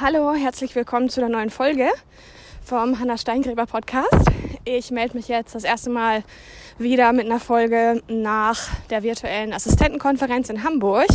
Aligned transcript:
Hallo, 0.00 0.32
herzlich 0.32 0.74
willkommen 0.74 1.10
zu 1.10 1.20
der 1.20 1.28
neuen 1.28 1.50
Folge 1.50 1.88
vom 2.64 2.98
Hanna 2.98 3.18
Steingräber 3.18 3.66
Podcast. 3.66 4.30
Ich 4.64 4.90
melde 4.90 5.16
mich 5.16 5.28
jetzt 5.28 5.54
das 5.54 5.64
erste 5.64 5.90
Mal 5.90 6.24
wieder 6.78 7.12
mit 7.12 7.26
einer 7.26 7.38
Folge 7.38 8.02
nach 8.08 8.58
der 8.90 9.02
virtuellen 9.02 9.52
Assistentenkonferenz 9.52 10.48
in 10.48 10.64
Hamburg. 10.64 11.06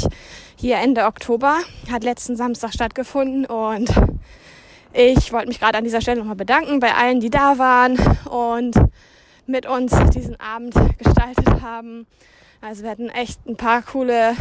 Hier 0.56 0.78
Ende 0.78 1.06
Oktober 1.06 1.58
hat 1.92 2.04
letzten 2.04 2.38
Samstag 2.38 2.72
stattgefunden 2.74 3.46
und 3.46 3.90
ich 4.94 5.34
wollte 5.34 5.48
mich 5.48 5.60
gerade 5.60 5.78
an 5.80 5.84
dieser 5.84 6.02
Stelle 6.02 6.20
nochmal 6.20 6.36
bedanken 6.36 6.80
bei 6.80 6.94
allen, 6.94 7.20
die 7.20 7.32
da 7.32 7.58
waren 7.58 7.98
und 8.30 8.76
mit 9.48 9.66
uns 9.66 9.94
diesen 10.14 10.40
Abend 10.40 10.76
gestaltet 10.98 11.62
haben. 11.62 12.06
Also 12.62 12.84
wir 12.84 12.92
hatten 12.92 13.10
echt 13.10 13.46
ein 13.48 13.58
paar 13.58 13.82
coole 13.82 14.36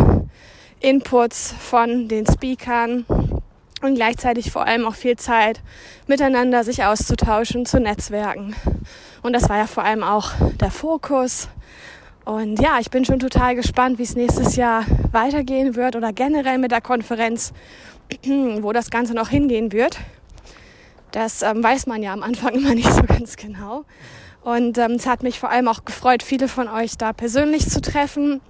Inputs 0.81 1.55
von 1.59 2.07
den 2.09 2.27
Speakern 2.27 3.07
und 3.83 3.95
gleichzeitig 3.95 4.51
vor 4.51 4.67
allem 4.67 4.87
auch 4.87 4.95
viel 4.95 5.17
Zeit 5.17 5.61
miteinander 6.07 6.65
sich 6.65 6.85
auszutauschen, 6.85 7.67
zu 7.67 7.81
netzwerken. 7.81 8.55
Und 9.23 9.33
das 9.33 9.49
war 9.49 9.59
ja 9.59 9.67
vor 9.67 9.85
allem 9.85 10.03
auch 10.03 10.33
der 10.61 10.71
Fokus. 10.71 11.49
Und 12.25 12.61
ja, 12.61 12.79
ich 12.81 12.91
bin 12.91 13.05
schon 13.05 13.21
total 13.21 13.55
gespannt, 13.55 13.99
wie 13.99 14.03
es 14.03 14.17
nächstes 14.17 14.57
Jahr 14.57 14.85
weitergehen 15.13 15.77
wird 15.77 15.95
oder 15.95 16.13
generell 16.13 16.59
mit 16.59 16.73
der 16.73 16.81
Konferenz, 16.81 17.53
wo 18.61 18.73
das 18.73 18.91
Ganze 18.91 19.15
noch 19.15 19.29
hingehen 19.29 19.73
wird. 19.73 19.99
Das 21.13 21.43
ähm, 21.43 21.63
weiß 21.63 21.87
man 21.87 22.03
ja 22.03 22.13
am 22.13 22.23
Anfang 22.23 22.55
immer 22.55 22.75
nicht 22.75 22.93
so 22.93 23.03
ganz 23.03 23.37
genau. 23.37 23.85
Und 24.43 24.79
ähm, 24.79 24.93
es 24.93 25.07
hat 25.07 25.23
mich 25.23 25.39
vor 25.39 25.51
allem 25.51 25.69
auch 25.69 25.85
gefreut, 25.85 26.23
viele 26.23 26.49
von 26.49 26.69
euch 26.69 26.97
da 26.97 27.13
persönlich 27.13 27.69
zu 27.69 27.81
treffen 27.81 28.41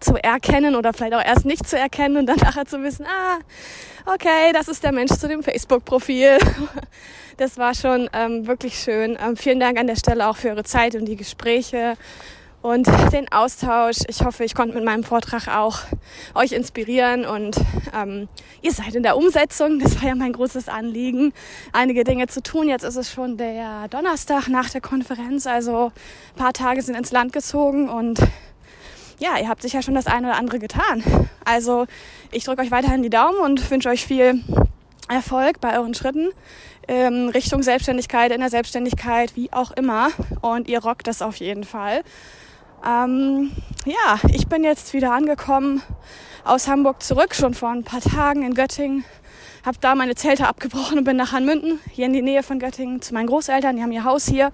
zu 0.00 0.22
erkennen 0.22 0.74
oder 0.74 0.92
vielleicht 0.92 1.14
auch 1.14 1.24
erst 1.24 1.46
nicht 1.46 1.68
zu 1.68 1.78
erkennen 1.78 2.16
und 2.16 2.26
dann 2.26 2.36
nachher 2.42 2.66
zu 2.66 2.82
wissen, 2.82 3.06
ah, 3.06 3.38
okay, 4.12 4.52
das 4.52 4.68
ist 4.68 4.82
der 4.84 4.92
Mensch 4.92 5.12
zu 5.12 5.28
dem 5.28 5.42
Facebook-Profil. 5.42 6.38
Das 7.36 7.56
war 7.56 7.74
schon 7.74 8.10
ähm, 8.12 8.46
wirklich 8.46 8.78
schön. 8.78 9.16
Ähm, 9.18 9.34
vielen 9.34 9.60
Dank 9.60 9.78
an 9.78 9.86
der 9.86 9.96
Stelle 9.96 10.28
auch 10.28 10.36
für 10.36 10.50
eure 10.50 10.62
Zeit 10.62 10.94
und 10.94 11.06
die 11.06 11.16
Gespräche 11.16 11.96
und 12.62 12.86
den 13.12 13.32
Austausch. 13.32 13.98
Ich 14.08 14.22
hoffe, 14.22 14.44
ich 14.44 14.54
konnte 14.54 14.74
mit 14.74 14.84
meinem 14.84 15.04
Vortrag 15.04 15.48
auch 15.48 15.78
euch 16.34 16.52
inspirieren 16.52 17.24
und 17.24 17.56
ähm, 17.96 18.28
ihr 18.60 18.72
seid 18.72 18.94
in 18.94 19.02
der 19.02 19.16
Umsetzung. 19.16 19.78
Das 19.78 20.00
war 20.00 20.08
ja 20.08 20.14
mein 20.14 20.34
großes 20.34 20.68
Anliegen, 20.68 21.32
einige 21.72 22.04
Dinge 22.04 22.26
zu 22.26 22.42
tun. 22.42 22.68
Jetzt 22.68 22.82
ist 22.82 22.96
es 22.96 23.10
schon 23.10 23.38
der 23.38 23.88
Donnerstag 23.88 24.48
nach 24.48 24.68
der 24.68 24.82
Konferenz, 24.82 25.46
also 25.46 25.92
ein 26.34 26.38
paar 26.38 26.52
Tage 26.52 26.82
sind 26.82 26.94
ins 26.94 27.12
Land 27.12 27.32
gezogen 27.32 27.88
und 27.88 28.20
ja, 29.20 29.38
ihr 29.38 29.48
habt 29.48 29.62
sicher 29.62 29.82
schon 29.82 29.94
das 29.94 30.06
eine 30.06 30.28
oder 30.28 30.36
andere 30.36 30.58
getan. 30.58 31.04
Also 31.44 31.86
ich 32.32 32.44
drücke 32.44 32.62
euch 32.62 32.70
weiterhin 32.70 33.02
die 33.02 33.10
Daumen 33.10 33.38
und 33.38 33.70
wünsche 33.70 33.88
euch 33.88 34.04
viel 34.04 34.42
Erfolg 35.08 35.60
bei 35.60 35.78
euren 35.78 35.94
Schritten 35.94 36.30
ähm, 36.90 37.28
Richtung 37.28 37.62
Selbstständigkeit, 37.62 38.32
in 38.32 38.40
der 38.40 38.50
Selbstständigkeit, 38.50 39.36
wie 39.36 39.52
auch 39.52 39.70
immer. 39.70 40.08
Und 40.40 40.68
ihr 40.68 40.82
rockt 40.82 41.06
das 41.06 41.22
auf 41.22 41.36
jeden 41.36 41.62
Fall. 41.62 42.02
Ähm, 42.84 43.52
ja, 43.84 44.18
ich 44.32 44.48
bin 44.48 44.64
jetzt 44.64 44.92
wieder 44.92 45.12
angekommen 45.12 45.82
aus 46.44 46.66
Hamburg 46.66 47.02
zurück, 47.02 47.34
schon 47.34 47.54
vor 47.54 47.70
ein 47.70 47.84
paar 47.84 48.00
Tagen 48.00 48.42
in 48.42 48.54
Göttingen. 48.54 49.04
Habe 49.64 49.78
da 49.80 49.94
meine 49.94 50.16
Zelte 50.16 50.48
abgebrochen 50.48 50.98
und 50.98 51.04
bin 51.04 51.16
nach 51.16 51.32
Hanmünden, 51.32 51.78
hier 51.92 52.06
in 52.06 52.12
die 52.12 52.22
Nähe 52.22 52.42
von 52.42 52.58
Göttingen, 52.58 53.02
zu 53.02 53.14
meinen 53.14 53.26
Großeltern. 53.26 53.76
Die 53.76 53.82
haben 53.82 53.92
ihr 53.92 54.04
Haus 54.04 54.26
hier. 54.26 54.50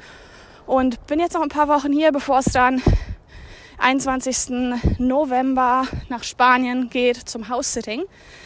Und 0.67 1.07
bin 1.07 1.21
jetzt 1.21 1.35
noch 1.35 1.43
ein 1.43 1.49
paar 1.49 1.69
Wochen 1.69 1.93
hier, 1.93 2.13
bevor 2.13 2.41
es 2.41 2.47
dann 2.47 2.83
21. 3.79 4.75
November 4.99 5.85
nach 6.09 6.25
Spanien 6.25 6.91
geht 6.91 7.17
zum 7.17 7.49
House-Sitting. 7.49 8.05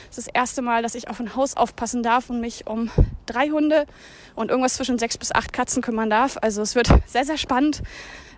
Das 0.08 0.18
ist 0.18 0.26
das 0.26 0.34
erste 0.34 0.62
Mal, 0.62 0.82
dass 0.82 0.94
ich 0.94 1.08
auf 1.08 1.20
ein 1.20 1.36
Haus 1.36 1.56
aufpassen 1.56 2.02
darf 2.02 2.30
und 2.30 2.40
mich 2.40 2.66
um 2.66 2.90
drei 3.26 3.50
Hunde 3.50 3.86
und 4.34 4.50
irgendwas 4.50 4.74
zwischen 4.74 4.98
sechs 4.98 5.16
bis 5.16 5.32
acht 5.32 5.52
Katzen 5.52 5.82
kümmern 5.82 6.10
darf. 6.10 6.36
Also 6.42 6.62
es 6.62 6.74
wird 6.74 6.88
sehr, 7.06 7.24
sehr 7.24 7.38
spannend. 7.38 7.82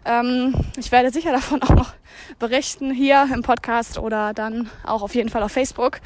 Ähm, 0.04 0.54
ich 0.76 0.92
werde 0.92 1.10
sicher 1.10 1.32
davon 1.32 1.62
auch 1.62 1.70
noch 1.70 1.94
berichten 2.38 2.92
hier 2.92 3.28
im 3.32 3.42
Podcast 3.42 3.98
oder 3.98 4.34
dann 4.34 4.68
auch 4.84 5.02
auf 5.02 5.14
jeden 5.14 5.28
Fall 5.28 5.42
auf 5.42 5.52
Facebook. 5.52 6.00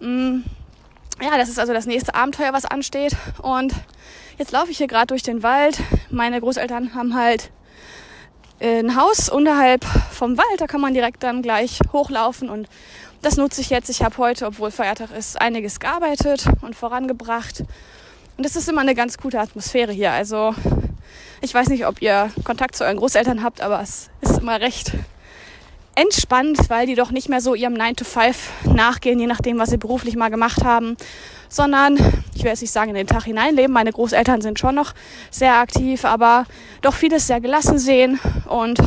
Mm, 0.00 0.40
ja, 1.20 1.36
das 1.36 1.48
ist 1.48 1.58
also 1.58 1.72
das 1.72 1.86
nächste 1.86 2.14
Abenteuer, 2.14 2.52
was 2.52 2.64
ansteht. 2.64 3.16
Und 3.42 3.74
jetzt 4.38 4.52
laufe 4.52 4.70
ich 4.70 4.78
hier 4.78 4.88
gerade 4.88 5.08
durch 5.08 5.22
den 5.22 5.42
Wald. 5.42 5.78
Meine 6.10 6.40
Großeltern 6.40 6.94
haben 6.94 7.14
halt 7.14 7.50
ein 8.64 8.96
Haus 8.96 9.28
unterhalb 9.28 9.84
vom 9.84 10.38
Wald. 10.38 10.60
Da 10.60 10.66
kann 10.66 10.80
man 10.80 10.94
direkt 10.94 11.22
dann 11.22 11.42
gleich 11.42 11.80
hochlaufen 11.92 12.48
und 12.48 12.68
das 13.22 13.36
nutze 13.36 13.60
ich 13.60 13.70
jetzt. 13.70 13.90
Ich 13.90 14.02
habe 14.02 14.16
heute, 14.18 14.46
obwohl 14.46 14.70
Feiertag 14.70 15.10
ist, 15.16 15.40
einiges 15.40 15.80
gearbeitet 15.80 16.46
und 16.62 16.74
vorangebracht. 16.74 17.64
Und 18.36 18.44
es 18.46 18.56
ist 18.56 18.68
immer 18.68 18.80
eine 18.80 18.94
ganz 18.94 19.18
gute 19.18 19.38
Atmosphäre 19.38 19.92
hier. 19.92 20.12
Also 20.12 20.54
ich 21.40 21.52
weiß 21.52 21.68
nicht, 21.68 21.86
ob 21.86 22.00
ihr 22.00 22.30
Kontakt 22.42 22.76
zu 22.76 22.84
euren 22.84 22.96
Großeltern 22.96 23.42
habt, 23.42 23.60
aber 23.60 23.80
es 23.80 24.10
ist 24.22 24.38
immer 24.38 24.60
recht 24.60 24.92
entspannt, 25.94 26.58
weil 26.68 26.86
die 26.86 26.96
doch 26.96 27.10
nicht 27.10 27.28
mehr 27.28 27.40
so 27.40 27.54
ihrem 27.54 27.74
9 27.74 27.96
to 27.96 28.04
5 28.04 28.64
nachgehen, 28.74 29.20
je 29.20 29.26
nachdem, 29.26 29.58
was 29.58 29.70
sie 29.70 29.76
beruflich 29.76 30.16
mal 30.16 30.30
gemacht 30.30 30.64
haben, 30.64 30.96
sondern 31.54 31.96
ich 32.34 32.42
will 32.42 32.50
jetzt 32.50 32.62
nicht 32.62 32.72
sagen 32.72 32.90
in 32.90 32.96
den 32.96 33.06
Tag 33.06 33.24
hineinleben. 33.24 33.72
Meine 33.72 33.92
Großeltern 33.92 34.40
sind 34.40 34.58
schon 34.58 34.74
noch 34.74 34.92
sehr 35.30 35.54
aktiv, 35.54 36.04
aber 36.04 36.46
doch 36.82 36.94
vieles 36.94 37.28
sehr 37.28 37.40
gelassen 37.40 37.78
sehen 37.78 38.18
und 38.48 38.80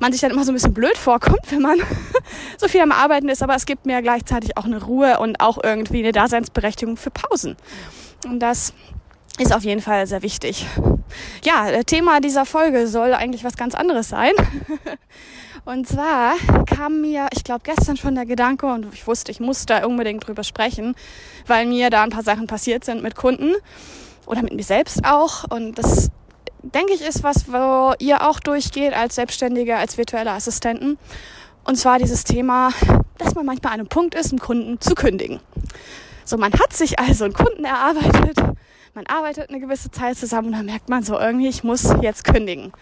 man 0.00 0.10
sich 0.10 0.20
dann 0.20 0.32
immer 0.32 0.44
so 0.44 0.50
ein 0.50 0.54
bisschen 0.54 0.74
blöd 0.74 0.98
vorkommt, 0.98 1.38
wenn 1.50 1.62
man 1.62 1.78
so 2.58 2.66
viel 2.66 2.80
am 2.80 2.90
Arbeiten 2.90 3.28
ist, 3.28 3.40
aber 3.40 3.54
es 3.54 3.66
gibt 3.66 3.86
mir 3.86 4.02
gleichzeitig 4.02 4.56
auch 4.56 4.64
eine 4.64 4.82
Ruhe 4.82 5.20
und 5.20 5.40
auch 5.40 5.62
irgendwie 5.62 6.00
eine 6.00 6.10
Daseinsberechtigung 6.10 6.96
für 6.96 7.10
Pausen. 7.10 7.56
Und 8.24 8.40
das 8.40 8.74
ist 9.38 9.54
auf 9.54 9.62
jeden 9.62 9.80
Fall 9.80 10.08
sehr 10.08 10.22
wichtig. 10.22 10.66
Ja, 11.44 11.84
Thema 11.84 12.20
dieser 12.20 12.46
Folge 12.46 12.88
soll 12.88 13.14
eigentlich 13.14 13.44
was 13.44 13.56
ganz 13.56 13.76
anderes 13.76 14.08
sein. 14.08 14.32
Und 15.64 15.86
zwar 15.86 16.36
kam 16.66 17.00
mir, 17.00 17.28
ich 17.32 17.44
glaube, 17.44 17.60
gestern 17.64 17.96
schon 17.96 18.14
der 18.14 18.26
Gedanke 18.26 18.66
und 18.66 18.86
ich 18.94 19.06
wusste, 19.06 19.30
ich 19.30 19.40
muss 19.40 19.66
da 19.66 19.84
unbedingt 19.84 20.26
drüber 20.26 20.42
sprechen, 20.42 20.94
weil 21.46 21.66
mir 21.66 21.90
da 21.90 22.02
ein 22.02 22.10
paar 22.10 22.22
Sachen 22.22 22.46
passiert 22.46 22.84
sind 22.84 23.02
mit 23.02 23.14
Kunden 23.14 23.54
oder 24.26 24.42
mit 24.42 24.54
mir 24.54 24.62
selbst 24.62 25.04
auch. 25.04 25.44
Und 25.50 25.78
das, 25.78 26.10
denke 26.62 26.94
ich, 26.94 27.06
ist 27.06 27.22
was, 27.22 27.52
wo 27.52 27.92
ihr 27.98 28.26
auch 28.26 28.40
durchgeht 28.40 28.94
als 28.94 29.16
Selbstständige, 29.16 29.76
als 29.76 29.98
virtuelle 29.98 30.32
Assistenten. 30.32 30.98
Und 31.64 31.76
zwar 31.76 31.98
dieses 31.98 32.24
Thema, 32.24 32.70
dass 33.18 33.34
man 33.34 33.44
manchmal 33.44 33.74
an 33.74 33.80
einem 33.80 33.88
Punkt 33.88 34.14
ist, 34.14 34.30
einen 34.30 34.40
Kunden 34.40 34.80
zu 34.80 34.94
kündigen. 34.94 35.40
So, 36.24 36.38
man 36.38 36.52
hat 36.54 36.72
sich 36.72 36.98
also 36.98 37.24
einen 37.24 37.34
Kunden 37.34 37.64
erarbeitet, 37.64 38.38
man 38.94 39.06
arbeitet 39.06 39.50
eine 39.50 39.60
gewisse 39.60 39.90
Zeit 39.90 40.16
zusammen 40.16 40.48
und 40.48 40.54
dann 40.54 40.66
merkt 40.66 40.88
man 40.88 41.02
so 41.02 41.18
irgendwie, 41.18 41.48
ich 41.48 41.64
muss 41.64 41.92
jetzt 42.00 42.24
kündigen. 42.24 42.72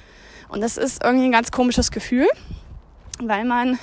Und 0.48 0.60
das 0.60 0.76
ist 0.76 1.02
irgendwie 1.02 1.26
ein 1.26 1.32
ganz 1.32 1.50
komisches 1.50 1.90
Gefühl 1.90 2.28
weil 3.22 3.44
man 3.44 3.78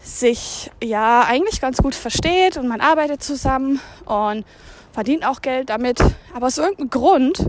sich 0.00 0.70
ja 0.82 1.22
eigentlich 1.22 1.60
ganz 1.60 1.78
gut 1.78 1.94
versteht 1.94 2.56
und 2.56 2.66
man 2.66 2.80
arbeitet 2.80 3.22
zusammen 3.22 3.80
und 4.04 4.44
verdient 4.92 5.24
auch 5.24 5.42
Geld 5.42 5.70
damit. 5.70 6.00
Aber 6.34 6.46
aus 6.46 6.58
irgendeinem 6.58 6.90
Grund 6.90 7.46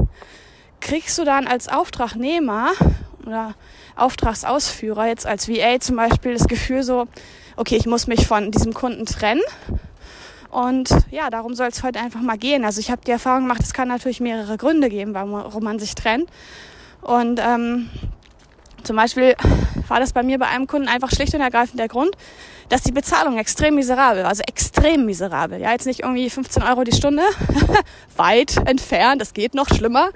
kriegst 0.80 1.18
du 1.18 1.24
dann 1.24 1.48
als 1.48 1.68
Auftragnehmer 1.68 2.72
oder 3.26 3.56
Auftragsausführer, 3.96 5.08
jetzt 5.08 5.26
als 5.26 5.48
VA 5.48 5.80
zum 5.80 5.96
Beispiel, 5.96 6.34
das 6.34 6.48
Gefühl 6.48 6.84
so, 6.84 7.08
okay, 7.56 7.78
ich 7.78 7.86
muss 7.86 8.08
mich 8.08 8.28
von 8.28 8.52
diesem 8.52 8.74
Kunden 8.74 9.06
trennen. 9.06 9.42
Und 10.50 10.90
ja, 11.10 11.30
darum 11.32 11.56
soll 11.56 11.68
es 11.68 11.82
heute 11.82 12.00
einfach 12.00 12.22
mal 12.22 12.38
gehen. 12.38 12.64
Also 12.64 12.80
ich 12.80 12.92
habe 12.92 13.02
die 13.06 13.12
Erfahrung 13.12 13.44
gemacht, 13.44 13.62
es 13.64 13.74
kann 13.74 13.88
natürlich 13.88 14.20
mehrere 14.20 14.58
Gründe 14.58 14.90
geben, 14.90 15.14
warum 15.14 15.64
man 15.64 15.80
sich 15.80 15.96
trennt. 15.96 16.30
Und 17.02 17.40
ähm, 17.44 17.90
zum 18.84 18.96
Beispiel 18.96 19.36
war 19.88 20.00
das 20.00 20.14
bei 20.14 20.24
mir 20.24 20.40
bei 20.40 20.48
einem 20.48 20.68
Kunden 20.68 20.88
einfach 20.88 21.12
schlicht 21.12 21.34
und 21.34 21.42
ergreifend 21.42 21.80
der 21.80 21.88
Grund, 21.88 22.16
dass 22.70 22.84
die 22.84 22.92
Bezahlung 22.92 23.38
extrem 23.38 23.76
miserabel 23.76 24.24
war, 24.24 24.30
also 24.30 24.44
extrem 24.48 25.06
miserabel. 25.06 25.60
Ja, 25.60 25.72
jetzt 25.72 25.86
nicht 25.86 26.02
irgendwie 26.02 26.30
15 26.30 26.64
Euro 26.64 26.84
die 26.84 26.96
Stunde, 26.96 27.24
weit 28.18 28.58
entfernt, 28.68 29.22
das 29.22 29.34
geht 29.34 29.54
noch 29.54 29.68
schlimmer, 29.68 30.10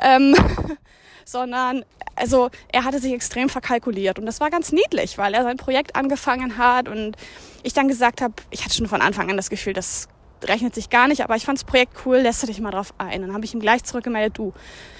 ähm, 0.00 0.34
sondern 1.24 1.84
also 2.14 2.50
er 2.70 2.84
hatte 2.84 2.98
sich 2.98 3.12
extrem 3.12 3.48
verkalkuliert 3.48 4.18
und 4.18 4.26
das 4.26 4.40
war 4.40 4.50
ganz 4.50 4.72
niedlich, 4.72 5.16
weil 5.18 5.32
er 5.34 5.44
sein 5.44 5.56
Projekt 5.56 5.96
angefangen 5.96 6.58
hat 6.58 6.88
und 6.88 7.16
ich 7.62 7.72
dann 7.72 7.88
gesagt 7.88 8.20
habe, 8.20 8.34
ich 8.50 8.64
hatte 8.64 8.74
schon 8.74 8.86
von 8.86 9.00
Anfang 9.00 9.30
an 9.30 9.36
das 9.36 9.48
Gefühl, 9.48 9.72
das 9.72 10.08
rechnet 10.44 10.74
sich 10.74 10.90
gar 10.90 11.08
nicht, 11.08 11.22
aber 11.22 11.36
ich 11.36 11.44
fand 11.44 11.58
das 11.58 11.64
Projekt 11.64 11.94
cool, 12.04 12.18
lässt 12.18 12.42
du 12.42 12.46
dich 12.46 12.60
mal 12.60 12.70
drauf 12.70 12.92
ein. 12.98 13.22
Dann 13.22 13.32
habe 13.32 13.44
ich 13.44 13.54
ihm 13.54 13.60
gleich 13.60 13.84
zurückgemeldet, 13.84 14.36
du, 14.36 14.52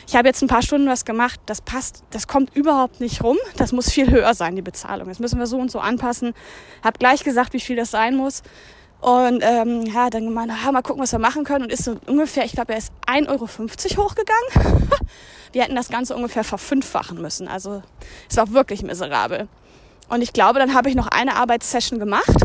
ich 0.06 0.16
habe 0.16 0.28
jetzt 0.28 0.43
ein 0.43 0.49
paar 0.49 0.62
Stunden 0.62 0.88
was 0.88 1.04
gemacht, 1.04 1.40
das 1.46 1.60
passt, 1.60 2.04
das 2.10 2.26
kommt 2.26 2.54
überhaupt 2.56 3.00
nicht 3.00 3.22
rum, 3.22 3.38
das 3.56 3.72
muss 3.72 3.90
viel 3.90 4.10
höher 4.10 4.34
sein, 4.34 4.56
die 4.56 4.62
Bezahlung. 4.62 5.08
Das 5.08 5.19
müssen 5.19 5.38
wir 5.38 5.46
so 5.46 5.58
und 5.58 5.70
so 5.70 5.78
anpassen. 5.78 6.34
Habe 6.82 6.99
gleich 6.99 7.25
gesagt, 7.25 7.52
wie 7.52 7.60
viel 7.60 7.76
das 7.76 7.90
sein 7.90 8.16
muss. 8.16 8.43
Und 9.00 9.43
ähm, 9.43 9.84
ja, 9.87 10.10
dann 10.10 10.25
gemeint, 10.26 10.52
ah, 10.52 10.70
mal 10.70 10.82
gucken, 10.82 11.02
was 11.02 11.10
wir 11.10 11.19
machen 11.19 11.44
können. 11.44 11.64
Und 11.64 11.72
ist 11.72 11.84
so 11.84 11.96
ungefähr, 12.06 12.44
ich 12.44 12.52
glaube, 12.52 12.72
er 12.72 12.78
ist 12.78 12.93
1,50 13.06 13.28
Euro 13.28 14.08
hochgegangen. 14.08 14.88
wir 15.52 15.62
hätten 15.62 15.75
das 15.75 15.88
Ganze 15.88 16.14
ungefähr 16.14 16.44
verfünffachen 16.44 17.20
müssen. 17.20 17.49
Also 17.49 17.82
es 18.31 18.37
war 18.37 18.52
wirklich 18.52 18.82
miserabel. 18.82 19.49
Und 20.08 20.22
ich 20.22 20.32
glaube, 20.32 20.60
dann 20.60 20.75
habe 20.75 20.88
ich 20.88 20.94
noch 20.94 21.08
eine 21.08 21.34
Arbeitssession 21.34 21.99
gemacht 21.99 22.37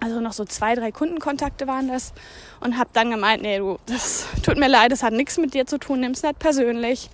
Also 0.00 0.20
noch 0.20 0.32
so 0.32 0.44
zwei, 0.44 0.74
drei 0.74 0.92
Kundenkontakte 0.92 1.66
waren 1.66 1.88
das. 1.88 2.12
Und 2.60 2.78
habe 2.78 2.90
dann 2.92 3.10
gemeint, 3.10 3.42
nee, 3.42 3.58
du, 3.58 3.78
das 3.86 4.26
tut 4.42 4.56
mir 4.56 4.68
leid, 4.68 4.92
das 4.92 5.02
hat 5.02 5.12
nichts 5.12 5.38
mit 5.38 5.54
dir 5.54 5.66
zu 5.66 5.78
tun, 5.78 6.00
nimm's 6.00 6.22
nicht 6.22 6.38
persönlich. 6.38 7.10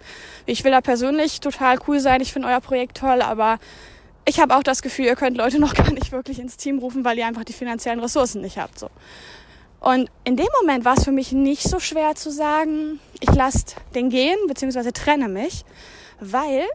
Ich 0.46 0.64
will 0.64 0.70
da 0.70 0.80
persönlich 0.80 1.40
total 1.40 1.78
cool 1.88 2.00
sein, 2.00 2.20
ich 2.20 2.32
finde 2.32 2.48
euer 2.48 2.60
Projekt 2.60 2.98
toll, 2.98 3.22
aber 3.22 3.58
ich 4.26 4.40
habe 4.40 4.56
auch 4.56 4.62
das 4.62 4.82
Gefühl, 4.82 5.06
ihr 5.06 5.16
könnt 5.16 5.36
Leute 5.36 5.58
noch 5.60 5.74
gar 5.74 5.92
nicht 5.92 6.12
wirklich 6.12 6.38
ins 6.38 6.56
Team 6.56 6.78
rufen, 6.78 7.04
weil 7.04 7.18
ihr 7.18 7.26
einfach 7.26 7.44
die 7.44 7.52
finanziellen 7.52 8.00
Ressourcen 8.00 8.40
nicht 8.40 8.58
habt. 8.58 8.78
So. 8.78 8.90
Und 9.80 10.10
in 10.24 10.36
dem 10.36 10.48
Moment 10.60 10.84
war 10.84 10.96
es 10.96 11.04
für 11.04 11.12
mich 11.12 11.32
nicht 11.32 11.62
so 11.62 11.78
schwer 11.78 12.14
zu 12.14 12.30
sagen, 12.30 13.00
ich 13.20 13.34
lasse 13.34 13.76
den 13.94 14.08
gehen, 14.08 14.38
beziehungsweise 14.48 14.92
trenne 14.92 15.28
mich, 15.28 15.64
weil 16.20 16.66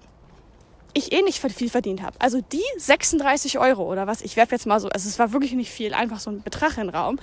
ich 0.94 1.12
eh 1.12 1.22
nicht 1.22 1.40
viel 1.40 1.70
verdient 1.70 2.02
habe. 2.02 2.16
Also 2.20 2.42
die 2.42 2.64
36 2.78 3.60
Euro 3.60 3.84
oder 3.84 4.08
was, 4.08 4.22
ich 4.22 4.36
werfe 4.36 4.56
jetzt 4.56 4.66
mal 4.66 4.80
so, 4.80 4.90
also 4.90 5.08
es 5.08 5.20
war 5.20 5.34
wirklich 5.34 5.54
nicht 5.54 5.72
viel, 5.72 5.94
einfach 5.94 6.20
so 6.20 6.32
ein 6.32 6.42
Betrag 6.42 6.78
in 6.78 6.88
den 6.88 6.96
Raum. 6.96 7.20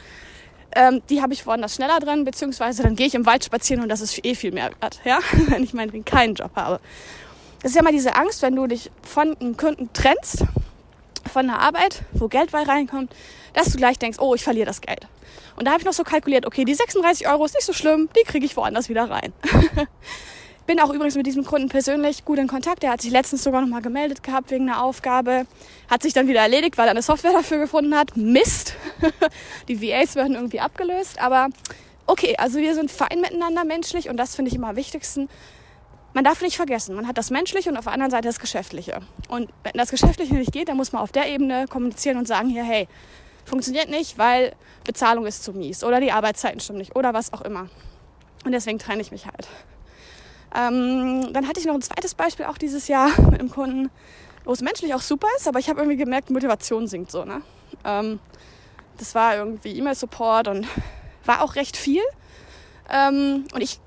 Ähm, 0.74 1.02
die 1.08 1.22
habe 1.22 1.32
ich 1.32 1.46
woanders 1.46 1.76
schneller 1.76 2.00
drin, 2.00 2.24
beziehungsweise 2.24 2.82
dann 2.82 2.96
gehe 2.96 3.06
ich 3.06 3.14
im 3.14 3.24
Wald 3.24 3.44
spazieren 3.44 3.82
und 3.82 3.88
das 3.88 4.00
ist 4.00 4.24
eh 4.24 4.34
viel 4.34 4.52
mehr 4.52 4.70
wert, 4.80 5.00
ja, 5.04 5.20
wenn 5.48 5.62
ich 5.62 5.74
meinetwegen 5.74 6.04
keinen 6.04 6.34
Job 6.34 6.50
habe. 6.54 6.80
Das 7.62 7.70
ist 7.70 7.76
ja 7.76 7.82
mal 7.82 7.92
diese 7.92 8.14
Angst, 8.14 8.42
wenn 8.42 8.54
du 8.54 8.66
dich 8.66 8.90
von 9.02 9.36
einem 9.36 9.56
Kunden 9.56 9.90
trennst, 9.92 10.44
von 11.32 11.46
der 11.46 11.58
Arbeit, 11.58 12.02
wo 12.12 12.28
Geld 12.28 12.52
bei 12.52 12.62
reinkommt, 12.62 13.14
dass 13.54 13.70
du 13.70 13.78
gleich 13.78 13.98
denkst, 13.98 14.18
oh, 14.20 14.34
ich 14.34 14.44
verliere 14.44 14.66
das 14.66 14.80
Geld. 14.80 15.06
Und 15.56 15.64
da 15.64 15.72
habe 15.72 15.80
ich 15.80 15.86
noch 15.86 15.92
so 15.92 16.04
kalkuliert, 16.04 16.46
okay, 16.46 16.64
die 16.64 16.74
36 16.74 17.26
Euro 17.28 17.44
ist 17.44 17.54
nicht 17.54 17.66
so 17.66 17.72
schlimm, 17.72 18.08
die 18.16 18.22
kriege 18.24 18.44
ich 18.44 18.56
woanders 18.56 18.88
wieder 18.88 19.10
rein. 19.10 19.32
Bin 20.66 20.80
auch 20.80 20.90
übrigens 20.90 21.14
mit 21.14 21.26
diesem 21.26 21.44
Kunden 21.44 21.68
persönlich 21.68 22.24
gut 22.24 22.38
in 22.38 22.48
Kontakt. 22.48 22.82
Der 22.82 22.90
hat 22.90 23.00
sich 23.00 23.12
letztens 23.12 23.44
sogar 23.44 23.60
noch 23.60 23.68
mal 23.68 23.82
gemeldet 23.82 24.24
gehabt 24.24 24.50
wegen 24.50 24.68
einer 24.68 24.82
Aufgabe. 24.82 25.46
Hat 25.88 26.02
sich 26.02 26.12
dann 26.12 26.26
wieder 26.26 26.40
erledigt, 26.40 26.76
weil 26.76 26.88
er 26.88 26.90
eine 26.90 27.02
Software 27.02 27.32
dafür 27.32 27.58
gefunden 27.58 27.94
hat. 27.94 28.16
Mist. 28.16 28.74
Die 29.68 29.80
VAs 29.80 30.16
werden 30.16 30.34
irgendwie 30.34 30.58
abgelöst. 30.58 31.20
Aber 31.20 31.48
okay, 32.06 32.34
also 32.36 32.58
wir 32.58 32.74
sind 32.74 32.90
fein 32.90 33.20
miteinander 33.20 33.64
menschlich 33.64 34.08
und 34.08 34.16
das 34.16 34.34
finde 34.34 34.48
ich 34.50 34.56
immer 34.56 34.70
am 34.70 34.76
wichtigsten. 34.76 35.28
Man 36.14 36.24
darf 36.24 36.40
nicht 36.40 36.56
vergessen, 36.56 36.96
man 36.96 37.06
hat 37.06 37.18
das 37.18 37.30
Menschliche 37.30 37.68
und 37.68 37.76
auf 37.76 37.84
der 37.84 37.92
anderen 37.92 38.10
Seite 38.10 38.26
das 38.26 38.40
Geschäftliche. 38.40 39.02
Und 39.28 39.50
wenn 39.62 39.74
das 39.74 39.90
Geschäftliche 39.90 40.34
nicht 40.34 40.50
geht, 40.50 40.68
dann 40.68 40.78
muss 40.78 40.92
man 40.92 41.02
auf 41.02 41.12
der 41.12 41.28
Ebene 41.28 41.66
kommunizieren 41.68 42.16
und 42.16 42.26
sagen, 42.26 42.48
hier, 42.48 42.64
hey, 42.64 42.88
funktioniert 43.44 43.90
nicht, 43.90 44.16
weil 44.16 44.54
Bezahlung 44.84 45.26
ist 45.26 45.44
zu 45.44 45.52
mies 45.52 45.84
oder 45.84 46.00
die 46.00 46.12
Arbeitszeiten 46.12 46.58
stimmen 46.58 46.78
nicht 46.78 46.96
oder 46.96 47.12
was 47.12 47.32
auch 47.32 47.42
immer. 47.42 47.68
Und 48.44 48.52
deswegen 48.52 48.78
trenne 48.78 49.02
ich 49.02 49.12
mich 49.12 49.26
halt. 49.26 49.46
Ähm, 50.54 51.32
dann 51.32 51.48
hatte 51.48 51.60
ich 51.60 51.66
noch 51.66 51.74
ein 51.74 51.82
zweites 51.82 52.14
Beispiel 52.14 52.46
auch 52.46 52.58
dieses 52.58 52.88
Jahr 52.88 53.08
mit 53.30 53.40
einem 53.40 53.50
Kunden, 53.50 53.90
wo 54.44 54.52
es 54.52 54.62
menschlich 54.62 54.94
auch 54.94 55.00
super 55.00 55.28
ist, 55.36 55.48
aber 55.48 55.58
ich 55.58 55.68
habe 55.68 55.80
irgendwie 55.80 55.96
gemerkt, 55.96 56.30
Motivation 56.30 56.86
sinkt 56.86 57.10
so. 57.10 57.24
Ne? 57.24 57.42
Ähm, 57.84 58.20
das 58.98 59.14
war 59.14 59.36
irgendwie 59.36 59.76
E-Mail-Support 59.76 60.48
und 60.48 60.66
war 61.24 61.42
auch 61.42 61.56
recht 61.56 61.76
viel. 61.76 62.02
Ähm, 62.90 63.44
und 63.52 63.60
ich 63.60 63.80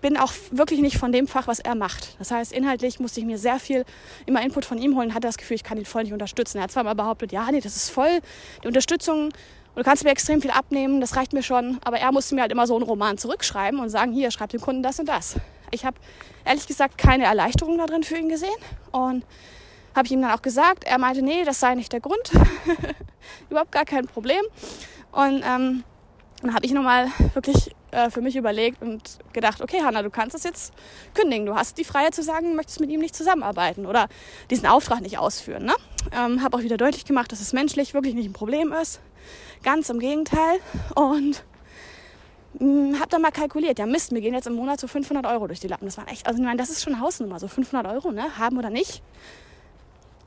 bin 0.00 0.16
auch 0.16 0.32
wirklich 0.50 0.80
nicht 0.80 0.98
von 0.98 1.12
dem 1.12 1.26
Fach, 1.26 1.46
was 1.46 1.58
er 1.58 1.74
macht. 1.74 2.16
Das 2.18 2.30
heißt, 2.30 2.52
inhaltlich 2.52 3.00
musste 3.00 3.20
ich 3.20 3.26
mir 3.26 3.38
sehr 3.38 3.58
viel 3.58 3.84
immer 4.26 4.42
Input 4.42 4.64
von 4.64 4.78
ihm 4.78 4.96
holen, 4.96 5.14
hatte 5.14 5.26
das 5.26 5.36
Gefühl, 5.36 5.56
ich 5.56 5.64
kann 5.64 5.78
ihn 5.78 5.84
voll 5.84 6.04
nicht 6.04 6.12
unterstützen. 6.12 6.58
Er 6.58 6.64
hat 6.64 6.70
zwar 6.70 6.84
mal 6.84 6.94
behauptet, 6.94 7.32
ja, 7.32 7.50
nee, 7.50 7.60
das 7.60 7.76
ist 7.76 7.90
voll 7.90 8.20
die 8.62 8.68
Unterstützung 8.68 9.26
und 9.26 9.32
du 9.76 9.82
kannst 9.82 10.04
mir 10.04 10.10
extrem 10.10 10.40
viel 10.40 10.50
abnehmen, 10.50 11.00
das 11.00 11.16
reicht 11.16 11.32
mir 11.32 11.42
schon. 11.42 11.78
Aber 11.84 11.98
er 11.98 12.12
musste 12.12 12.34
mir 12.34 12.42
halt 12.42 12.52
immer 12.52 12.66
so 12.66 12.74
einen 12.76 12.84
Roman 12.84 13.18
zurückschreiben 13.18 13.80
und 13.80 13.88
sagen, 13.88 14.12
hier, 14.12 14.30
schreib 14.30 14.50
dem 14.50 14.60
Kunden 14.60 14.82
das 14.82 14.98
und 14.98 15.06
das. 15.08 15.36
Ich 15.70 15.84
habe 15.84 15.96
ehrlich 16.44 16.66
gesagt 16.66 16.98
keine 16.98 17.24
Erleichterung 17.24 17.78
da 17.78 17.86
drin 17.86 18.02
für 18.02 18.16
ihn 18.16 18.28
gesehen 18.28 18.50
und 18.92 19.24
habe 19.94 20.06
ich 20.06 20.12
ihm 20.12 20.22
dann 20.22 20.32
auch 20.32 20.42
gesagt. 20.42 20.84
Er 20.84 20.98
meinte, 20.98 21.22
nee, 21.22 21.44
das 21.44 21.60
sei 21.60 21.74
nicht 21.74 21.92
der 21.92 22.00
Grund. 22.00 22.32
Überhaupt 23.50 23.72
gar 23.72 23.84
kein 23.84 24.06
Problem. 24.06 24.42
Und 25.12 25.42
ähm, 25.44 25.84
dann 26.42 26.54
habe 26.54 26.66
ich 26.66 26.72
nochmal 26.72 27.08
wirklich 27.32 27.74
äh, 27.92 28.10
für 28.10 28.20
mich 28.20 28.36
überlegt 28.36 28.82
und 28.82 29.18
gedacht, 29.32 29.62
okay, 29.62 29.80
Hanna, 29.82 30.02
du 30.02 30.10
kannst 30.10 30.34
das 30.34 30.44
jetzt 30.44 30.74
kündigen. 31.14 31.46
Du 31.46 31.54
hast 31.54 31.78
die 31.78 31.84
Freiheit 31.84 32.14
zu 32.14 32.22
sagen, 32.22 32.50
du 32.50 32.54
möchtest 32.54 32.80
mit 32.80 32.90
ihm 32.90 33.00
nicht 33.00 33.16
zusammenarbeiten 33.16 33.86
oder 33.86 34.08
diesen 34.50 34.66
Auftrag 34.66 35.00
nicht 35.00 35.18
ausführen. 35.18 35.64
Ne? 35.64 35.74
Ähm, 36.12 36.42
habe 36.42 36.58
auch 36.58 36.62
wieder 36.62 36.76
deutlich 36.76 37.06
gemacht, 37.06 37.32
dass 37.32 37.40
es 37.40 37.54
menschlich 37.54 37.94
wirklich 37.94 38.14
nicht 38.14 38.26
ein 38.28 38.34
Problem 38.34 38.72
ist. 38.72 39.00
Ganz 39.62 39.88
im 39.88 39.98
Gegenteil. 39.98 40.58
Und 40.94 41.42
hab 42.60 43.10
dann 43.10 43.22
mal 43.22 43.30
kalkuliert, 43.30 43.78
ja 43.78 43.86
Mist, 43.86 44.12
wir 44.12 44.20
gehen 44.20 44.34
jetzt 44.34 44.46
im 44.46 44.54
Monat 44.54 44.80
so 44.80 44.86
500 44.86 45.26
Euro 45.26 45.46
durch 45.46 45.60
die 45.60 45.68
Lappen. 45.68 45.86
Das 45.86 45.98
war 45.98 46.08
echt, 46.08 46.26
also 46.26 46.38
ich 46.38 46.44
meine, 46.44 46.58
das 46.58 46.70
ist 46.70 46.82
schon 46.82 47.00
Hausnummer, 47.00 47.38
so 47.38 47.48
500 47.48 47.92
Euro, 47.92 48.12
ne, 48.12 48.38
haben 48.38 48.58
oder 48.58 48.70
nicht. 48.70 49.02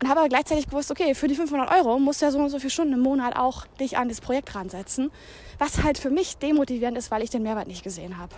Und 0.02 0.10
habe 0.10 0.22
aber 0.22 0.30
gleichzeitig 0.30 0.68
gewusst, 0.68 0.92
okay, 0.92 1.14
für 1.14 1.28
die 1.28 1.36
500 1.36 1.72
Euro 1.72 2.00
musst 2.00 2.22
du 2.22 2.26
ja 2.26 2.32
so 2.32 2.40
und 2.40 2.50
so 2.50 2.60
viele 2.60 2.70
Stunden 2.70 2.94
im 2.94 3.02
Monat 3.02 3.36
auch 3.36 3.66
dich 3.80 3.98
an 3.98 4.08
das 4.08 4.22
Projekt 4.22 4.56
ransetzen, 4.56 5.12
was 5.58 5.84
halt 5.84 5.98
für 5.98 6.10
mich 6.10 6.38
demotivierend 6.38 6.98
ist, 6.98 7.12
weil 7.12 7.22
ich 7.22 7.30
den 7.30 7.44
Mehrwert 7.44 7.68
nicht 7.68 7.84
gesehen 7.84 8.18
habe. 8.18 8.34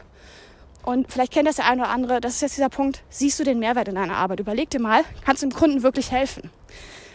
Und 0.83 1.11
vielleicht 1.11 1.31
kennt 1.31 1.47
das 1.47 1.57
der 1.57 1.67
eine 1.67 1.83
oder 1.83 1.91
andere, 1.91 2.21
das 2.21 2.35
ist 2.35 2.41
jetzt 2.41 2.57
dieser 2.57 2.69
Punkt, 2.69 3.03
siehst 3.09 3.39
du 3.39 3.43
den 3.43 3.59
Mehrwert 3.59 3.87
in 3.87 3.95
deiner 3.95 4.15
Arbeit? 4.15 4.39
Überleg 4.39 4.71
dir 4.71 4.81
mal, 4.81 5.03
kannst 5.23 5.43
du 5.43 5.47
dem 5.47 5.55
Kunden 5.55 5.83
wirklich 5.83 6.11
helfen? 6.11 6.49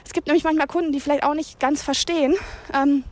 Es 0.05 0.13
gibt 0.13 0.29
nämlich 0.29 0.45
manchmal 0.45 0.69
Kunden, 0.69 0.93
die 0.93 1.01
vielleicht 1.01 1.25
auch 1.25 1.35
nicht 1.35 1.59
ganz 1.59 1.83
verstehen, 1.83 2.37
ähm, 2.73 3.03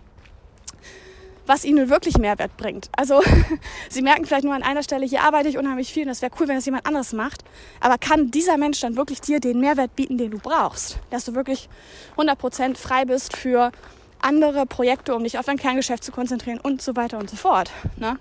was 1.46 1.64
ihnen 1.64 1.90
wirklich 1.90 2.18
Mehrwert 2.18 2.56
bringt. 2.56 2.88
Also 2.96 3.22
sie 3.88 4.02
merken 4.02 4.24
vielleicht 4.24 4.44
nur 4.44 4.54
an 4.54 4.62
einer 4.62 4.82
Stelle, 4.82 5.06
hier 5.06 5.22
arbeite 5.22 5.48
ich 5.48 5.58
unheimlich 5.58 5.92
viel 5.92 6.04
und 6.04 6.08
das 6.08 6.22
wäre 6.22 6.32
cool, 6.40 6.48
wenn 6.48 6.56
es 6.56 6.64
jemand 6.64 6.86
anderes 6.86 7.12
macht. 7.12 7.44
Aber 7.80 7.98
kann 7.98 8.30
dieser 8.30 8.56
Mensch 8.56 8.80
dann 8.80 8.96
wirklich 8.96 9.20
dir 9.20 9.40
den 9.40 9.60
Mehrwert 9.60 9.94
bieten, 9.96 10.18
den 10.18 10.30
du 10.30 10.38
brauchst? 10.38 10.98
Dass 11.10 11.24
du 11.24 11.34
wirklich 11.34 11.68
100% 12.16 12.76
frei 12.76 13.04
bist 13.04 13.36
für 13.36 13.72
andere 14.20 14.64
Projekte, 14.64 15.14
um 15.14 15.22
dich 15.22 15.38
auf 15.38 15.44
dein 15.44 15.58
Kerngeschäft 15.58 16.02
zu 16.02 16.12
konzentrieren 16.12 16.58
und 16.60 16.80
so 16.80 16.96
weiter 16.96 17.18
und 17.18 17.28
so 17.28 17.36
fort. 17.36 17.70
Ne? 17.96 18.18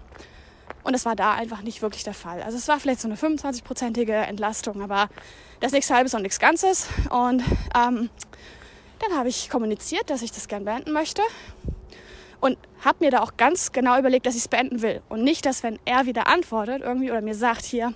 Und 0.84 0.94
das 0.94 1.06
war 1.06 1.16
da 1.16 1.34
einfach 1.34 1.62
nicht 1.62 1.82
wirklich 1.82 2.04
der 2.04 2.14
Fall. 2.14 2.42
Also 2.44 2.58
es 2.58 2.68
war 2.68 2.80
vielleicht 2.80 3.00
so 3.00 3.08
eine 3.08 3.16
25-prozentige 3.16 4.14
Entlastung, 4.14 4.82
aber 4.82 5.08
das 5.62 5.72
nichts 5.72 5.90
Halbes 5.90 6.14
und 6.14 6.24
nichts 6.24 6.40
Ganzes. 6.40 6.88
Und 7.10 7.42
ähm, 7.74 8.10
dann 9.00 9.18
habe 9.18 9.30
ich 9.30 9.50
kommuniziert, 9.50 10.10
dass 10.10 10.22
ich 10.22 10.34
das 10.34 10.50
gern 10.50 10.66
beenden 10.66 10.92
möchte 10.92 11.22
und 12.44 12.58
habe 12.84 13.06
mir 13.06 13.10
da 13.10 13.22
auch 13.22 13.38
ganz 13.38 13.72
genau 13.72 13.98
überlegt, 13.98 14.26
dass 14.26 14.36
ich 14.36 14.42
es 14.42 14.48
beenden 14.50 14.82
will. 14.82 15.02
Und 15.08 15.24
nicht, 15.24 15.46
dass 15.46 15.64
wenn 15.64 15.80
er 15.86 16.06
wieder 16.06 16.28
antwortet 16.28 16.82
irgendwie 16.82 17.10
oder 17.10 17.22
mir 17.22 17.36
sagt 17.36 17.64
hier, 17.64 17.94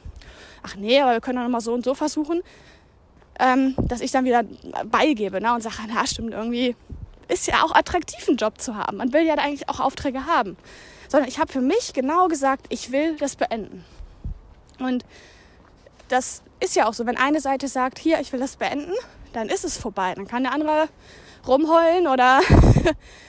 ach 0.64 0.78
nee, 0.78 1.02
aber 1.02 1.12
wir 1.12 1.20
können 1.20 1.38
doch 1.38 1.44
nochmal 1.44 1.60
so 1.60 1.74
und 1.74 1.84
so 1.84 1.94
versuchen, 1.94 2.42
ähm, 3.42 3.76
dass 3.78 4.00
ich 4.00 4.12
dann 4.12 4.24
wieder 4.24 4.46
beigebe 4.86 5.42
ne, 5.42 5.54
und 5.54 5.64
sage, 5.64 5.76
na 5.94 6.08
stimmt, 6.08 6.34
irgendwie 6.34 6.78
ist 7.28 7.46
ja 7.48 7.62
auch 7.62 7.76
attraktiv, 7.76 8.26
einen 8.30 8.38
Job 8.38 8.62
zu 8.62 8.78
haben. 8.78 8.96
Man 8.96 9.12
will 9.12 9.24
ja 9.24 9.34
eigentlich 9.34 9.68
auch 9.68 9.82
Aufträge 9.82 10.26
haben. 10.28 10.56
Sondern 11.10 11.28
ich 11.28 11.40
habe 11.40 11.52
für 11.52 11.60
mich 11.60 11.92
genau 11.92 12.30
gesagt, 12.30 12.68
ich 12.70 12.94
will 12.94 13.18
das 13.18 13.36
beenden. 13.36 13.84
Und 14.80 15.04
das 16.08 16.42
ist 16.62 16.74
ja 16.78 16.88
auch 16.88 16.94
so, 16.94 17.06
wenn 17.06 17.18
eine 17.18 17.42
Seite 17.42 17.68
sagt, 17.68 18.00
hier, 18.00 18.22
ich 18.22 18.32
will 18.32 18.40
das 18.40 18.56
beenden, 18.56 18.94
dann 19.34 19.50
ist 19.50 19.66
es 19.66 19.78
vorbei. 19.78 20.14
Dann 20.16 20.26
kann 20.26 20.44
der 20.44 20.54
andere 20.54 20.88
rumheulen 21.46 22.08
oder 22.08 22.40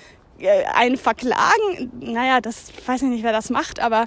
einen 0.75 0.97
verklagen. 0.97 1.90
Naja, 2.00 2.40
das 2.40 2.73
weiß 2.87 3.02
ich 3.02 3.09
nicht, 3.09 3.25
wer 3.25 3.33
das 3.33 3.50
macht, 3.50 3.80
aber 3.80 4.07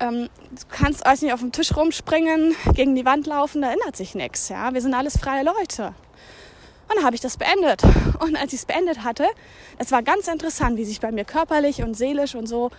ähm, 0.00 0.28
du 0.50 0.62
kannst 0.68 1.04
weiß 1.04 1.22
nicht 1.22 1.32
auf 1.32 1.40
dem 1.40 1.52
Tisch 1.52 1.74
rumspringen, 1.74 2.54
gegen 2.74 2.94
die 2.94 3.04
Wand 3.04 3.26
laufen, 3.26 3.62
da 3.62 3.72
ändert 3.72 3.96
sich 3.96 4.14
nichts. 4.14 4.48
Ja, 4.48 4.74
wir 4.74 4.80
sind 4.80 4.94
alles 4.94 5.16
freie 5.18 5.44
Leute. 5.44 5.94
Und 6.88 6.96
dann 6.96 7.04
habe 7.04 7.16
ich 7.16 7.20
das 7.20 7.36
beendet. 7.36 7.82
Und 8.20 8.36
als 8.36 8.52
ich 8.52 8.60
es 8.60 8.66
beendet 8.66 9.02
hatte, 9.02 9.26
es 9.78 9.90
war 9.90 10.02
ganz 10.02 10.28
interessant, 10.28 10.76
wie 10.76 10.84
sich 10.84 11.00
bei 11.00 11.10
mir 11.10 11.24
körperlich 11.24 11.82
und 11.82 11.94
seelisch 11.94 12.34
und 12.34 12.46
so 12.46 12.70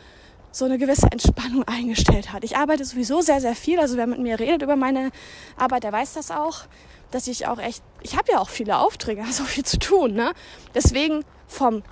so 0.52 0.66
eine 0.66 0.78
gewisse 0.78 1.08
Entspannung 1.12 1.64
eingestellt 1.68 2.34
hat. 2.34 2.44
Ich 2.44 2.58
arbeite 2.58 2.84
sowieso 2.84 3.22
sehr, 3.22 3.42
sehr 3.42 3.54
viel. 3.54 3.80
Also 3.80 3.98
wer 3.98 4.08
mit 4.08 4.20
mir 4.20 4.40
redet 4.40 4.64
über 4.64 4.76
meine 4.76 5.12
Arbeit, 5.56 5.84
der 5.84 5.92
weiß 5.92 6.14
das 6.14 6.32
auch, 6.32 6.64
dass 7.12 7.28
ich 7.28 7.48
auch 7.48 7.60
echt, 7.60 7.84
ich 8.02 8.18
habe 8.18 8.32
ja 8.32 8.40
auch 8.40 8.50
viele 8.50 8.78
Aufträge, 8.78 9.24
so 9.32 9.44
viel 9.44 9.66
zu 9.66 9.78
tun. 9.78 10.14
Ne? 10.14 10.32
Deswegen 10.74 11.24
vom 11.48 11.84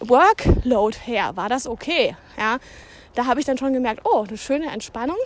Workload 0.00 0.96
her 1.04 1.36
war 1.36 1.48
das 1.48 1.66
okay. 1.66 2.16
Ja, 2.38 2.58
da 3.14 3.26
habe 3.26 3.40
ich 3.40 3.46
dann 3.46 3.58
schon 3.58 3.72
gemerkt, 3.72 4.02
oh, 4.04 4.24
eine 4.26 4.36
schöne 4.36 4.70
Entspannung. 4.70 5.16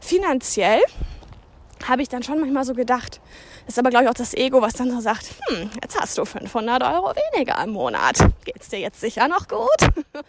Finanziell 0.00 0.80
habe 1.86 2.02
ich 2.02 2.08
dann 2.08 2.22
schon 2.22 2.40
manchmal 2.40 2.64
so 2.64 2.74
gedacht, 2.74 3.20
ist 3.66 3.78
aber 3.78 3.90
glaube 3.90 4.04
ich 4.04 4.10
auch 4.10 4.14
das 4.14 4.34
Ego, 4.34 4.62
was 4.62 4.74
dann 4.74 4.90
so 4.90 5.00
sagt, 5.00 5.30
hm, 5.46 5.70
jetzt 5.82 5.98
hast 5.98 6.18
du 6.18 6.24
500 6.24 6.82
Euro 6.82 7.12
weniger 7.34 7.62
im 7.62 7.70
Monat. 7.70 8.18
Geht's 8.44 8.68
dir 8.68 8.78
jetzt 8.78 9.00
sicher 9.00 9.28
noch 9.28 9.48
gut? 9.48 10.04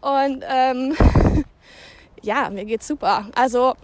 Und 0.00 0.44
ähm, 0.48 0.96
ja, 2.22 2.50
mir 2.50 2.64
geht's 2.64 2.86
super. 2.86 3.26
Also 3.34 3.74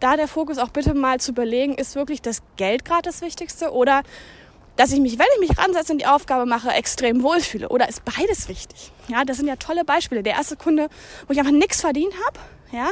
da 0.00 0.16
der 0.16 0.28
Fokus 0.28 0.58
auch 0.58 0.68
bitte 0.68 0.94
mal 0.94 1.20
zu 1.20 1.32
überlegen, 1.32 1.74
ist 1.74 1.94
wirklich 1.94 2.22
das 2.22 2.42
Geld 2.56 2.84
gerade 2.84 3.02
das 3.02 3.20
Wichtigste 3.22 3.72
oder 3.72 4.02
dass 4.76 4.92
ich 4.92 5.00
mich, 5.00 5.18
wenn 5.18 5.26
ich 5.34 5.48
mich 5.48 5.58
ransetze 5.58 5.92
und 5.92 6.00
die 6.00 6.06
Aufgabe 6.06 6.46
mache, 6.46 6.70
extrem 6.70 7.22
wohlfühle. 7.22 7.68
Oder 7.68 7.88
ist 7.88 8.04
beides 8.04 8.48
wichtig? 8.48 8.92
Ja, 9.08 9.24
das 9.24 9.38
sind 9.38 9.46
ja 9.46 9.56
tolle 9.56 9.84
Beispiele. 9.84 10.22
Der 10.22 10.34
erste 10.34 10.56
Kunde, 10.56 10.88
wo 11.26 11.32
ich 11.32 11.38
einfach 11.38 11.52
nichts 11.52 11.80
verdient 11.80 12.14
habe, 12.26 12.40
ja, 12.72 12.90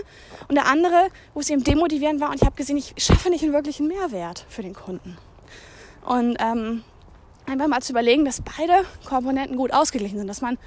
und 0.49 0.55
der 0.55 0.67
andere, 0.67 1.09
wo 1.35 1.41
es 1.41 1.51
eben 1.51 1.65
demotivierend 1.65 2.21
war 2.21 2.31
und 2.31 2.37
ich 2.37 2.43
habe 2.47 2.57
gesehen, 2.57 2.77
ich 2.77 2.95
schaffe 2.97 3.29
nicht 3.29 3.43
einen 3.43 3.53
wirklichen 3.53 3.89
Mehrwert 3.89 4.47
für 4.49 4.63
den 4.63 4.75
Kunden. 4.75 5.17
Und 6.05 6.37
ähm, 6.39 6.85
einfach 7.47 7.67
mal 7.67 7.81
zu 7.81 7.93
überlegen, 7.93 8.25
dass 8.25 8.41
beide 8.41 8.85
Komponenten 9.05 9.57
gut 9.57 9.73
ausgeglichen 9.73 10.19
sind, 10.19 10.29
dass 10.29 10.41
man 10.41 10.59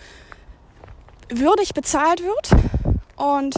würdig 1.30 1.74
bezahlt 1.74 2.22
wird 2.24 2.50
und 3.16 3.56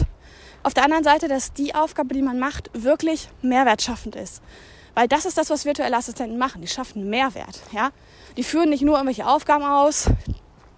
auf 0.62 0.74
der 0.74 0.84
anderen 0.84 1.04
Seite, 1.04 1.26
dass 1.26 1.52
die 1.52 1.74
Aufgabe, 1.74 2.14
die 2.14 2.22
man 2.22 2.38
macht, 2.38 2.70
wirklich 2.74 3.28
mehrwertschaffend 3.42 4.14
ist. 4.14 4.42
Weil 4.94 5.08
das 5.08 5.24
ist 5.24 5.38
das, 5.38 5.50
was 5.50 5.64
virtuelle 5.64 5.96
Assistenten 5.96 6.38
machen. 6.38 6.62
Die 6.62 6.68
schaffen 6.68 7.08
Mehrwert. 7.08 7.60
Ja? 7.72 7.90
Die 8.36 8.44
führen 8.44 8.70
nicht 8.70 8.82
nur 8.82 8.96
irgendwelche 8.96 9.26
Aufgaben 9.26 9.64
aus, 9.64 10.08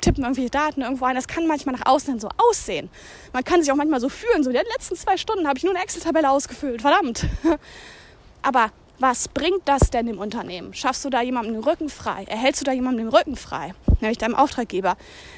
tippen 0.01 0.25
irgendwelche 0.25 0.51
Daten 0.51 0.83
irgendwo 0.83 1.05
ein. 1.07 1.15
Das 1.15 1.29
kann 1.29 1.47
manchmal 1.47 1.77
nach 1.77 1.87
außen 1.87 2.21
so 2.21 2.29
aussehen. 2.37 2.91
Man 3.33 3.45
kann 3.45 3.63
sich 3.63 3.73
auch 3.73 3.77
manchmal 3.77 4.01
so 4.01 4.09
fühlen. 4.09 4.43
So, 4.43 4.51
in 4.51 4.57
den 4.57 4.67
letzten 4.77 4.97
zwei 4.97 5.17
Stunden 5.17 5.49
habe 5.49 5.59
ich 5.59 5.65
nur 5.65 5.75
eine 5.75 5.83
Excel-Tabelle 5.83 6.31
ausgefüllt. 6.31 6.83
Verdammt. 6.83 7.27
Aber 8.43 8.71
was 8.99 9.29
bringt 9.29 9.63
das 9.65 9.91
denn 9.91 10.07
dem 10.07 10.19
Unternehmen? 10.19 10.75
Schaffst 10.75 11.05
du 11.05 11.11
da 11.11 11.23
jemandem 11.23 11.55
den 11.55 11.65
Rücken 11.65 11.89
frei? 11.89 12.25
Erhältst 12.29 12.61
du 12.61 12.65
da 12.65 12.73
jemandem 12.73 13.07
den 13.07 13.15
Rücken 13.15 13.37
frei? 13.37 13.75
Nämlich 14.01 14.19
deinem 14.19 14.35
Auftraggeber. 14.35 14.97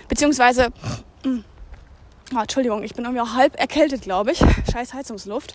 Beziehungsweise, 0.08 0.70
oh, 1.24 2.38
Entschuldigung, 2.38 2.82
ich 2.82 2.94
bin 2.94 3.04
irgendwie 3.04 3.22
auch 3.22 3.34
halb 3.34 3.58
erkältet, 3.58 4.02
glaube 4.02 4.32
ich. 4.32 4.38
Scheiß 4.72 4.92
Heizungsluft. 4.92 5.54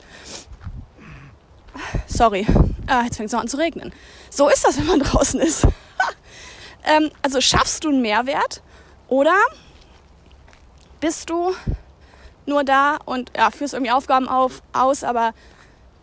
Sorry, 2.20 2.46
ah, 2.88 3.04
jetzt 3.06 3.16
fängt 3.16 3.30
es 3.30 3.34
an 3.34 3.48
zu 3.48 3.56
regnen. 3.56 3.94
So 4.30 4.50
ist 4.50 4.66
das, 4.66 4.78
wenn 4.78 4.88
man 4.88 5.00
draußen 5.00 5.40
ist. 5.40 5.66
ähm, 6.84 7.12
also 7.22 7.40
schaffst 7.40 7.86
du 7.86 7.92
einen 7.92 8.02
Mehrwert 8.02 8.62
oder 9.08 9.36
bist 11.00 11.30
du 11.30 11.56
nur 12.46 12.66
da 12.66 12.98
und 13.06 13.32
ja, 13.38 13.52
führst 13.52 13.74
irgendwie 13.74 13.94
Aufgaben 13.94 14.28
auf, 14.28 14.62
aus, 14.74 15.06
aber 15.06 15.34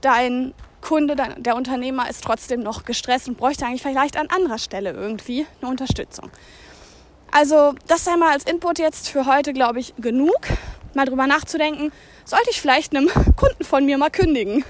dein 0.01 0.55
Kunde, 0.81 1.17
dein, 1.17 1.43
der 1.43 1.55
Unternehmer 1.55 2.09
ist 2.09 2.25
trotzdem 2.25 2.63
noch 2.63 2.87
gestresst 2.87 3.29
und 3.29 3.37
bräuchte 3.37 3.67
eigentlich 3.67 3.83
vielleicht 3.83 4.17
an 4.17 4.31
anderer 4.31 4.57
Stelle 4.57 4.93
irgendwie 4.93 5.47
eine 5.61 5.71
Unterstützung. 5.71 6.31
Also 7.31 7.75
das 7.89 8.07
sei 8.07 8.17
mal 8.17 8.33
als 8.33 8.45
Input 8.45 8.79
jetzt 8.79 9.11
für 9.11 9.27
heute, 9.27 9.53
glaube 9.53 9.81
ich, 9.81 9.93
genug. 9.99 10.39
Mal 10.95 11.05
drüber 11.05 11.27
nachzudenken, 11.27 11.93
sollte 12.25 12.49
ich 12.49 12.59
vielleicht 12.63 12.97
einem 12.97 13.11
Kunden 13.37 13.65
von 13.65 13.85
mir 13.85 13.99
mal 13.99 14.09
kündigen. 14.09 14.65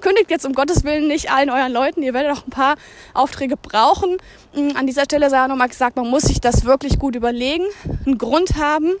Kündigt 0.00 0.30
jetzt 0.30 0.46
um 0.46 0.52
Gottes 0.52 0.84
Willen 0.84 1.08
nicht 1.08 1.30
allen 1.30 1.50
euren 1.50 1.72
Leuten, 1.72 2.02
ihr 2.02 2.14
werdet 2.14 2.36
auch 2.36 2.46
ein 2.46 2.50
paar 2.50 2.76
Aufträge 3.14 3.56
brauchen. 3.56 4.16
Mm, 4.54 4.76
an 4.76 4.86
dieser 4.86 5.04
Stelle 5.04 5.30
sei 5.30 5.42
auch 5.42 5.48
nochmal 5.48 5.68
gesagt, 5.68 5.96
man 5.96 6.08
muss 6.08 6.22
sich 6.22 6.40
das 6.40 6.64
wirklich 6.64 6.98
gut 6.98 7.16
überlegen, 7.16 7.64
einen 8.06 8.18
Grund 8.18 8.56
haben. 8.56 8.92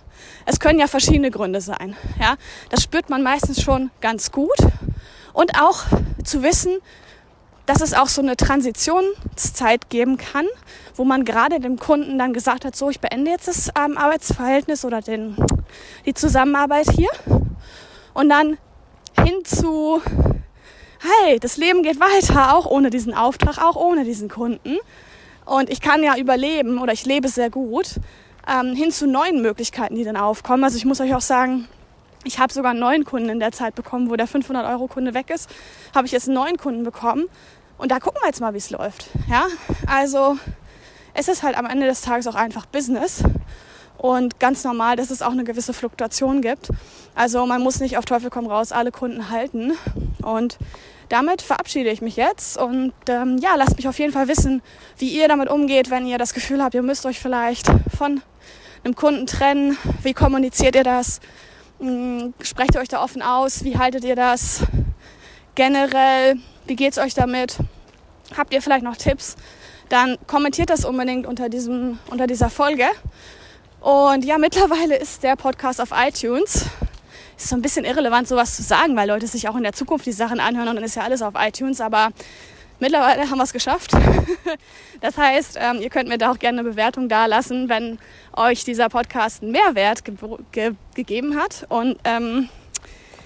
Es 0.46 0.60
können 0.60 0.78
ja 0.78 0.86
verschiedene 0.86 1.30
Gründe 1.30 1.60
sein. 1.60 1.96
Ja, 2.20 2.36
das 2.70 2.82
spürt 2.82 3.10
man 3.10 3.22
meistens 3.22 3.62
schon 3.62 3.90
ganz 4.00 4.30
gut. 4.32 4.56
Und 5.32 5.60
auch 5.60 5.84
zu 6.24 6.42
wissen, 6.42 6.78
dass 7.70 7.82
es 7.82 7.94
auch 7.94 8.08
so 8.08 8.20
eine 8.20 8.36
Transitionszeit 8.36 9.90
geben 9.90 10.16
kann, 10.16 10.46
wo 10.96 11.04
man 11.04 11.24
gerade 11.24 11.60
dem 11.60 11.78
Kunden 11.78 12.18
dann 12.18 12.32
gesagt 12.32 12.64
hat, 12.64 12.74
so, 12.74 12.90
ich 12.90 12.98
beende 12.98 13.30
jetzt 13.30 13.46
das 13.46 13.68
ähm, 13.78 13.96
Arbeitsverhältnis 13.96 14.84
oder 14.84 15.00
den, 15.00 15.36
die 16.04 16.14
Zusammenarbeit 16.14 16.90
hier 16.90 17.10
und 18.12 18.28
dann 18.28 18.58
hin 19.22 19.44
zu, 19.44 20.02
hey, 21.00 21.38
das 21.38 21.56
Leben 21.56 21.82
geht 21.82 21.98
weiter, 21.98 22.54
auch 22.54 22.66
ohne 22.66 22.90
diesen 22.90 23.14
Auftrag, 23.14 23.58
auch 23.58 23.76
ohne 23.76 24.04
diesen 24.04 24.28
Kunden. 24.28 24.78
Und 25.46 25.70
ich 25.70 25.80
kann 25.80 26.02
ja 26.02 26.16
überleben 26.16 26.78
oder 26.78 26.92
ich 26.92 27.06
lebe 27.06 27.28
sehr 27.28 27.50
gut, 27.50 27.96
ähm, 28.46 28.74
hin 28.74 28.92
zu 28.92 29.06
neuen 29.06 29.42
Möglichkeiten, 29.42 29.94
die 29.94 30.04
dann 30.04 30.16
aufkommen. 30.16 30.62
Also 30.64 30.76
ich 30.76 30.84
muss 30.84 31.00
euch 31.00 31.14
auch 31.14 31.20
sagen, 31.20 31.68
ich 32.24 32.38
habe 32.38 32.52
sogar 32.52 32.72
einen 32.72 32.80
neuen 32.80 33.04
Kunden 33.04 33.30
in 33.30 33.40
der 33.40 33.52
Zeit 33.52 33.74
bekommen, 33.74 34.10
wo 34.10 34.16
der 34.16 34.28
500-Euro-Kunde 34.28 35.14
weg 35.14 35.30
ist, 35.30 35.48
habe 35.94 36.06
ich 36.06 36.12
jetzt 36.12 36.28
einen 36.28 36.34
neuen 36.34 36.58
Kunden 36.58 36.84
bekommen. 36.84 37.26
Und 37.78 37.90
da 37.90 37.98
gucken 37.98 38.20
wir 38.22 38.26
jetzt 38.26 38.40
mal, 38.40 38.52
wie 38.52 38.58
es 38.58 38.70
läuft. 38.70 39.08
Ja, 39.30 39.46
also 39.86 40.36
es 41.14 41.28
ist 41.28 41.42
halt 41.42 41.56
am 41.56 41.64
Ende 41.64 41.86
des 41.86 42.02
Tages 42.02 42.26
auch 42.26 42.34
einfach 42.34 42.66
Business 42.66 43.24
und 44.00 44.40
ganz 44.40 44.64
normal, 44.64 44.96
dass 44.96 45.10
es 45.10 45.20
auch 45.20 45.32
eine 45.32 45.44
gewisse 45.44 45.74
Fluktuation 45.74 46.40
gibt. 46.40 46.70
Also 47.14 47.44
man 47.44 47.60
muss 47.60 47.80
nicht 47.80 47.98
auf 47.98 48.06
Teufel 48.06 48.30
komm 48.30 48.46
raus 48.46 48.72
alle 48.72 48.92
Kunden 48.92 49.28
halten. 49.28 49.72
Und 50.22 50.56
damit 51.10 51.42
verabschiede 51.42 51.90
ich 51.90 52.00
mich 52.00 52.16
jetzt 52.16 52.56
und 52.56 52.94
ähm, 53.08 53.36
ja, 53.42 53.56
lasst 53.56 53.76
mich 53.76 53.88
auf 53.88 53.98
jeden 53.98 54.14
Fall 54.14 54.26
wissen, 54.26 54.62
wie 54.96 55.10
ihr 55.10 55.28
damit 55.28 55.50
umgeht, 55.50 55.90
wenn 55.90 56.06
ihr 56.06 56.16
das 56.16 56.32
Gefühl 56.32 56.62
habt, 56.62 56.74
ihr 56.74 56.80
müsst 56.80 57.04
euch 57.04 57.20
vielleicht 57.20 57.66
von 57.94 58.22
einem 58.84 58.94
Kunden 58.94 59.26
trennen. 59.26 59.76
Wie 60.02 60.14
kommuniziert 60.14 60.76
ihr 60.76 60.84
das? 60.84 61.20
Hm, 61.78 62.32
sprecht 62.40 62.74
ihr 62.76 62.80
euch 62.80 62.88
da 62.88 63.02
offen 63.02 63.20
aus? 63.20 63.64
Wie 63.64 63.76
haltet 63.76 64.04
ihr 64.04 64.16
das? 64.16 64.62
Generell, 65.56 66.36
wie 66.66 66.76
geht 66.76 66.92
es 66.92 66.98
euch 66.98 67.12
damit? 67.12 67.58
Habt 68.34 68.54
ihr 68.54 68.62
vielleicht 68.62 68.84
noch 68.84 68.96
Tipps? 68.96 69.36
Dann 69.90 70.16
kommentiert 70.26 70.70
das 70.70 70.86
unbedingt 70.86 71.26
unter, 71.26 71.50
diesem, 71.50 71.98
unter 72.08 72.26
dieser 72.26 72.48
Folge. 72.48 72.86
Und 73.80 74.26
ja, 74.26 74.36
mittlerweile 74.36 74.96
ist 74.96 75.22
der 75.22 75.36
Podcast 75.36 75.80
auf 75.80 75.90
iTunes. 75.92 76.66
Ist 77.36 77.48
so 77.48 77.56
ein 77.56 77.62
bisschen 77.62 77.86
irrelevant, 77.86 78.28
sowas 78.28 78.54
zu 78.54 78.62
sagen, 78.62 78.94
weil 78.94 79.08
Leute 79.08 79.26
sich 79.26 79.48
auch 79.48 79.56
in 79.56 79.62
der 79.62 79.72
Zukunft 79.72 80.04
die 80.04 80.12
Sachen 80.12 80.38
anhören 80.38 80.68
und 80.68 80.76
dann 80.76 80.84
ist 80.84 80.96
ja 80.96 81.02
alles 81.02 81.22
auf 81.22 81.32
iTunes. 81.38 81.80
Aber 81.80 82.10
mittlerweile 82.78 83.30
haben 83.30 83.38
wir 83.38 83.44
es 83.44 83.54
geschafft. 83.54 83.92
das 85.00 85.16
heißt, 85.16 85.56
ähm, 85.58 85.80
ihr 85.80 85.88
könnt 85.88 86.10
mir 86.10 86.18
da 86.18 86.30
auch 86.30 86.38
gerne 86.38 86.60
eine 86.60 86.68
Bewertung 86.68 87.08
da 87.08 87.24
lassen, 87.24 87.70
wenn 87.70 87.98
euch 88.36 88.64
dieser 88.64 88.90
Podcast 88.90 89.42
einen 89.42 89.52
Mehrwert 89.52 90.04
ge 90.04 90.14
ge 90.52 90.72
gegeben 90.94 91.36
hat. 91.36 91.64
Und 91.70 91.98
ähm, 92.04 92.50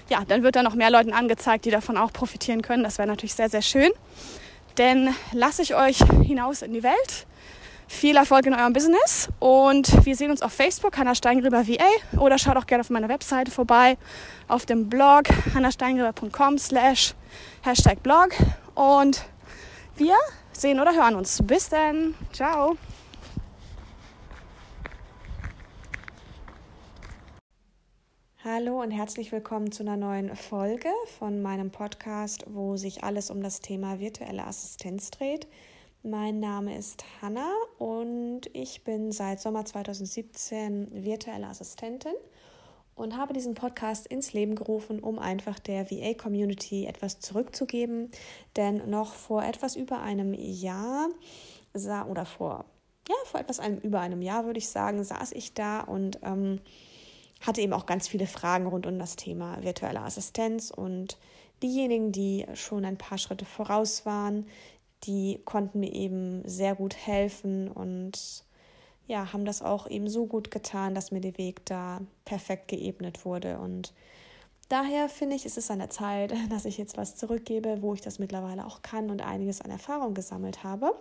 ja, 0.07 0.23
dann 0.25 0.41
wird 0.43 0.55
da 0.55 0.63
noch 0.63 0.75
mehr 0.75 0.89
Leuten 0.89 1.11
angezeigt, 1.11 1.65
die 1.65 1.71
davon 1.71 1.97
auch 1.97 2.13
profitieren 2.13 2.61
können. 2.61 2.83
Das 2.83 2.97
wäre 2.97 3.09
natürlich 3.09 3.33
sehr, 3.33 3.49
sehr 3.49 3.61
schön. 3.61 3.91
Denn 4.77 5.13
lasse 5.33 5.61
ich 5.61 5.75
euch 5.75 5.97
hinaus 6.23 6.61
in 6.61 6.71
die 6.71 6.83
Welt 6.83 7.25
viel 7.87 8.15
Erfolg 8.15 8.45
in 8.45 8.53
eurem 8.53 8.73
Business 8.73 9.29
und 9.39 10.05
wir 10.05 10.15
sehen 10.15 10.31
uns 10.31 10.41
auf 10.41 10.53
Facebook, 10.53 10.97
Hanna 10.97 11.15
Steingräber 11.15 11.67
VA 11.67 12.19
oder 12.19 12.37
schaut 12.37 12.57
auch 12.57 12.65
gerne 12.65 12.81
auf 12.81 12.89
meiner 12.89 13.09
Webseite 13.09 13.51
vorbei, 13.51 13.97
auf 14.47 14.65
dem 14.65 14.89
Blog 14.89 15.23
hannasteingräber.com 15.53 16.57
slash 16.57 17.13
Hashtag 17.63 18.01
Blog 18.03 18.29
und 18.73 19.25
wir 19.95 20.15
sehen 20.51 20.79
oder 20.79 20.93
hören 20.93 21.15
uns. 21.15 21.41
Bis 21.43 21.69
dann. 21.69 22.15
Ciao. 22.33 22.77
Hallo 28.43 28.81
und 28.81 28.91
herzlich 28.91 29.31
willkommen 29.31 29.71
zu 29.71 29.81
einer 29.81 29.97
neuen 29.97 30.35
Folge 30.35 30.89
von 31.17 31.41
meinem 31.41 31.71
Podcast, 31.71 32.45
wo 32.47 32.77
sich 32.77 33.03
alles 33.03 33.31
um 33.31 33.41
das 33.41 33.59
Thema 33.59 33.99
virtuelle 33.99 34.45
Assistenz 34.45 35.09
dreht. 35.09 35.47
Mein 36.07 36.39
Name 36.39 36.77
ist 36.77 37.03
Hanna 37.19 37.51
und 37.79 38.41
ich 38.53 38.83
bin 38.83 39.11
seit 39.11 39.41
Sommer 39.41 39.65
2017 39.65 41.03
virtuelle 41.03 41.47
Assistentin 41.47 42.13
und 42.93 43.17
habe 43.17 43.33
diesen 43.33 43.55
Podcast 43.55 44.05
ins 44.05 44.31
Leben 44.31 44.53
gerufen, 44.53 44.99
um 44.99 45.17
einfach 45.17 45.57
der 45.57 45.89
VA-Community 45.89 46.85
etwas 46.85 47.21
zurückzugeben. 47.21 48.11
Denn 48.55 48.87
noch 48.87 49.15
vor 49.15 49.43
etwas 49.43 49.75
über 49.75 49.99
einem 49.99 50.35
Jahr 50.35 51.09
oder 51.73 52.25
vor, 52.25 52.65
ja, 53.09 53.15
vor 53.25 53.39
etwas 53.39 53.59
einem, 53.59 53.79
über 53.79 53.99
einem 53.99 54.21
Jahr 54.21 54.45
würde 54.45 54.59
ich 54.59 54.69
sagen, 54.69 55.03
saß 55.03 55.31
ich 55.31 55.55
da 55.55 55.79
und 55.79 56.19
ähm, 56.21 56.61
hatte 57.41 57.61
eben 57.61 57.73
auch 57.73 57.87
ganz 57.87 58.07
viele 58.07 58.27
Fragen 58.27 58.67
rund 58.67 58.85
um 58.85 58.99
das 58.99 59.15
Thema 59.15 59.63
virtuelle 59.63 60.01
Assistenz 60.01 60.69
und 60.69 61.17
diejenigen, 61.63 62.11
die 62.11 62.45
schon 62.53 62.85
ein 62.85 62.97
paar 62.97 63.17
Schritte 63.17 63.45
voraus 63.45 64.05
waren, 64.05 64.45
die 65.03 65.41
konnten 65.45 65.79
mir 65.79 65.93
eben 65.93 66.47
sehr 66.47 66.75
gut 66.75 66.95
helfen 66.95 67.69
und 67.69 68.45
ja, 69.07 69.33
haben 69.33 69.45
das 69.45 69.61
auch 69.61 69.87
eben 69.87 70.09
so 70.09 70.25
gut 70.25 70.49
getan, 70.49 70.95
dass 70.95 71.11
mir 71.11 71.21
der 71.21 71.37
Weg 71.37 71.65
da 71.65 72.01
perfekt 72.25 72.67
geebnet 72.69 73.23
wurde. 73.23 73.59
Und 73.59 73.93
daher 74.69 75.09
finde 75.09 75.35
ich, 75.35 75.45
ist 75.45 75.57
es 75.57 75.69
an 75.69 75.79
der 75.79 75.89
Zeit, 75.89 76.33
dass 76.49 76.65
ich 76.65 76.77
jetzt 76.77 76.97
was 76.97 77.15
zurückgebe, 77.15 77.81
wo 77.81 77.93
ich 77.93 78.01
das 78.01 78.19
mittlerweile 78.19 78.65
auch 78.65 78.81
kann 78.81 79.11
und 79.11 79.21
einiges 79.21 79.61
an 79.61 79.71
Erfahrung 79.71 80.13
gesammelt 80.13 80.63
habe. 80.63 80.95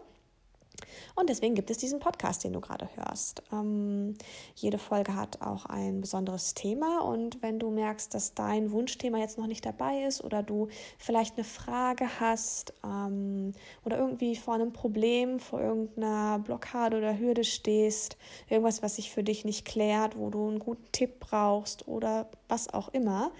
Und 1.14 1.30
deswegen 1.30 1.54
gibt 1.54 1.70
es 1.70 1.78
diesen 1.78 2.00
Podcast, 2.00 2.44
den 2.44 2.52
du 2.52 2.60
gerade 2.60 2.88
hörst. 2.96 3.42
Ähm, 3.52 4.14
jede 4.54 4.78
Folge 4.78 5.14
hat 5.14 5.40
auch 5.42 5.66
ein 5.66 6.00
besonderes 6.00 6.54
Thema. 6.54 7.00
Und 7.00 7.42
wenn 7.42 7.58
du 7.58 7.70
merkst, 7.70 8.12
dass 8.14 8.34
dein 8.34 8.72
Wunschthema 8.72 9.18
jetzt 9.18 9.38
noch 9.38 9.46
nicht 9.46 9.64
dabei 9.64 10.04
ist 10.04 10.22
oder 10.22 10.42
du 10.42 10.68
vielleicht 10.98 11.36
eine 11.36 11.44
Frage 11.44 12.08
hast 12.20 12.74
ähm, 12.84 13.52
oder 13.84 13.98
irgendwie 13.98 14.36
vor 14.36 14.54
einem 14.54 14.72
Problem, 14.72 15.38
vor 15.38 15.60
irgendeiner 15.60 16.38
Blockade 16.40 16.96
oder 16.96 17.18
Hürde 17.18 17.44
stehst, 17.44 18.16
irgendwas, 18.48 18.82
was 18.82 18.96
sich 18.96 19.10
für 19.10 19.22
dich 19.22 19.44
nicht 19.44 19.64
klärt, 19.64 20.18
wo 20.18 20.30
du 20.30 20.48
einen 20.48 20.58
guten 20.58 20.90
Tipp 20.92 21.20
brauchst 21.20 21.86
oder 21.86 22.28
was 22.48 22.72
auch 22.72 22.88
immer, 22.88 23.30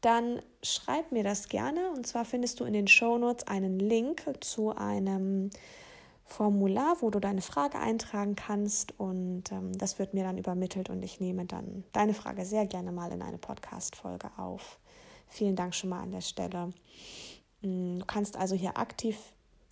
dann 0.00 0.40
schreib 0.62 1.12
mir 1.12 1.24
das 1.24 1.48
gerne. 1.48 1.90
Und 1.90 2.06
zwar 2.06 2.24
findest 2.24 2.60
du 2.60 2.64
in 2.64 2.72
den 2.72 2.88
Show 2.88 3.18
Notes 3.18 3.46
einen 3.48 3.78
Link 3.78 4.22
zu 4.40 4.74
einem 4.74 5.50
Formular, 6.28 6.98
wo 7.00 7.08
du 7.08 7.20
deine 7.20 7.40
Frage 7.40 7.78
eintragen 7.78 8.36
kannst 8.36 8.98
und 9.00 9.50
ähm, 9.50 9.76
das 9.76 9.98
wird 9.98 10.12
mir 10.12 10.24
dann 10.24 10.36
übermittelt 10.36 10.90
und 10.90 11.02
ich 11.02 11.20
nehme 11.20 11.46
dann 11.46 11.84
deine 11.92 12.12
Frage 12.12 12.44
sehr 12.44 12.66
gerne 12.66 12.92
mal 12.92 13.10
in 13.12 13.22
eine 13.22 13.38
Podcast-Folge 13.38 14.30
auf. 14.36 14.78
Vielen 15.26 15.56
Dank 15.56 15.74
schon 15.74 15.88
mal 15.88 16.02
an 16.02 16.12
der 16.12 16.20
Stelle. 16.20 16.70
Mm, 17.62 18.00
du 18.00 18.04
kannst 18.06 18.36
also 18.36 18.54
hier 18.54 18.76
aktiv 18.76 19.16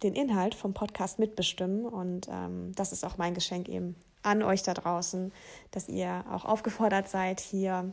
den 0.02 0.14
Inhalt 0.14 0.54
vom 0.54 0.72
Podcast 0.72 1.18
mitbestimmen 1.18 1.84
und 1.84 2.26
ähm, 2.30 2.72
das 2.74 2.90
ist 2.90 3.04
auch 3.04 3.18
mein 3.18 3.34
Geschenk 3.34 3.68
eben 3.68 3.94
an 4.22 4.42
euch 4.42 4.62
da 4.62 4.72
draußen, 4.72 5.32
dass 5.72 5.90
ihr 5.90 6.24
auch 6.32 6.46
aufgefordert 6.46 7.10
seid, 7.10 7.38
hier 7.38 7.92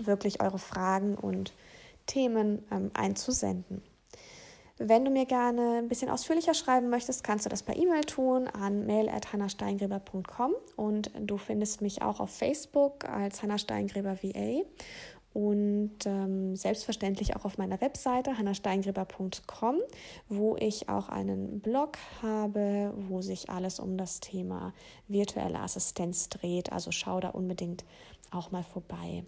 wirklich 0.00 0.40
eure 0.40 0.60
Fragen 0.60 1.16
und 1.16 1.52
Themen 2.06 2.64
ähm, 2.70 2.92
einzusenden. 2.94 3.82
Wenn 4.78 5.04
du 5.04 5.10
mir 5.10 5.26
gerne 5.26 5.78
ein 5.78 5.88
bisschen 5.88 6.08
ausführlicher 6.08 6.54
schreiben 6.54 6.88
möchtest, 6.88 7.24
kannst 7.24 7.44
du 7.44 7.50
das 7.50 7.64
per 7.64 7.76
E-Mail 7.76 8.02
tun 8.02 8.46
an 8.46 8.86
mail.hannahsteingräber.com 8.86 10.54
und 10.76 11.10
du 11.18 11.36
findest 11.36 11.82
mich 11.82 12.02
auch 12.02 12.20
auf 12.20 12.30
Facebook 12.30 13.04
als 13.08 13.42
Hannah 13.42 13.58
Steingräber 13.58 14.22
VA 14.22 14.62
und 15.32 16.06
ähm, 16.06 16.54
selbstverständlich 16.54 17.34
auch 17.34 17.44
auf 17.44 17.58
meiner 17.58 17.80
Webseite 17.80 18.38
hannahsteingräber.com, 18.38 19.76
wo 20.28 20.56
ich 20.56 20.88
auch 20.88 21.08
einen 21.08 21.60
Blog 21.60 21.98
habe, 22.22 22.92
wo 22.96 23.20
sich 23.20 23.50
alles 23.50 23.80
um 23.80 23.96
das 23.96 24.20
Thema 24.20 24.72
virtuelle 25.08 25.58
Assistenz 25.58 26.28
dreht. 26.28 26.72
Also 26.72 26.92
schau 26.92 27.18
da 27.18 27.30
unbedingt 27.30 27.84
auch 28.30 28.52
mal 28.52 28.62
vorbei. 28.62 29.24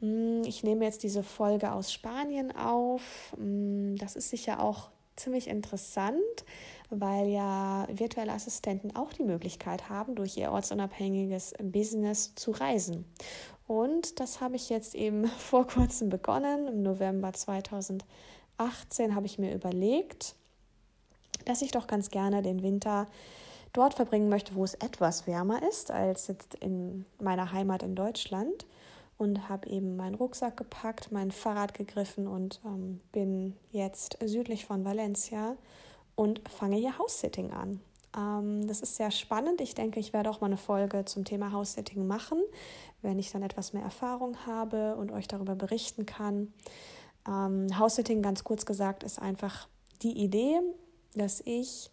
Hm, 0.00 0.42
ich 0.44 0.62
nehme 0.62 0.84
jetzt 0.84 1.02
diese 1.02 1.22
Folge 1.22 1.72
aus 1.72 1.92
Spanien 1.92 2.54
auf. 2.56 3.34
Hm, 3.36 3.96
das 3.96 4.16
ist 4.16 4.30
sicher 4.30 4.62
auch 4.62 4.90
ziemlich 5.16 5.48
interessant, 5.48 6.44
weil 6.88 7.28
ja 7.28 7.86
virtuelle 7.92 8.32
Assistenten 8.32 8.96
auch 8.96 9.12
die 9.12 9.22
Möglichkeit 9.22 9.88
haben, 9.88 10.14
durch 10.14 10.36
ihr 10.36 10.50
ortsunabhängiges 10.50 11.54
Business 11.62 12.34
zu 12.34 12.50
reisen. 12.52 13.04
Und 13.66 14.18
das 14.18 14.40
habe 14.40 14.56
ich 14.56 14.68
jetzt 14.70 14.94
eben 14.94 15.26
vor 15.38 15.66
kurzem 15.66 16.08
begonnen. 16.08 16.66
Im 16.66 16.82
November 16.82 17.32
2018 17.32 18.04
habe 19.14 19.26
ich 19.26 19.38
mir 19.38 19.54
überlegt, 19.54 20.34
dass 21.44 21.62
ich 21.62 21.70
doch 21.70 21.86
ganz 21.86 22.10
gerne 22.10 22.42
den 22.42 22.62
Winter 22.62 23.06
dort 23.72 23.94
verbringen 23.94 24.28
möchte, 24.28 24.54
wo 24.54 24.64
es 24.64 24.74
etwas 24.74 25.26
wärmer 25.26 25.62
ist 25.68 25.90
als 25.90 26.26
jetzt 26.26 26.54
in 26.56 27.04
meiner 27.20 27.52
Heimat 27.52 27.82
in 27.82 27.94
Deutschland. 27.94 28.66
Und 29.20 29.50
habe 29.50 29.68
eben 29.68 29.96
meinen 29.96 30.14
Rucksack 30.14 30.56
gepackt, 30.56 31.12
mein 31.12 31.30
Fahrrad 31.30 31.74
gegriffen 31.74 32.26
und 32.26 32.58
ähm, 32.64 33.00
bin 33.12 33.54
jetzt 33.70 34.16
südlich 34.24 34.64
von 34.64 34.82
Valencia 34.82 35.56
und 36.14 36.40
fange 36.48 36.76
hier 36.76 36.96
House-Sitting 36.96 37.52
an. 37.52 37.80
Ähm, 38.16 38.66
das 38.66 38.80
ist 38.80 38.96
sehr 38.96 39.10
spannend. 39.10 39.60
Ich 39.60 39.74
denke, 39.74 40.00
ich 40.00 40.14
werde 40.14 40.30
auch 40.30 40.40
mal 40.40 40.46
eine 40.46 40.56
Folge 40.56 41.04
zum 41.04 41.26
Thema 41.26 41.52
House-Sitting 41.52 42.06
machen, 42.06 42.40
wenn 43.02 43.18
ich 43.18 43.30
dann 43.30 43.42
etwas 43.42 43.74
mehr 43.74 43.82
Erfahrung 43.82 44.38
habe 44.46 44.96
und 44.96 45.12
euch 45.12 45.28
darüber 45.28 45.54
berichten 45.54 46.06
kann. 46.06 46.54
Ähm, 47.28 47.78
House-Sitting, 47.78 48.22
ganz 48.22 48.42
kurz 48.42 48.64
gesagt, 48.64 49.04
ist 49.04 49.20
einfach 49.20 49.68
die 50.00 50.16
Idee, 50.16 50.60
dass 51.12 51.42
ich 51.44 51.90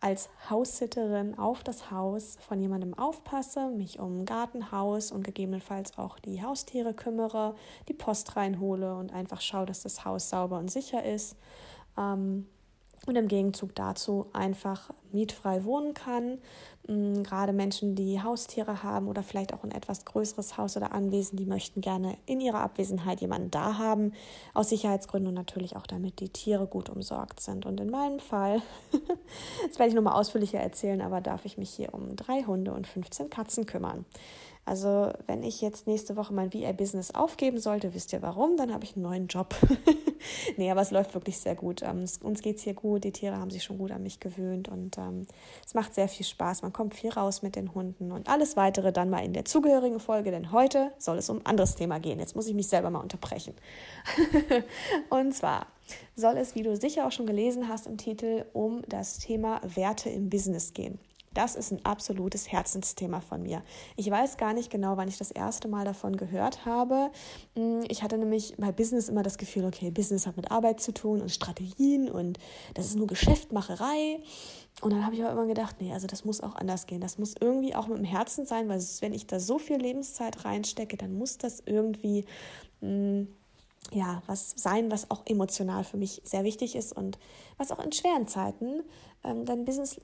als 0.00 0.30
Haussitterin 0.48 1.36
auf 1.38 1.64
das 1.64 1.90
Haus 1.90 2.36
von 2.40 2.60
jemandem 2.60 2.94
aufpasse, 2.94 3.70
mich 3.70 3.98
um 3.98 4.24
Gartenhaus 4.24 5.10
und 5.10 5.24
gegebenenfalls 5.24 5.98
auch 5.98 6.18
die 6.20 6.42
Haustiere 6.42 6.94
kümmere, 6.94 7.56
die 7.88 7.94
Post 7.94 8.36
reinhole 8.36 8.94
und 8.94 9.12
einfach 9.12 9.40
schaue, 9.40 9.66
dass 9.66 9.82
das 9.82 10.04
Haus 10.04 10.30
sauber 10.30 10.58
und 10.58 10.70
sicher 10.70 11.04
ist. 11.04 11.36
Ähm, 11.96 12.46
und 13.06 13.16
im 13.16 13.28
Gegenzug 13.28 13.74
dazu 13.74 14.26
einfach 14.32 14.90
mietfrei 15.12 15.64
wohnen 15.64 15.94
kann. 15.94 16.38
Gerade 16.86 17.52
Menschen, 17.52 17.94
die 17.94 18.22
Haustiere 18.22 18.82
haben 18.82 19.08
oder 19.08 19.22
vielleicht 19.22 19.52
auch 19.52 19.62
ein 19.62 19.72
etwas 19.72 20.06
größeres 20.06 20.56
Haus 20.56 20.74
oder 20.74 20.92
Anwesen, 20.92 21.36
die 21.36 21.44
möchten 21.44 21.82
gerne 21.82 22.16
in 22.24 22.40
ihrer 22.40 22.60
Abwesenheit 22.60 23.20
jemanden 23.20 23.50
da 23.50 23.76
haben, 23.76 24.12
aus 24.54 24.70
Sicherheitsgründen 24.70 25.28
und 25.28 25.34
natürlich 25.34 25.76
auch 25.76 25.86
damit 25.86 26.20
die 26.20 26.30
Tiere 26.30 26.66
gut 26.66 26.88
umsorgt 26.88 27.40
sind. 27.40 27.66
Und 27.66 27.78
in 27.78 27.90
meinem 27.90 28.20
Fall, 28.20 28.62
das 29.68 29.78
werde 29.78 29.90
ich 29.90 29.94
nochmal 29.94 30.18
ausführlicher 30.18 30.60
erzählen, 30.60 31.02
aber 31.02 31.20
darf 31.20 31.44
ich 31.44 31.58
mich 31.58 31.68
hier 31.68 31.92
um 31.92 32.16
drei 32.16 32.44
Hunde 32.44 32.72
und 32.72 32.86
15 32.86 33.28
Katzen 33.28 33.66
kümmern. 33.66 34.06
Also 34.68 35.10
wenn 35.26 35.42
ich 35.42 35.62
jetzt 35.62 35.86
nächste 35.86 36.14
Woche 36.16 36.34
mein 36.34 36.52
VA-Business 36.52 37.14
aufgeben 37.14 37.58
sollte, 37.58 37.94
wisst 37.94 38.12
ihr 38.12 38.20
warum, 38.20 38.58
dann 38.58 38.74
habe 38.74 38.84
ich 38.84 38.96
einen 38.96 39.02
neuen 39.02 39.26
Job. 39.26 39.54
nee, 40.58 40.70
aber 40.70 40.82
es 40.82 40.90
läuft 40.90 41.14
wirklich 41.14 41.38
sehr 41.38 41.54
gut. 41.54 41.80
Ähm, 41.80 42.00
es, 42.02 42.18
uns 42.18 42.42
geht 42.42 42.58
es 42.58 42.64
hier 42.64 42.74
gut, 42.74 43.04
die 43.04 43.12
Tiere 43.12 43.38
haben 43.38 43.50
sich 43.50 43.64
schon 43.64 43.78
gut 43.78 43.90
an 43.92 44.02
mich 44.02 44.20
gewöhnt 44.20 44.68
und 44.68 44.98
ähm, 44.98 45.26
es 45.64 45.72
macht 45.72 45.94
sehr 45.94 46.06
viel 46.06 46.26
Spaß. 46.26 46.60
Man 46.60 46.74
kommt 46.74 46.94
viel 46.94 47.08
raus 47.08 47.40
mit 47.40 47.56
den 47.56 47.74
Hunden 47.74 48.12
und 48.12 48.28
alles 48.28 48.58
weitere 48.58 48.92
dann 48.92 49.08
mal 49.08 49.24
in 49.24 49.32
der 49.32 49.46
zugehörigen 49.46 50.00
Folge, 50.00 50.30
denn 50.32 50.52
heute 50.52 50.92
soll 50.98 51.16
es 51.16 51.30
um 51.30 51.38
ein 51.38 51.46
anderes 51.46 51.74
Thema 51.74 51.98
gehen. 51.98 52.18
Jetzt 52.18 52.36
muss 52.36 52.46
ich 52.46 52.54
mich 52.54 52.68
selber 52.68 52.90
mal 52.90 53.00
unterbrechen. 53.00 53.54
und 55.08 55.34
zwar 55.34 55.66
soll 56.14 56.36
es, 56.36 56.54
wie 56.54 56.62
du 56.62 56.76
sicher 56.76 57.06
auch 57.06 57.12
schon 57.12 57.26
gelesen 57.26 57.68
hast 57.68 57.86
im 57.86 57.96
Titel, 57.96 58.44
um 58.52 58.82
das 58.86 59.18
Thema 59.18 59.62
Werte 59.64 60.10
im 60.10 60.28
Business 60.28 60.74
gehen. 60.74 60.98
Das 61.38 61.54
ist 61.54 61.70
ein 61.70 61.84
absolutes 61.84 62.50
Herzensthema 62.50 63.20
von 63.20 63.44
mir. 63.44 63.62
Ich 63.94 64.10
weiß 64.10 64.38
gar 64.38 64.54
nicht 64.54 64.70
genau, 64.70 64.96
wann 64.96 65.06
ich 65.06 65.18
das 65.18 65.30
erste 65.30 65.68
Mal 65.68 65.84
davon 65.84 66.16
gehört 66.16 66.66
habe. 66.66 67.12
Hm, 67.54 67.84
ich 67.86 68.02
hatte 68.02 68.18
nämlich 68.18 68.56
bei 68.58 68.72
Business 68.72 69.08
immer 69.08 69.22
das 69.22 69.38
Gefühl, 69.38 69.64
okay, 69.64 69.92
Business 69.92 70.26
hat 70.26 70.36
mit 70.36 70.50
Arbeit 70.50 70.80
zu 70.80 70.92
tun 70.92 71.22
und 71.22 71.30
Strategien 71.30 72.10
und 72.10 72.40
das 72.74 72.86
ist 72.86 72.96
nur 72.96 73.06
Geschäftmacherei. 73.06 74.20
Und 74.80 74.92
dann 74.92 75.06
habe 75.06 75.14
ich 75.14 75.22
aber 75.22 75.30
immer 75.30 75.46
gedacht, 75.46 75.76
nee, 75.78 75.92
also 75.92 76.08
das 76.08 76.24
muss 76.24 76.40
auch 76.40 76.56
anders 76.56 76.86
gehen. 76.86 77.00
Das 77.00 77.18
muss 77.18 77.36
irgendwie 77.38 77.72
auch 77.76 77.86
mit 77.86 77.98
dem 77.98 78.04
Herzen 78.04 78.44
sein, 78.44 78.68
weil 78.68 78.82
wenn 78.98 79.14
ich 79.14 79.28
da 79.28 79.38
so 79.38 79.60
viel 79.60 79.76
Lebenszeit 79.76 80.44
reinstecke, 80.44 80.96
dann 80.96 81.16
muss 81.16 81.38
das 81.38 81.62
irgendwie 81.64 82.24
mh, 82.80 82.88
hm, 82.88 83.28
ja, 83.92 84.24
was 84.26 84.54
sein, 84.56 84.90
was 84.90 85.08
auch 85.12 85.22
emotional 85.24 85.84
für 85.84 85.98
mich 85.98 86.20
sehr 86.24 86.42
wichtig 86.42 86.74
ist 86.74 86.92
und 86.92 87.16
was 87.58 87.70
auch 87.70 87.78
in 87.78 87.92
schweren 87.92 88.26
Zeiten 88.26 88.82
ähm, 89.22 89.44
dein 89.44 89.64
Business 89.64 90.00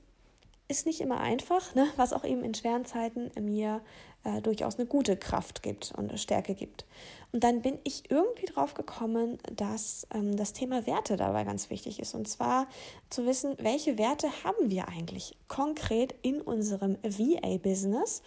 ist 0.67 0.85
nicht 0.85 1.01
immer 1.01 1.19
einfach, 1.19 1.75
ne? 1.75 1.87
was 1.95 2.13
auch 2.13 2.23
eben 2.23 2.43
in 2.43 2.53
schweren 2.53 2.85
Zeiten 2.85 3.31
mir 3.39 3.81
äh, 4.23 4.41
durchaus 4.41 4.77
eine 4.77 4.87
gute 4.87 5.15
Kraft 5.15 5.61
gibt 5.61 5.93
und 5.95 6.19
Stärke 6.19 6.55
gibt. 6.55 6.85
Und 7.31 7.43
dann 7.43 7.61
bin 7.61 7.77
ich 7.83 8.09
irgendwie 8.09 8.45
drauf 8.45 8.73
gekommen, 8.73 9.37
dass 9.55 10.07
ähm, 10.13 10.35
das 10.35 10.53
Thema 10.53 10.87
Werte 10.87 11.17
dabei 11.17 11.43
ganz 11.43 11.69
wichtig 11.69 11.99
ist. 11.99 12.15
Und 12.15 12.27
zwar 12.27 12.67
zu 13.09 13.25
wissen, 13.25 13.55
welche 13.59 13.97
Werte 13.97 14.27
haben 14.43 14.69
wir 14.71 14.87
eigentlich 14.87 15.37
konkret 15.47 16.15
in 16.21 16.41
unserem 16.41 16.97
VA-Business, 17.03 18.23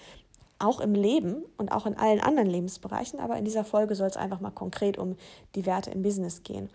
auch 0.61 0.81
im 0.81 0.95
Leben 0.95 1.45
und 1.57 1.73
auch 1.73 1.87
in 1.87 1.97
allen 1.97 2.21
anderen 2.21 2.49
Lebensbereichen. 2.51 3.19
Aber 3.19 3.37
in 3.37 3.45
dieser 3.45 3.65
Folge 3.65 3.95
soll 3.95 4.09
es 4.09 4.17
einfach 4.17 4.41
mal 4.41 4.51
konkret 4.51 4.99
um 4.99 5.17
die 5.55 5.67
Werte 5.67 5.91
im 5.91 6.03
Business 6.03 6.43
gehen. 6.43 6.69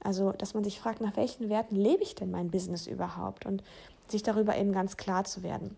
Also, 0.00 0.32
dass 0.32 0.54
man 0.54 0.64
sich 0.64 0.78
fragt, 0.78 1.00
nach 1.00 1.16
welchen 1.16 1.48
Werten 1.48 1.76
lebe 1.76 2.02
ich 2.02 2.14
denn 2.14 2.30
mein 2.30 2.50
Business 2.50 2.86
überhaupt? 2.86 3.46
Und 3.46 3.62
sich 4.10 4.22
darüber 4.22 4.56
eben 4.56 4.72
ganz 4.72 4.96
klar 4.96 5.24
zu 5.24 5.42
werden. 5.42 5.76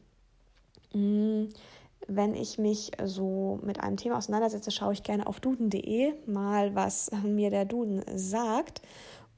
Mm, 0.92 1.46
wenn 2.06 2.34
ich 2.34 2.58
mich 2.58 2.92
so 3.04 3.58
mit 3.62 3.80
einem 3.80 3.96
Thema 3.96 4.16
auseinandersetze, 4.16 4.70
schaue 4.70 4.92
ich 4.92 5.02
gerne 5.02 5.26
auf 5.26 5.40
duden.de 5.40 6.14
mal, 6.26 6.74
was 6.74 7.10
mir 7.24 7.50
der 7.50 7.64
Duden 7.64 8.02
sagt. 8.14 8.80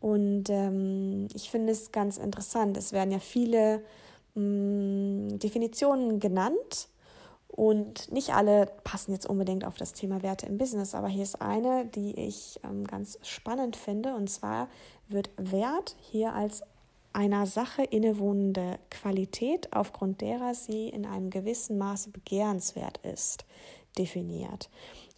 Und 0.00 0.48
ähm, 0.48 1.28
ich 1.34 1.50
finde 1.50 1.72
es 1.72 1.92
ganz 1.92 2.16
interessant. 2.16 2.76
Es 2.76 2.92
werden 2.92 3.10
ja 3.10 3.18
viele 3.18 3.82
ähm, 4.36 5.38
Definitionen 5.38 6.20
genannt 6.20 6.88
und 7.48 8.10
nicht 8.12 8.32
alle 8.32 8.66
passen 8.84 9.12
jetzt 9.12 9.26
unbedingt 9.26 9.64
auf 9.64 9.76
das 9.76 9.92
Thema 9.92 10.22
Werte 10.22 10.46
im 10.46 10.56
Business. 10.56 10.94
Aber 10.94 11.08
hier 11.08 11.24
ist 11.24 11.42
eine, 11.42 11.84
die 11.86 12.18
ich 12.18 12.60
ähm, 12.64 12.86
ganz 12.86 13.18
spannend 13.22 13.76
finde. 13.76 14.14
Und 14.14 14.30
zwar 14.30 14.68
wird 15.08 15.30
Wert 15.36 15.96
hier 16.00 16.32
als 16.32 16.62
einer 17.12 17.46
Sache 17.46 17.82
innewohnende 17.82 18.78
Qualität, 18.90 19.72
aufgrund 19.72 20.20
derer 20.20 20.54
sie 20.54 20.88
in 20.88 21.06
einem 21.06 21.30
gewissen 21.30 21.78
Maße 21.78 22.10
begehrenswert 22.10 22.98
ist, 22.98 23.44
definiert. 23.98 24.70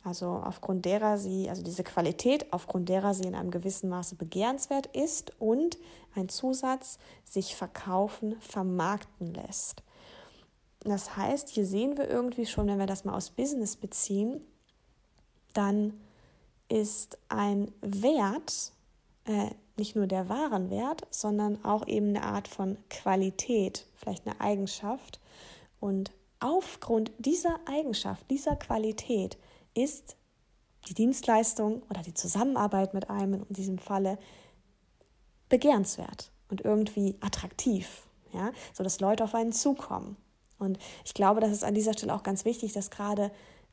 Also 0.05 0.26
aufgrund 0.26 0.85
derer 0.85 1.16
sie, 1.16 1.48
also 1.48 1.62
diese 1.62 1.85
Qualität, 1.85 2.52
aufgrund 2.52 2.88
derer 2.88 3.14
sie 3.14 3.24
in 3.24 3.35
einem 3.35 3.52
gewissen 3.52 3.88
Maße 3.88 4.16
begehrenswert 4.16 4.87
ist 4.88 5.33
und 5.40 5.78
ein 6.14 6.28
Zusatz 6.28 6.98
sich 7.24 7.55
verkaufen, 7.55 8.35
vermarkten 8.40 9.33
lässt. 9.33 9.83
Das 10.81 11.16
heißt, 11.16 11.50
hier 11.50 11.64
sehen 11.64 11.96
wir 11.96 12.09
irgendwie 12.09 12.46
schon, 12.46 12.66
wenn 12.66 12.81
wir 12.81 12.87
das 12.87 13.05
mal 13.05 13.14
aus 13.14 13.31
Business 13.31 13.76
beziehen, 13.76 14.40
dann 15.52 15.92
ist 16.68 17.18
ein 17.28 17.70
Wert 17.81 18.72
äh, 19.26 19.50
nicht 19.76 19.96
nur 19.96 20.06
der 20.06 20.28
Warenwert, 20.28 21.06
sondern 21.11 21.64
auch 21.64 21.87
eben 21.87 22.08
eine 22.08 22.24
Art 22.24 22.48
von 22.48 22.76
Qualität, 22.90 23.87
vielleicht 23.94 24.26
eine 24.26 24.40
Eigenschaft. 24.40 25.20
Und 25.80 26.12
aufgrund 26.40 27.12
dieser 27.18 27.58
Eigenschaft, 27.66 28.30
dieser 28.30 28.56
Qualität 28.56 29.38
ist 29.74 30.16
die 30.88 30.94
Dienstleistung 30.94 31.82
oder 31.88 32.02
die 32.02 32.14
Zusammenarbeit 32.14 32.94
mit 32.94 33.08
einem 33.08 33.44
in 33.48 33.54
diesem 33.54 33.78
Falle 33.78 34.18
begehrenswert 35.48 36.32
und 36.48 36.62
irgendwie 36.62 37.16
attraktiv, 37.20 38.08
ja, 38.32 38.52
so 38.72 38.82
Leute 39.00 39.24
auf 39.24 39.35
einen 39.35 39.52
zukommen. 39.52 40.16
Und 40.58 40.78
ich 41.04 41.14
glaube, 41.14 41.40
das 41.40 41.50
ist 41.50 41.64
an 41.64 41.74
dieser 41.74 41.92
Stelle 41.92 42.14
auch 42.14 42.22
ganz 42.22 42.44
wichtig, 42.44 42.72
dass 42.72 42.90
gerade 42.90 43.30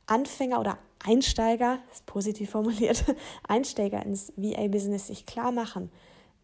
Anfänger 0.09 0.59
oder 0.59 0.77
Einsteiger, 1.05 1.79
ist 1.91 2.05
positiv 2.05 2.49
formuliert, 2.49 3.05
Einsteiger 3.47 4.05
ins 4.05 4.33
VA-Business 4.35 5.07
sich 5.07 5.25
klar 5.25 5.51
machen, 5.51 5.91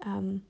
ähm, 0.06 0.45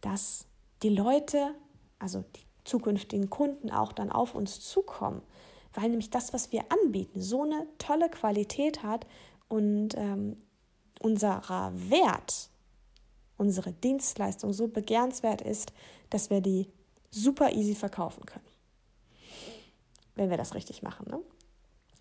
dass 0.00 0.46
die 0.82 0.90
Leute, 0.90 1.54
also 1.98 2.24
die 2.36 2.46
zukünftigen 2.64 3.30
Kunden 3.30 3.70
auch 3.70 3.92
dann 3.92 4.10
auf 4.12 4.34
uns 4.34 4.60
zukommen, 4.60 5.22
weil 5.74 5.88
nämlich 5.88 6.10
das, 6.10 6.32
was 6.32 6.52
wir 6.52 6.64
anbieten, 6.70 7.20
so 7.20 7.42
eine 7.42 7.66
tolle 7.78 8.08
Qualität 8.08 8.82
hat 8.82 9.06
und 9.48 9.96
ähm, 9.96 10.36
unserer 11.00 11.72
Wert, 11.74 12.50
unsere 13.36 13.72
Dienstleistung 13.72 14.52
so 14.52 14.68
begehrenswert 14.68 15.40
ist, 15.40 15.72
dass 16.10 16.30
wir 16.30 16.40
die 16.40 16.68
super 17.10 17.52
easy 17.52 17.74
verkaufen 17.74 18.26
können. 18.26 18.44
Wenn 20.14 20.30
wir 20.30 20.36
das 20.36 20.54
richtig 20.54 20.82
machen. 20.82 21.06
Ne? 21.08 21.20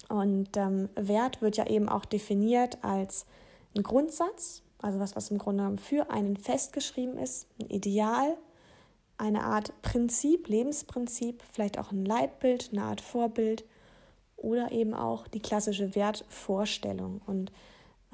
Und 0.10 0.58
ähm, 0.58 0.90
Wert 0.96 1.42
wird 1.42 1.58
ja 1.58 1.68
eben 1.68 1.88
auch 1.88 2.06
definiert 2.06 2.84
als 2.84 3.26
ein 3.76 3.84
Grundsatz, 3.84 4.64
also 4.82 5.00
was, 5.00 5.16
was 5.16 5.30
im 5.32 5.38
Grunde 5.38 5.64
genommen 5.64 5.78
für 5.78 6.10
einen 6.10 6.36
festgeschrieben 6.36 7.18
ist, 7.18 7.48
ein 7.62 7.70
Ideal, 7.70 8.36
eine 9.18 9.44
Art 9.44 9.74
Prinzip, 9.82 10.48
Lebensprinzip, 10.48 11.44
vielleicht 11.52 11.78
auch 11.78 11.92
ein 11.92 12.06
Leitbild, 12.06 12.70
eine 12.72 12.84
Art 12.84 13.02
Vorbild 13.02 13.66
oder 14.38 14.72
eben 14.72 14.94
auch 14.94 15.28
die 15.28 15.42
klassische 15.42 15.94
Wertvorstellung. 15.94 17.22
Und 17.28 17.52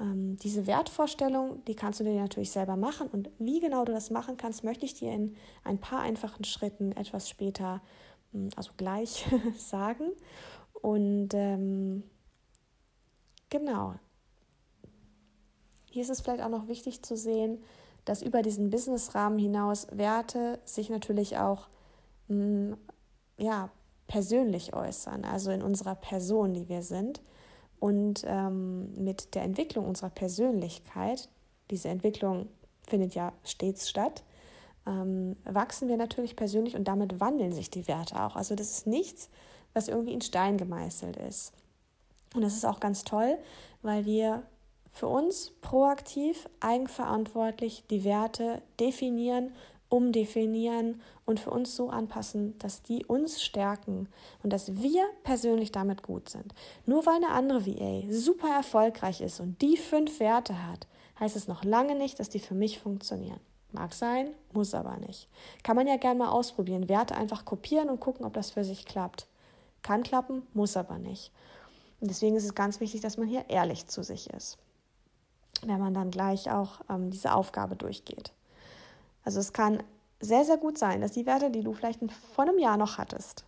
ähm, 0.00 0.36
diese 0.36 0.66
Wertvorstellung, 0.66 1.64
die 1.66 1.74
kannst 1.74 2.00
du 2.00 2.04
dir 2.04 2.20
natürlich 2.20 2.50
selber 2.50 2.76
machen. 2.76 3.08
Und 3.08 3.30
wie 3.38 3.60
genau 3.60 3.84
du 3.84 3.92
das 3.92 4.10
machen 4.10 4.36
kannst, 4.36 4.64
möchte 4.64 4.84
ich 4.84 4.94
dir 4.94 5.12
in 5.12 5.36
ein 5.64 5.78
paar 5.78 6.00
einfachen 6.00 6.44
Schritten 6.44 6.92
etwas 6.92 7.28
später, 7.28 7.80
hm, 8.32 8.50
also 8.56 8.72
gleich, 8.76 9.24
sagen. 9.56 10.10
Und 10.82 11.34
ähm, 11.34 12.02
genau, 13.50 13.94
hier 15.90 16.02
ist 16.02 16.10
es 16.10 16.20
vielleicht 16.20 16.42
auch 16.42 16.50
noch 16.50 16.68
wichtig 16.68 17.02
zu 17.02 17.16
sehen, 17.16 17.62
dass 18.04 18.22
über 18.22 18.42
diesen 18.42 18.70
Businessrahmen 18.70 19.38
hinaus 19.38 19.88
Werte 19.90 20.60
sich 20.64 20.90
natürlich 20.90 21.38
auch 21.38 21.68
mh, 22.28 22.36
hm, 22.36 22.76
ja, 23.38 23.70
persönlich 24.06 24.74
äußern, 24.74 25.24
also 25.24 25.50
in 25.50 25.62
unserer 25.62 25.94
Person, 25.94 26.54
die 26.54 26.68
wir 26.68 26.82
sind. 26.82 27.20
Und 27.78 28.24
ähm, 28.26 28.92
mit 28.94 29.34
der 29.34 29.42
Entwicklung 29.42 29.86
unserer 29.86 30.10
Persönlichkeit, 30.10 31.28
diese 31.70 31.88
Entwicklung 31.88 32.48
findet 32.86 33.14
ja 33.14 33.32
stets 33.44 33.88
statt, 33.88 34.22
ähm, 34.86 35.36
wachsen 35.44 35.88
wir 35.88 35.96
natürlich 35.96 36.36
persönlich 36.36 36.76
und 36.76 36.84
damit 36.84 37.20
wandeln 37.20 37.52
sich 37.52 37.70
die 37.70 37.88
Werte 37.88 38.22
auch. 38.22 38.36
Also 38.36 38.54
das 38.54 38.70
ist 38.70 38.86
nichts, 38.86 39.28
was 39.76 39.88
irgendwie 39.88 40.14
in 40.14 40.22
Stein 40.22 40.56
gemeißelt 40.56 41.16
ist. 41.18 41.52
Und 42.34 42.40
das 42.42 42.54
ist 42.54 42.64
auch 42.64 42.80
ganz 42.80 43.04
toll, 43.04 43.38
weil 43.82 44.06
wir 44.06 44.42
für 44.90 45.06
uns 45.06 45.52
proaktiv, 45.60 46.48
eigenverantwortlich 46.60 47.84
die 47.90 48.02
Werte 48.02 48.62
definieren, 48.80 49.52
umdefinieren 49.90 51.02
und 51.26 51.38
für 51.38 51.50
uns 51.50 51.76
so 51.76 51.90
anpassen, 51.90 52.58
dass 52.58 52.82
die 52.82 53.04
uns 53.04 53.42
stärken 53.42 54.08
und 54.42 54.52
dass 54.52 54.82
wir 54.82 55.04
persönlich 55.22 55.70
damit 55.72 56.02
gut 56.02 56.30
sind. 56.30 56.54
Nur 56.86 57.04
weil 57.04 57.16
eine 57.16 57.28
andere 57.28 57.66
VA 57.66 58.10
super 58.10 58.48
erfolgreich 58.48 59.20
ist 59.20 59.40
und 59.40 59.60
die 59.60 59.76
fünf 59.76 60.18
Werte 60.18 60.66
hat, 60.66 60.86
heißt 61.20 61.36
es 61.36 61.48
noch 61.48 61.64
lange 61.64 61.94
nicht, 61.94 62.18
dass 62.18 62.30
die 62.30 62.40
für 62.40 62.54
mich 62.54 62.78
funktionieren. 62.78 63.40
Mag 63.72 63.92
sein, 63.92 64.30
muss 64.52 64.74
aber 64.74 64.96
nicht. 64.96 65.28
Kann 65.62 65.76
man 65.76 65.86
ja 65.86 65.96
gerne 65.98 66.18
mal 66.18 66.30
ausprobieren. 66.30 66.88
Werte 66.88 67.14
einfach 67.14 67.44
kopieren 67.44 67.90
und 67.90 68.00
gucken, 68.00 68.24
ob 68.24 68.32
das 68.32 68.52
für 68.52 68.64
sich 68.64 68.86
klappt. 68.86 69.26
Kann 69.86 70.02
klappen, 70.02 70.42
muss 70.52 70.76
aber 70.76 70.98
nicht. 70.98 71.32
Und 72.00 72.10
deswegen 72.10 72.36
ist 72.36 72.44
es 72.44 72.54
ganz 72.54 72.80
wichtig, 72.80 73.00
dass 73.00 73.16
man 73.16 73.28
hier 73.28 73.48
ehrlich 73.48 73.86
zu 73.86 74.02
sich 74.02 74.30
ist 74.30 74.58
wenn 75.62 75.80
man 75.80 75.94
dann 75.94 76.10
gleich 76.10 76.50
auch 76.50 76.80
ähm, 76.90 77.10
diese 77.10 77.32
Aufgabe 77.34 77.76
durchgeht. 77.76 78.32
Also 79.24 79.40
es 79.40 79.52
kann 79.52 79.82
sehr, 80.20 80.44
sehr 80.44 80.56
gut 80.56 80.78
sein, 80.78 81.00
dass 81.00 81.12
die 81.12 81.26
Werte, 81.26 81.50
die 81.50 81.62
du 81.62 81.72
vielleicht 81.72 82.00
vor 82.34 82.44
einem 82.44 82.58
Jahr 82.58 82.76
noch 82.76 82.98
hattest, 82.98 83.44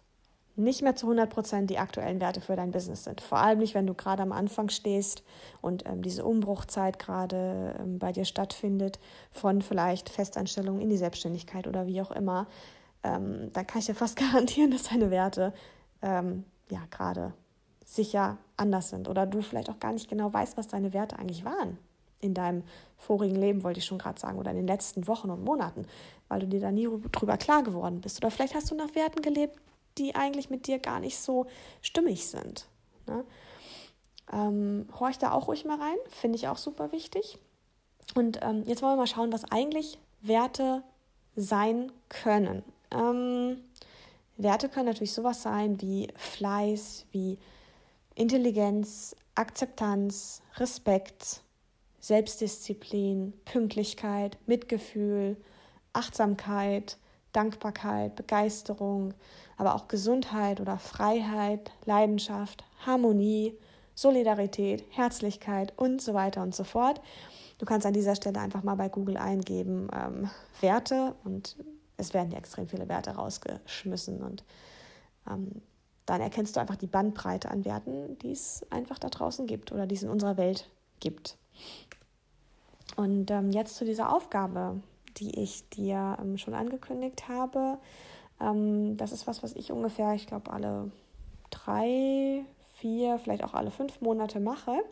nicht 0.56 0.82
mehr 0.82 0.96
zu 0.96 1.06
100 1.06 1.30
Prozent 1.30 1.70
die 1.70 1.78
aktuellen 1.78 2.20
Werte 2.20 2.40
für 2.40 2.56
dein 2.56 2.72
Business 2.72 3.04
sind. 3.04 3.20
Vor 3.20 3.38
allem 3.38 3.60
nicht, 3.60 3.74
wenn 3.74 3.86
du 3.86 3.94
gerade 3.94 4.22
am 4.22 4.32
Anfang 4.32 4.68
stehst 4.70 5.22
und 5.60 5.86
ähm, 5.86 6.02
diese 6.02 6.24
Umbruchzeit 6.24 6.98
gerade 6.98 7.76
ähm, 7.78 7.98
bei 7.98 8.12
dir 8.12 8.24
stattfindet, 8.24 8.98
von 9.30 9.62
vielleicht 9.62 10.08
Festanstellung 10.08 10.80
in 10.80 10.90
die 10.90 10.96
Selbstständigkeit 10.96 11.68
oder 11.68 11.86
wie 11.86 12.02
auch 12.02 12.10
immer. 12.10 12.48
Ähm, 13.04 13.50
da 13.52 13.62
kann 13.62 13.78
ich 13.78 13.86
dir 13.86 13.94
fast 13.94 14.16
garantieren, 14.16 14.72
dass 14.72 14.84
deine 14.84 15.10
Werte 15.10 15.52
ähm, 16.02 16.44
ja 16.70 16.80
gerade 16.90 17.32
sicher 17.84 18.36
anders 18.56 18.90
sind 18.90 19.08
oder 19.08 19.26
du 19.26 19.40
vielleicht 19.40 19.70
auch 19.70 19.80
gar 19.80 19.92
nicht 19.92 20.08
genau 20.08 20.32
weißt, 20.32 20.56
was 20.56 20.68
deine 20.68 20.92
Werte 20.92 21.18
eigentlich 21.18 21.44
waren 21.44 21.78
in 22.20 22.34
deinem 22.34 22.62
vorigen 22.96 23.36
Leben, 23.36 23.62
wollte 23.62 23.78
ich 23.78 23.86
schon 23.86 23.98
gerade 23.98 24.20
sagen, 24.20 24.38
oder 24.38 24.50
in 24.50 24.56
den 24.56 24.66
letzten 24.66 25.06
Wochen 25.06 25.30
und 25.30 25.44
Monaten, 25.44 25.86
weil 26.28 26.40
du 26.40 26.46
dir 26.46 26.60
da 26.60 26.72
nie 26.72 26.88
drüber 27.12 27.36
klar 27.36 27.62
geworden 27.62 28.00
bist. 28.00 28.18
Oder 28.18 28.30
vielleicht 28.30 28.54
hast 28.54 28.70
du 28.70 28.74
nach 28.74 28.94
Werten 28.94 29.22
gelebt, 29.22 29.56
die 29.98 30.14
eigentlich 30.14 30.50
mit 30.50 30.66
dir 30.66 30.78
gar 30.78 31.00
nicht 31.00 31.18
so 31.18 31.46
stimmig 31.80 32.26
sind. 32.26 32.66
Ne? 33.06 33.24
Ähm, 34.32 34.88
horch 34.98 35.18
da 35.18 35.32
auch 35.32 35.48
ruhig 35.48 35.64
mal 35.64 35.80
rein, 35.80 35.96
finde 36.08 36.36
ich 36.36 36.48
auch 36.48 36.58
super 36.58 36.92
wichtig. 36.92 37.38
Und 38.14 38.40
ähm, 38.42 38.64
jetzt 38.66 38.82
wollen 38.82 38.92
wir 38.92 39.02
mal 39.02 39.06
schauen, 39.06 39.32
was 39.32 39.50
eigentlich 39.50 39.98
Werte 40.20 40.82
sein 41.36 41.92
können. 42.08 42.64
Ähm, 42.90 43.60
Werte 44.38 44.68
können 44.68 44.86
natürlich 44.86 45.12
sowas 45.12 45.42
sein 45.42 45.80
wie 45.80 46.08
Fleiß, 46.14 47.06
wie 47.10 47.38
Intelligenz, 48.14 49.14
Akzeptanz, 49.34 50.42
Respekt, 50.56 51.42
Selbstdisziplin, 52.00 53.32
Pünktlichkeit, 53.44 54.38
Mitgefühl, 54.46 55.36
Achtsamkeit, 55.92 56.98
Dankbarkeit, 57.32 58.14
Begeisterung, 58.14 59.12
aber 59.56 59.74
auch 59.74 59.88
Gesundheit 59.88 60.60
oder 60.60 60.78
Freiheit, 60.78 61.72
Leidenschaft, 61.84 62.64
Harmonie, 62.86 63.58
Solidarität, 63.94 64.84
Herzlichkeit 64.90 65.72
und 65.76 66.00
so 66.00 66.14
weiter 66.14 66.42
und 66.42 66.54
so 66.54 66.62
fort. 66.62 67.00
Du 67.58 67.66
kannst 67.66 67.86
an 67.86 67.92
dieser 67.92 68.14
Stelle 68.14 68.38
einfach 68.38 68.62
mal 68.62 68.76
bei 68.76 68.88
Google 68.88 69.16
eingeben 69.16 69.88
ähm, 69.92 70.30
Werte 70.60 71.16
und 71.24 71.56
es 71.98 72.14
werden 72.14 72.30
ja 72.30 72.38
extrem 72.38 72.66
viele 72.66 72.88
Werte 72.88 73.10
rausgeschmissen 73.10 74.22
und 74.22 74.44
ähm, 75.28 75.60
dann 76.06 76.22
erkennst 76.22 76.56
du 76.56 76.60
einfach 76.60 76.76
die 76.76 76.86
Bandbreite 76.86 77.50
an 77.50 77.66
Werten, 77.66 78.16
die 78.20 78.32
es 78.32 78.64
einfach 78.70 78.98
da 78.98 79.10
draußen 79.10 79.46
gibt 79.46 79.72
oder 79.72 79.86
die 79.86 79.94
es 79.94 80.02
in 80.02 80.08
unserer 80.08 80.38
Welt 80.38 80.70
gibt. 81.00 81.36
Und 82.96 83.30
ähm, 83.30 83.50
jetzt 83.50 83.76
zu 83.76 83.84
dieser 83.84 84.10
Aufgabe, 84.14 84.80
die 85.18 85.38
ich 85.42 85.68
dir 85.68 86.16
ähm, 86.20 86.38
schon 86.38 86.54
angekündigt 86.54 87.28
habe. 87.28 87.78
Ähm, 88.40 88.96
das 88.96 89.12
ist 89.12 89.26
was, 89.26 89.42
was 89.42 89.52
ich 89.54 89.70
ungefähr, 89.70 90.14
ich 90.14 90.26
glaube, 90.26 90.50
alle 90.50 90.90
drei, 91.50 92.44
vier, 92.76 93.18
vielleicht 93.18 93.44
auch 93.44 93.54
alle 93.54 93.70
fünf 93.70 94.00
Monate 94.00 94.40
mache. 94.40 94.82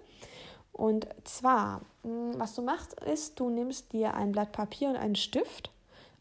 Und 0.72 1.06
zwar, 1.24 1.80
hm, 2.02 2.34
was 2.36 2.54
du 2.54 2.62
machst, 2.62 3.00
ist, 3.00 3.40
du 3.40 3.48
nimmst 3.48 3.92
dir 3.92 4.14
ein 4.14 4.32
Blatt 4.32 4.52
Papier 4.52 4.90
und 4.90 4.96
einen 4.96 5.16
Stift 5.16 5.70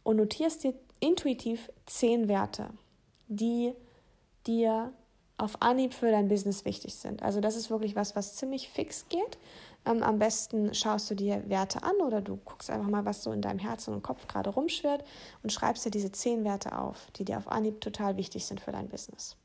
und 0.05 0.17
notierst 0.17 0.63
dir 0.63 0.73
intuitiv 1.01 1.69
zehn 1.87 2.29
Werte, 2.29 2.69
die 3.27 3.73
dir 4.47 4.93
auf 5.37 5.61
Anhieb 5.61 5.93
für 5.93 6.11
dein 6.11 6.29
Business 6.29 6.63
wichtig 6.63 6.95
sind. 6.95 7.21
Also 7.23 7.41
das 7.41 7.57
ist 7.57 7.69
wirklich 7.69 7.97
was, 7.97 8.15
was 8.15 8.35
ziemlich 8.35 8.69
fix 8.69 9.09
geht. 9.09 9.37
Ähm, 9.85 10.03
am 10.03 10.19
besten 10.19 10.73
schaust 10.73 11.09
du 11.09 11.15
dir 11.15 11.43
Werte 11.49 11.83
an 11.83 11.95
oder 12.05 12.21
du 12.21 12.37
guckst 12.37 12.69
einfach 12.69 12.87
mal, 12.87 13.03
was 13.03 13.23
so 13.23 13.31
in 13.31 13.41
deinem 13.41 13.59
Herzen 13.59 13.93
und 13.93 14.03
Kopf 14.03 14.27
gerade 14.27 14.51
rumschwirrt 14.51 15.03
und 15.43 15.51
schreibst 15.51 15.85
dir 15.85 15.91
diese 15.91 16.11
zehn 16.11 16.45
Werte 16.45 16.77
auf, 16.77 17.11
die 17.17 17.25
dir 17.25 17.37
auf 17.37 17.49
Anhieb 17.49 17.81
total 17.81 18.15
wichtig 18.15 18.45
sind 18.45 18.61
für 18.61 18.71
dein 18.71 18.87
Business. 18.87 19.35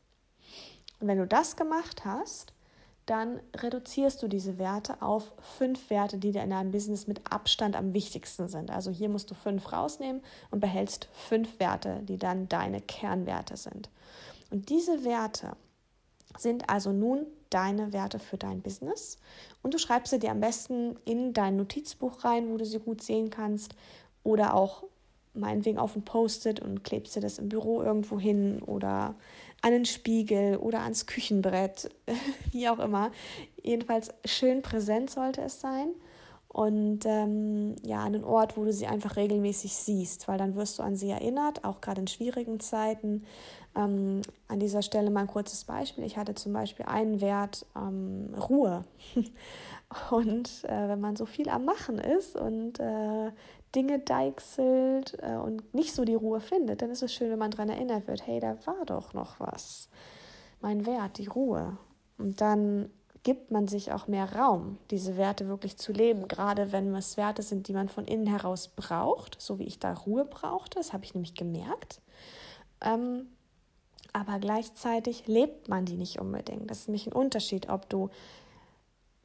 Und 1.01 1.09
wenn 1.09 1.19
du 1.19 1.27
das 1.27 1.57
gemacht 1.57 2.05
hast, 2.05 2.53
dann 3.11 3.41
reduzierst 3.57 4.23
du 4.23 4.29
diese 4.29 4.57
Werte 4.59 5.03
auf 5.03 5.33
fünf 5.59 5.91
Werte, 5.91 6.17
die 6.17 6.31
dir 6.31 6.45
in 6.45 6.51
deinem 6.51 6.71
Business 6.71 7.09
mit 7.09 7.21
Abstand 7.29 7.75
am 7.75 7.93
wichtigsten 7.93 8.47
sind. 8.47 8.71
Also 8.71 8.93
hier 8.93 9.09
musst 9.09 9.29
du 9.33 9.35
fünf 9.35 9.73
rausnehmen 9.73 10.23
und 10.53 10.61
behältst 10.61 11.09
fünf 11.13 11.59
Werte, 11.59 12.03
die 12.05 12.19
dann 12.19 12.49
deine 12.49 12.81
Kernwerte 12.81 13.57
sind. 13.57 13.91
Und 14.51 14.71
diese 14.71 15.05
Werte 15.05 15.57
sind 16.39 16.71
also 16.71 16.93
nun 16.93 17.27
deine 17.51 17.93
Werte 17.93 18.21
für 18.21 18.37
dein 18.37 18.63
Business 18.63 19.19
und 19.61 19.75
du 19.75 19.79
schreibst 19.79 20.13
sie 20.13 20.21
dir 20.21 20.31
am 20.31 20.39
besten 20.39 20.97
in 21.05 21.33
dein 21.33 21.57
Notizbuch 21.57 22.25
rein, 22.25 22.49
wo 22.49 22.59
du 22.59 22.65
sie 22.65 22.79
gut 22.79 23.03
sehen 23.03 23.29
kannst 23.29 23.75
oder 24.23 24.55
auch 24.55 24.85
meinetwegen 25.35 25.79
auf 25.79 25.97
ein 25.97 26.05
Post-it 26.05 26.61
und 26.61 26.85
klebst 26.85 27.17
dir 27.17 27.21
das 27.21 27.41
im 27.41 27.49
Büro 27.49 27.83
irgendwo 27.83 28.21
hin 28.21 28.63
oder 28.63 29.17
an 29.63 29.73
den 29.73 29.85
Spiegel 29.85 30.57
oder 30.57 30.81
ans 30.81 31.07
Küchenbrett, 31.07 31.91
wie 32.53 32.69
auch 32.69 32.79
immer. 32.79 33.11
Jedenfalls 33.63 34.11
schön 34.25 34.63
präsent 34.63 35.11
sollte 35.11 35.43
es 35.43 35.61
sein 35.61 35.91
und 36.53 37.07
ähm, 37.07 37.77
ja, 37.85 38.01
an 38.01 38.17
einen 38.17 38.25
Ort, 38.25 38.57
wo 38.57 38.65
du 38.65 38.73
sie 38.73 38.89
einfach 38.89 39.15
regelmäßig 39.15 39.73
siehst, 39.73 40.27
weil 40.27 40.37
dann 40.37 40.57
wirst 40.57 40.81
du 40.81 40.83
an 40.83 40.97
sie 40.97 41.11
erinnert, 41.11 41.65
auch 41.65 41.81
gerade 41.81 42.01
in 42.01 42.09
schwierigen 42.09 42.59
Zeiten. 42.59 43.25
Ähm, 43.77 44.23
an 44.49 44.59
dieser 44.59 44.83
Stelle 44.83 45.11
mal 45.11 45.21
ein 45.21 45.27
kurzes 45.29 45.63
Beispiel. 45.63 46.03
Ich 46.03 46.17
hatte 46.17 46.35
zum 46.35 46.53
Beispiel 46.53 46.87
einen 46.87 47.21
Wert 47.21 47.67
ähm, 47.77 48.35
Ruhe. 48.35 48.85
Und 50.11 50.65
äh, 50.65 50.89
wenn 50.89 51.01
man 51.01 51.15
so 51.15 51.25
viel 51.25 51.49
am 51.49 51.65
Machen 51.65 51.99
ist 51.99 52.37
und 52.37 52.79
äh, 52.79 53.33
Dinge 53.75 54.01
deichselt 54.01 55.17
äh, 55.23 55.37
und 55.37 55.75
nicht 55.75 55.95
so 55.95 56.05
die 56.05 56.15
Ruhe 56.15 56.41
findet, 56.41 56.83
dann 56.83 56.91
ist 56.91 57.03
es 57.03 57.13
schön, 57.13 57.31
wenn 57.31 57.39
man 57.39 57.51
daran 57.51 57.69
erinnert 57.69 58.07
wird, 58.09 58.27
hey, 58.27 58.41
da 58.41 58.57
war 58.67 58.85
doch 58.87 59.13
noch 59.13 59.39
was. 59.41 59.89
mein 60.61 60.87
Wert, 60.87 61.19
die 61.19 61.27
Ruhe. 61.27 61.79
Und 62.19 62.41
dann 62.41 62.91
gibt 63.23 63.51
man 63.51 63.69
sich 63.69 63.93
auch 63.93 64.07
mehr 64.07 64.35
Raum, 64.35 64.79
diese 64.91 65.17
Werte 65.17 65.49
wirklich 65.49 65.77
zu 65.77 65.93
leben, 65.93 66.27
gerade 66.27 66.73
wenn 66.73 66.95
es 66.95 67.17
Werte 67.17 67.43
sind, 67.43 67.69
die 67.69 67.73
man 67.73 67.89
von 67.89 68.05
innen 68.05 68.27
heraus 68.27 68.69
braucht, 68.69 69.41
so 69.41 69.59
wie 69.59 69.65
ich 69.65 69.79
da 69.79 69.93
Ruhe 69.93 70.25
brauchte, 70.25 70.79
das 70.79 70.93
habe 70.93 71.05
ich 71.05 71.15
nämlich 71.15 71.35
gemerkt. 71.35 72.01
Ähm, 72.81 73.27
aber 74.13 74.39
gleichzeitig 74.39 75.27
lebt 75.27 75.69
man 75.69 75.85
die 75.85 75.97
nicht 75.97 76.19
unbedingt. 76.19 76.71
Das 76.71 76.81
ist 76.81 76.89
nämlich 76.89 77.07
ein 77.07 77.13
Unterschied, 77.13 77.69
ob 77.69 77.89
du 77.89 78.11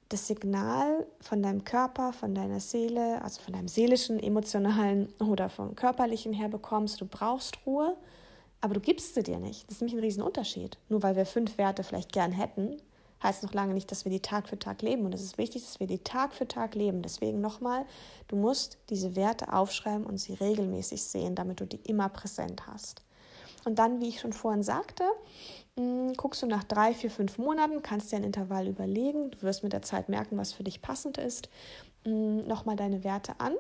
das 0.10 0.28
Signal 0.28 1.06
von 1.20 1.42
deinem 1.42 1.64
Körper, 1.64 2.14
von 2.14 2.36
deiner 2.36 2.60
Seele, 2.60 3.22
also 3.24 3.42
von 3.42 3.54
deinem 3.54 3.68
seelischen, 3.68 4.20
emotionalen 4.20 5.12
oder 5.20 5.50
vom 5.50 5.76
körperlichen 5.76 6.34
her 6.34 6.50
bekommst. 6.50 7.02
Du 7.02 7.06
brauchst 7.06 7.58
Ruhe, 7.66 7.98
aber 8.62 8.76
du 8.76 8.80
gibst 8.80 9.16
sie 9.16 9.24
dir 9.24 9.40
nicht. 9.40 9.64
Das 9.68 9.76
ist 9.76 9.82
nämlich 9.82 9.96
ein 9.96 10.04
Riesenunterschied. 10.04 10.78
Nur 10.90 11.02
weil 11.02 11.16
wir 11.16 11.26
fünf 11.26 11.58
Werte 11.58 11.84
vielleicht 11.84 12.12
gern 12.12 12.32
hätten, 12.32 12.78
heißt 13.24 13.44
noch 13.44 13.54
lange 13.54 13.74
nicht, 13.74 13.92
dass 13.92 14.06
wir 14.06 14.12
die 14.12 14.22
Tag 14.22 14.48
für 14.48 14.60
Tag 14.60 14.82
leben. 14.82 15.06
Und 15.06 15.16
es 15.16 15.24
ist 15.24 15.38
wichtig, 15.38 15.64
dass 15.64 15.80
wir 15.80 15.88
die 15.88 16.04
Tag 16.04 16.34
für 16.34 16.48
Tag 16.48 16.76
leben. 16.76 17.02
Deswegen 17.02 17.42
nochmal, 17.42 17.86
du 18.28 18.36
musst 18.36 18.78
diese 18.90 19.16
Werte 19.16 19.52
aufschreiben 19.54 20.06
und 20.06 20.18
sie 20.18 20.34
regelmäßig 20.34 21.04
sehen, 21.04 21.36
damit 21.36 21.60
du 21.60 21.66
die 21.66 21.82
immer 21.90 22.10
präsent 22.10 22.68
hast. 22.68 23.02
Und 23.66 23.80
dann, 23.80 24.00
wie 24.00 24.10
ich 24.10 24.20
schon 24.20 24.34
vorhin 24.34 24.62
sagte, 24.62 25.04
guckst 26.16 26.42
du 26.42 26.48
nach 26.48 26.64
drei, 26.64 26.94
vier, 26.94 27.12
fünf 27.12 27.38
Monaten, 27.38 27.82
kannst 27.82 28.12
dir 28.12 28.18
ein 28.18 28.24
Intervall 28.24 28.68
überlegen. 28.68 29.32
Du 29.32 29.42
wirst 29.42 29.64
mit 29.64 29.74
der 29.74 29.82
Zeit 29.82 30.10
merken, 30.10 30.38
was 30.38 30.54
für 30.54 30.64
dich 30.64 30.82
passend 30.82 31.18
ist. 31.18 31.50
Hm, 32.04 32.48
nochmal 32.48 32.76
deine 32.76 33.04
Werte 33.04 33.40
an 33.40 33.54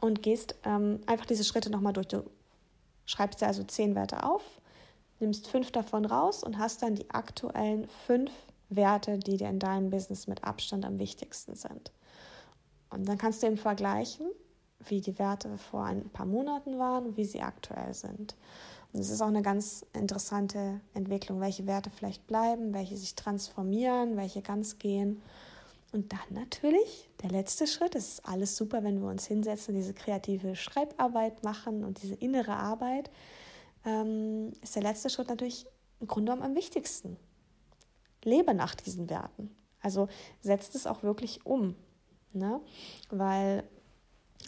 und 0.00 0.22
gehst 0.22 0.54
ähm, 0.64 1.00
einfach 1.06 1.26
diese 1.26 1.44
Schritte 1.44 1.70
nochmal 1.70 1.92
durch. 1.92 2.08
Du 2.08 2.24
schreibst 3.06 3.40
dir 3.40 3.46
also 3.46 3.64
zehn 3.64 3.94
Werte 3.94 4.24
auf, 4.24 4.42
nimmst 5.20 5.48
fünf 5.48 5.72
davon 5.72 6.04
raus 6.04 6.44
und 6.44 6.58
hast 6.58 6.82
dann 6.82 6.94
die 6.94 7.10
aktuellen 7.10 7.88
fünf 8.06 8.30
Werte, 8.68 9.18
die 9.18 9.36
dir 9.36 9.48
in 9.48 9.58
deinem 9.58 9.90
Business 9.90 10.26
mit 10.26 10.44
Abstand 10.44 10.84
am 10.84 10.98
wichtigsten 10.98 11.54
sind. 11.56 11.92
Und 12.90 13.08
dann 13.08 13.18
kannst 13.18 13.42
du 13.42 13.46
eben 13.46 13.56
vergleichen, 13.56 14.26
wie 14.80 15.00
die 15.00 15.18
Werte 15.18 15.56
vor 15.58 15.84
ein 15.84 16.08
paar 16.10 16.26
Monaten 16.26 16.78
waren 16.78 17.06
und 17.06 17.16
wie 17.16 17.24
sie 17.24 17.40
aktuell 17.40 17.94
sind. 17.94 18.34
Es 18.94 19.08
ist 19.08 19.22
auch 19.22 19.28
eine 19.28 19.42
ganz 19.42 19.86
interessante 19.94 20.80
Entwicklung, 20.92 21.40
welche 21.40 21.66
Werte 21.66 21.90
vielleicht 21.90 22.26
bleiben, 22.26 22.74
welche 22.74 22.96
sich 22.96 23.14
transformieren, 23.14 24.16
welche 24.16 24.42
ganz 24.42 24.78
gehen. 24.78 25.22
Und 25.92 26.12
dann 26.12 26.20
natürlich 26.30 27.08
der 27.22 27.30
letzte 27.30 27.66
Schritt. 27.66 27.94
Es 27.94 28.08
ist 28.14 28.26
alles 28.26 28.56
super, 28.56 28.82
wenn 28.84 29.00
wir 29.00 29.08
uns 29.08 29.26
hinsetzen, 29.26 29.74
diese 29.74 29.94
kreative 29.94 30.56
Schreibarbeit 30.56 31.42
machen 31.42 31.84
und 31.84 32.02
diese 32.02 32.14
innere 32.14 32.54
Arbeit 32.54 33.10
ähm, 33.84 34.52
ist 34.62 34.74
der 34.76 34.82
letzte 34.82 35.10
Schritt 35.10 35.28
natürlich 35.28 35.66
im 36.00 36.06
Grunde 36.06 36.32
genommen 36.32 36.50
am 36.50 36.56
wichtigsten. 36.56 37.16
Lebe 38.24 38.54
nach 38.54 38.74
diesen 38.74 39.08
Werten. 39.08 39.54
Also 39.80 40.08
setzt 40.40 40.74
es 40.74 40.86
auch 40.86 41.02
wirklich 41.02 41.44
um. 41.44 41.74
Ne? 42.32 42.60
Weil 43.10 43.64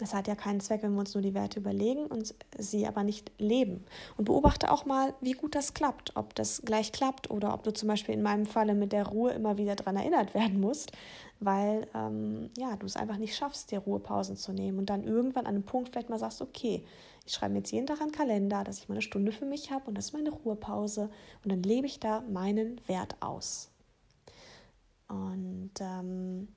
es 0.01 0.13
hat 0.13 0.27
ja 0.27 0.35
keinen 0.35 0.59
Zweck, 0.59 0.83
wenn 0.83 0.93
wir 0.93 0.99
uns 0.99 1.13
nur 1.13 1.21
die 1.21 1.33
Werte 1.33 1.59
überlegen 1.59 2.05
und 2.07 2.33
sie 2.57 2.87
aber 2.87 3.03
nicht 3.03 3.31
leben. 3.37 3.85
Und 4.17 4.25
beobachte 4.25 4.71
auch 4.71 4.85
mal, 4.85 5.13
wie 5.21 5.31
gut 5.31 5.55
das 5.55 5.73
klappt. 5.73 6.15
Ob 6.15 6.35
das 6.35 6.61
gleich 6.65 6.91
klappt 6.91 7.29
oder 7.29 7.53
ob 7.53 7.63
du 7.63 7.73
zum 7.73 7.87
Beispiel 7.87 8.15
in 8.15 8.21
meinem 8.21 8.45
Falle 8.45 8.75
mit 8.75 8.91
der 8.91 9.07
Ruhe 9.07 9.31
immer 9.31 9.57
wieder 9.57 9.75
daran 9.75 9.95
erinnert 9.95 10.33
werden 10.33 10.59
musst, 10.59 10.91
weil 11.39 11.87
ähm, 11.95 12.49
ja, 12.57 12.75
du 12.75 12.85
es 12.85 12.95
einfach 12.95 13.17
nicht 13.17 13.35
schaffst, 13.35 13.71
dir 13.71 13.79
Ruhepausen 13.79 14.35
zu 14.35 14.51
nehmen 14.53 14.79
und 14.79 14.89
dann 14.89 15.03
irgendwann 15.03 15.45
an 15.45 15.55
einem 15.55 15.63
Punkt 15.63 15.89
vielleicht 15.89 16.09
mal 16.09 16.19
sagst, 16.19 16.41
okay, 16.41 16.85
ich 17.25 17.33
schreibe 17.33 17.53
mir 17.53 17.59
jetzt 17.59 17.71
jeden 17.71 17.87
Tag 17.87 18.01
einen 18.01 18.11
Kalender, 18.11 18.63
dass 18.63 18.77
ich 18.77 18.87
mal 18.87 18.95
eine 18.95 19.01
Stunde 19.01 19.31
für 19.31 19.45
mich 19.45 19.71
habe 19.71 19.85
und 19.87 19.97
das 19.97 20.05
ist 20.05 20.13
meine 20.13 20.29
Ruhepause 20.29 21.09
und 21.43 21.51
dann 21.51 21.63
lebe 21.63 21.87
ich 21.87 21.99
da 21.99 22.21
meinen 22.21 22.79
Wert 22.87 23.15
aus. 23.21 23.71
Und 25.07 25.71
ähm, 25.79 26.47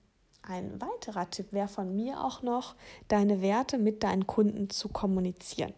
ein 0.42 0.80
weiterer 0.80 1.28
Tipp 1.30 1.52
wäre 1.52 1.68
von 1.68 1.94
mir 1.94 2.24
auch 2.24 2.42
noch, 2.42 2.74
deine 3.08 3.42
Werte 3.42 3.78
mit 3.78 4.02
deinen 4.02 4.26
Kunden 4.26 4.70
zu 4.70 4.88
kommunizieren. 4.88 5.74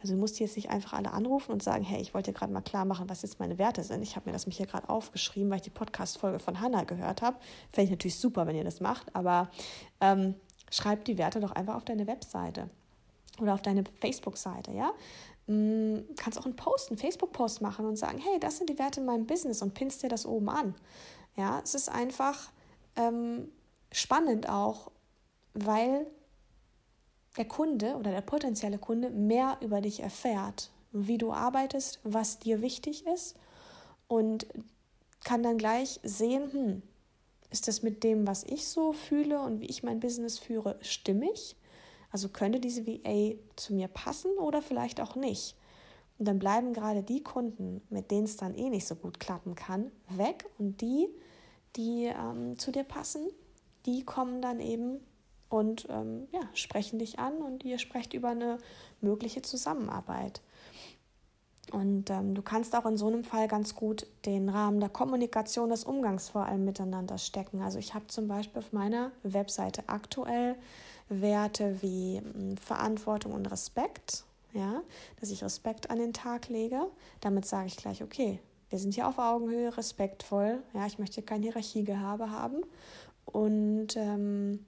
Also 0.00 0.14
du 0.14 0.20
musst 0.20 0.40
jetzt 0.40 0.56
nicht 0.56 0.70
einfach 0.70 0.94
alle 0.94 1.12
anrufen 1.12 1.52
und 1.52 1.62
sagen, 1.62 1.84
hey, 1.84 2.00
ich 2.00 2.14
wollte 2.14 2.32
gerade 2.32 2.52
mal 2.52 2.62
klar 2.62 2.84
machen, 2.84 3.08
was 3.08 3.22
jetzt 3.22 3.38
meine 3.38 3.58
Werte 3.58 3.82
sind. 3.84 4.02
Ich 4.02 4.16
habe 4.16 4.26
mir 4.26 4.32
das 4.32 4.46
mich 4.46 4.56
hier 4.56 4.66
gerade 4.66 4.88
aufgeschrieben, 4.88 5.50
weil 5.50 5.56
ich 5.56 5.62
die 5.62 5.70
Podcast-Folge 5.70 6.38
von 6.38 6.60
Hannah 6.60 6.84
gehört 6.84 7.22
habe. 7.22 7.36
Fände 7.72 7.84
ich 7.84 7.90
natürlich 7.90 8.18
super, 8.18 8.46
wenn 8.46 8.56
ihr 8.56 8.64
das 8.64 8.80
macht, 8.80 9.14
aber 9.14 9.50
ähm, 10.00 10.34
schreib 10.70 11.04
die 11.04 11.18
Werte 11.18 11.40
doch 11.40 11.52
einfach 11.52 11.74
auf 11.74 11.84
deine 11.84 12.06
Webseite 12.06 12.70
oder 13.40 13.54
auf 13.54 13.62
deine 13.62 13.84
Facebook-Seite, 14.00 14.72
ja. 14.72 14.92
Mm, 15.46 16.00
kannst 16.16 16.38
auch 16.38 16.44
einen 16.44 16.56
Post, 16.56 16.90
einen 16.90 16.98
Facebook-Post 16.98 17.62
machen 17.62 17.86
und 17.86 17.96
sagen, 17.96 18.18
hey, 18.18 18.40
das 18.40 18.58
sind 18.58 18.68
die 18.70 18.78
Werte 18.78 19.00
in 19.00 19.06
meinem 19.06 19.26
Business 19.26 19.62
und 19.62 19.74
pinnst 19.74 20.02
dir 20.02 20.08
das 20.08 20.26
oben 20.26 20.48
an. 20.48 20.74
Ja, 21.36 21.60
es 21.62 21.74
ist 21.74 21.88
einfach 21.88 22.50
ähm, 22.96 23.48
spannend 23.92 24.48
auch, 24.48 24.90
weil 25.54 26.06
der 27.36 27.46
Kunde 27.46 27.96
oder 27.96 28.10
der 28.10 28.20
potenzielle 28.20 28.78
Kunde 28.78 29.10
mehr 29.10 29.58
über 29.60 29.80
dich 29.80 30.00
erfährt, 30.00 30.70
wie 30.92 31.18
du 31.18 31.32
arbeitest, 31.32 32.00
was 32.02 32.38
dir 32.38 32.60
wichtig 32.62 33.06
ist 33.06 33.36
und 34.08 34.46
kann 35.24 35.42
dann 35.42 35.58
gleich 35.58 36.00
sehen, 36.02 36.52
hm, 36.52 36.82
ist 37.50 37.68
das 37.68 37.82
mit 37.82 38.04
dem, 38.04 38.26
was 38.26 38.44
ich 38.44 38.66
so 38.66 38.92
fühle 38.92 39.40
und 39.40 39.60
wie 39.60 39.66
ich 39.66 39.82
mein 39.82 40.00
Business 40.00 40.38
führe, 40.38 40.78
stimmig? 40.82 41.56
Also 42.10 42.28
könnte 42.28 42.60
diese 42.60 42.86
VA 42.86 43.34
zu 43.56 43.74
mir 43.74 43.88
passen 43.88 44.30
oder 44.38 44.62
vielleicht 44.62 45.00
auch 45.00 45.16
nicht. 45.16 45.56
Und 46.18 46.26
dann 46.26 46.38
bleiben 46.38 46.72
gerade 46.72 47.02
die 47.02 47.22
Kunden, 47.22 47.80
mit 47.90 48.10
denen 48.10 48.24
es 48.24 48.36
dann 48.36 48.54
eh 48.54 48.70
nicht 48.70 48.86
so 48.86 48.96
gut 48.96 49.20
klappen 49.20 49.54
kann, 49.54 49.90
weg 50.08 50.46
und 50.58 50.80
die, 50.80 51.08
die 51.76 52.06
ähm, 52.06 52.58
zu 52.58 52.72
dir 52.72 52.84
passen, 52.84 53.28
die 53.86 54.04
kommen 54.04 54.42
dann 54.42 54.60
eben 54.60 55.00
und 55.48 55.86
ähm, 55.90 56.28
ja, 56.32 56.40
sprechen 56.54 56.98
dich 56.98 57.18
an 57.18 57.34
und 57.38 57.64
ihr 57.64 57.78
sprecht 57.78 58.12
über 58.12 58.28
eine 58.28 58.58
mögliche 59.00 59.42
Zusammenarbeit. 59.42 60.42
Und 61.70 62.08
ähm, 62.10 62.34
du 62.34 62.42
kannst 62.42 62.74
auch 62.74 62.86
in 62.86 62.96
so 62.96 63.06
einem 63.06 63.24
Fall 63.24 63.46
ganz 63.46 63.74
gut 63.74 64.06
den 64.24 64.48
Rahmen 64.48 64.80
der 64.80 64.88
Kommunikation, 64.88 65.68
des 65.68 65.84
Umgangs 65.84 66.30
vor 66.30 66.46
allem 66.46 66.64
miteinander 66.64 67.18
stecken. 67.18 67.60
Also 67.60 67.78
ich 67.78 67.94
habe 67.94 68.06
zum 68.06 68.26
Beispiel 68.26 68.60
auf 68.60 68.72
meiner 68.72 69.12
Webseite 69.22 69.84
aktuell 69.86 70.56
Werte 71.08 71.80
wie 71.82 72.18
hm, 72.18 72.56
Verantwortung 72.56 73.32
und 73.32 73.50
Respekt, 73.50 74.24
ja, 74.52 74.82
dass 75.20 75.30
ich 75.30 75.42
Respekt 75.42 75.90
an 75.90 75.98
den 75.98 76.12
Tag 76.12 76.48
lege. 76.48 76.86
Damit 77.20 77.46
sage 77.46 77.66
ich 77.66 77.76
gleich, 77.76 78.02
okay, 78.02 78.40
wir 78.70 78.78
sind 78.78 78.94
hier 78.94 79.08
auf 79.08 79.18
Augenhöhe, 79.18 79.76
respektvoll. 79.76 80.62
Ja, 80.74 80.86
ich 80.86 80.98
möchte 80.98 81.22
kein 81.22 81.42
Hierarchiegehabe 81.42 82.30
haben. 82.30 82.62
Und 83.32 83.96
ähm, 83.96 84.64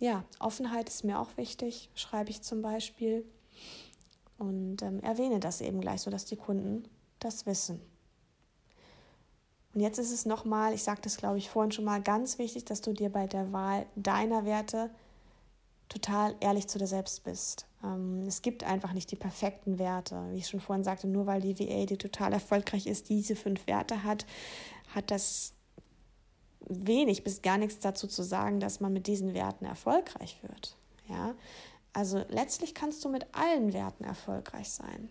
ja, 0.00 0.24
Offenheit 0.38 0.88
ist 0.88 1.04
mir 1.04 1.18
auch 1.18 1.36
wichtig, 1.36 1.90
schreibe 1.94 2.30
ich 2.30 2.42
zum 2.42 2.62
Beispiel. 2.62 3.24
Und 4.38 4.82
ähm, 4.82 5.00
erwähne 5.00 5.40
das 5.40 5.60
eben 5.60 5.80
gleich, 5.80 6.02
sodass 6.02 6.24
die 6.24 6.36
Kunden 6.36 6.84
das 7.18 7.44
wissen. 7.46 7.80
Und 9.74 9.80
jetzt 9.80 9.98
ist 9.98 10.12
es 10.12 10.26
nochmal, 10.26 10.72
ich 10.72 10.82
sagte 10.82 11.08
es 11.08 11.16
glaube 11.16 11.38
ich 11.38 11.50
vorhin 11.50 11.72
schon 11.72 11.84
mal, 11.84 12.00
ganz 12.00 12.38
wichtig, 12.38 12.64
dass 12.64 12.80
du 12.80 12.92
dir 12.92 13.10
bei 13.10 13.26
der 13.26 13.52
Wahl 13.52 13.86
deiner 13.96 14.44
Werte 14.44 14.90
total 15.88 16.34
ehrlich 16.40 16.68
zu 16.68 16.78
dir 16.78 16.86
selbst 16.86 17.24
bist. 17.24 17.66
Ähm, 17.82 18.22
es 18.26 18.42
gibt 18.42 18.64
einfach 18.64 18.92
nicht 18.92 19.10
die 19.10 19.16
perfekten 19.16 19.78
Werte. 19.78 20.22
Wie 20.30 20.38
ich 20.38 20.48
schon 20.48 20.60
vorhin 20.60 20.84
sagte, 20.84 21.06
nur 21.06 21.26
weil 21.26 21.40
die 21.40 21.58
VA, 21.58 21.86
die 21.86 21.96
total 21.96 22.32
erfolgreich 22.32 22.86
ist, 22.86 23.08
diese 23.08 23.36
fünf 23.36 23.66
Werte 23.66 24.04
hat, 24.04 24.26
hat 24.94 25.10
das 25.10 25.54
wenig 26.68 27.24
bis 27.24 27.42
gar 27.42 27.58
nichts 27.58 27.78
dazu 27.80 28.06
zu 28.06 28.22
sagen, 28.22 28.60
dass 28.60 28.80
man 28.80 28.92
mit 28.92 29.06
diesen 29.06 29.34
Werten 29.34 29.64
erfolgreich 29.64 30.38
wird. 30.42 30.76
Ja? 31.08 31.34
Also 31.92 32.22
letztlich 32.28 32.74
kannst 32.74 33.04
du 33.04 33.08
mit 33.08 33.26
allen 33.32 33.72
Werten 33.72 34.04
erfolgreich 34.04 34.70
sein. 34.70 35.08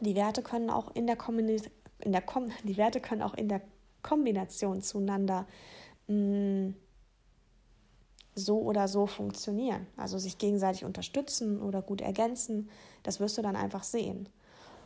Die 0.00 0.14
Werte 0.14 0.42
können 0.42 0.70
auch 0.70 0.94
in 0.94 1.06
der, 1.06 1.16
Kombina 1.16 1.62
in 2.00 2.12
der 2.12 2.22
Kom 2.22 2.50
die 2.64 2.76
Werte 2.76 3.00
können 3.00 3.22
auch 3.22 3.34
in 3.34 3.48
der 3.48 3.62
Kombination 4.02 4.82
zueinander 4.82 5.46
mm, 6.08 6.70
so 8.34 8.60
oder 8.60 8.88
so 8.88 9.06
funktionieren. 9.06 9.86
Also 9.96 10.18
sich 10.18 10.38
gegenseitig 10.38 10.84
unterstützen 10.84 11.62
oder 11.62 11.80
gut 11.82 12.00
ergänzen. 12.00 12.68
Das 13.02 13.20
wirst 13.20 13.38
du 13.38 13.42
dann 13.42 13.56
einfach 13.56 13.84
sehen. 13.84 14.28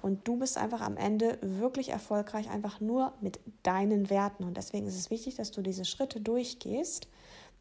Und 0.02 0.26
du 0.26 0.36
bist 0.36 0.58
einfach 0.58 0.80
am 0.80 0.96
Ende 0.96 1.38
wirklich 1.40 1.90
erfolgreich, 1.90 2.50
einfach 2.50 2.80
nur 2.80 3.12
mit 3.20 3.40
deinen 3.62 4.10
Werten. 4.10 4.44
Und 4.44 4.56
deswegen 4.56 4.86
ist 4.86 4.98
es 4.98 5.10
wichtig, 5.10 5.36
dass 5.36 5.50
du 5.50 5.62
diese 5.62 5.84
Schritte 5.84 6.20
durchgehst. 6.20 7.08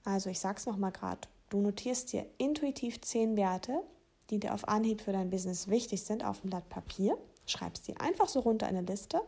Also 0.03 0.29
ich 0.29 0.39
sage 0.39 0.57
es 0.57 0.65
nochmal 0.65 0.91
gerade, 0.91 1.21
du 1.49 1.61
notierst 1.61 2.13
dir 2.13 2.25
intuitiv 2.37 3.01
zehn 3.01 3.35
Werte, 3.35 3.81
die 4.29 4.39
dir 4.39 4.53
auf 4.53 4.67
Anhieb 4.67 5.01
für 5.01 5.11
dein 5.11 5.29
Business 5.29 5.67
wichtig 5.67 6.03
sind, 6.03 6.23
auf 6.23 6.43
ein 6.43 6.49
Blatt 6.49 6.69
Papier, 6.69 7.17
schreibst 7.45 7.87
die 7.87 7.97
einfach 7.97 8.27
so 8.27 8.41
runter 8.41 8.67
in 8.69 8.77
eine 8.77 8.87
Liste, 8.87 9.21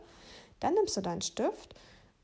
dann 0.60 0.74
nimmst 0.74 0.96
du 0.96 1.00
deinen 1.00 1.22
Stift 1.22 1.74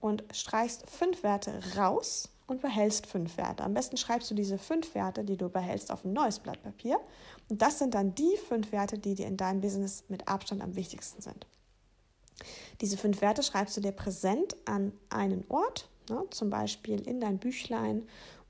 und 0.01 0.25
streichst 0.33 0.88
fünf 0.88 1.22
Werte 1.22 1.61
raus 1.77 2.29
und 2.46 2.62
behältst 2.62 3.07
fünf 3.07 3.37
Werte. 3.37 3.64
Am 3.64 3.75
besten 3.75 3.96
schreibst 3.96 4.31
du 4.31 4.35
diese 4.35 4.59
fünf 4.59 4.94
Werte, 4.94 5.25
die 5.25 5.37
du 5.37 5.49
behältst, 5.49 5.90
auf 5.90 6.05
ein 6.05 6.12
neues 6.12 6.38
Blatt 6.38 6.62
Papier. 6.62 7.01
Und 7.48 7.62
das 7.62 7.78
sind 7.78 7.94
dann 7.94 8.14
die 8.14 8.37
fünf 8.48 8.72
Werte, 8.72 8.98
die 8.98 9.14
dir 9.14 9.26
in 9.26 9.37
deinem 9.37 9.61
Business 9.61 10.04
mit 10.09 10.28
Abstand 10.28 10.62
am 10.62 10.74
wichtigsten 10.76 11.22
sind. 11.22 11.46
Diese 12.80 12.96
fünf 12.96 13.20
Werte 13.20 13.42
schreibst 13.42 13.76
du 13.76 13.80
dir 13.80 13.92
präsent 13.92 14.56
an 14.66 14.92
einen 15.09 15.44
Ort, 15.48 15.88
ne, 16.11 16.24
zum 16.30 16.50
Beispiel 16.50 17.00
in 17.06 17.20
dein 17.20 17.38
Büchlein 17.38 18.06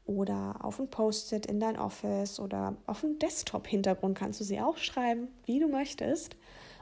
oder 0.06 0.56
auf 0.62 0.78
ein 0.78 0.88
Post-it 0.88 1.46
in 1.46 1.60
dein 1.60 1.78
Office 1.78 2.40
oder 2.40 2.76
auf 2.86 3.04
einen 3.04 3.18
Desktop-Hintergrund 3.18 4.16
kannst 4.16 4.40
du 4.40 4.44
sie 4.44 4.60
auch 4.60 4.78
schreiben, 4.78 5.28
wie 5.44 5.58
du 5.58 5.68
möchtest. 5.68 6.36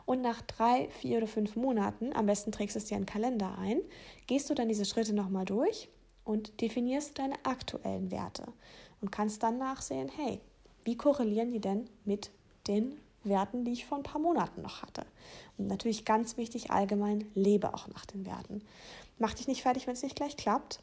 Und 0.06 0.20
nach 0.20 0.42
drei, 0.42 0.88
vier 0.90 1.18
oder 1.18 1.26
fünf 1.26 1.56
Monaten, 1.56 2.14
am 2.14 2.26
besten 2.26 2.52
trägst 2.52 2.76
du 2.76 2.78
es 2.78 2.84
dir 2.84 2.96
in 2.96 3.02
den 3.02 3.06
Kalender 3.06 3.56
ein, 3.58 3.80
gehst 4.26 4.50
du 4.50 4.54
dann 4.54 4.68
diese 4.68 4.84
Schritte 4.84 5.14
nochmal 5.14 5.46
durch 5.46 5.88
und 6.24 6.60
definierst 6.60 7.18
deine 7.18 7.36
aktuellen 7.44 8.10
Werte 8.10 8.44
und 9.00 9.10
kannst 9.10 9.42
dann 9.42 9.56
nachsehen, 9.56 10.10
hey, 10.14 10.40
wie 10.84 10.96
korrelieren 10.96 11.50
die 11.50 11.60
denn 11.60 11.88
mit 12.04 12.30
den 12.68 12.96
Werten, 13.22 13.64
die 13.64 13.72
ich 13.72 13.86
vor 13.86 13.98
ein 13.98 14.04
paar 14.04 14.20
Monaten 14.20 14.62
noch 14.62 14.82
hatte? 14.82 15.04
Und 15.56 15.66
natürlich 15.66 16.04
ganz 16.04 16.36
wichtig, 16.36 16.70
allgemein, 16.70 17.26
lebe 17.34 17.74
auch 17.74 17.88
nach 17.88 18.06
den 18.06 18.26
Werten. 18.26 18.62
Mach 19.18 19.34
dich 19.34 19.48
nicht 19.48 19.62
fertig, 19.62 19.86
wenn 19.86 19.94
es 19.94 20.02
nicht 20.02 20.16
gleich 20.16 20.36
klappt, 20.36 20.80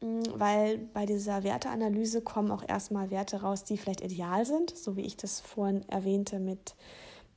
mm, 0.00 0.22
weil 0.34 0.78
bei 0.78 1.06
dieser 1.06 1.42
Werteanalyse 1.42 2.22
kommen 2.22 2.50
auch 2.50 2.66
erstmal 2.66 3.10
Werte 3.10 3.42
raus, 3.42 3.64
die 3.64 3.76
vielleicht 3.76 4.02
ideal 4.02 4.44
sind, 4.44 4.76
so 4.76 4.96
wie 4.96 5.02
ich 5.02 5.16
das 5.16 5.40
vorhin 5.40 5.88
erwähnte 5.88 6.38
mit 6.38 6.74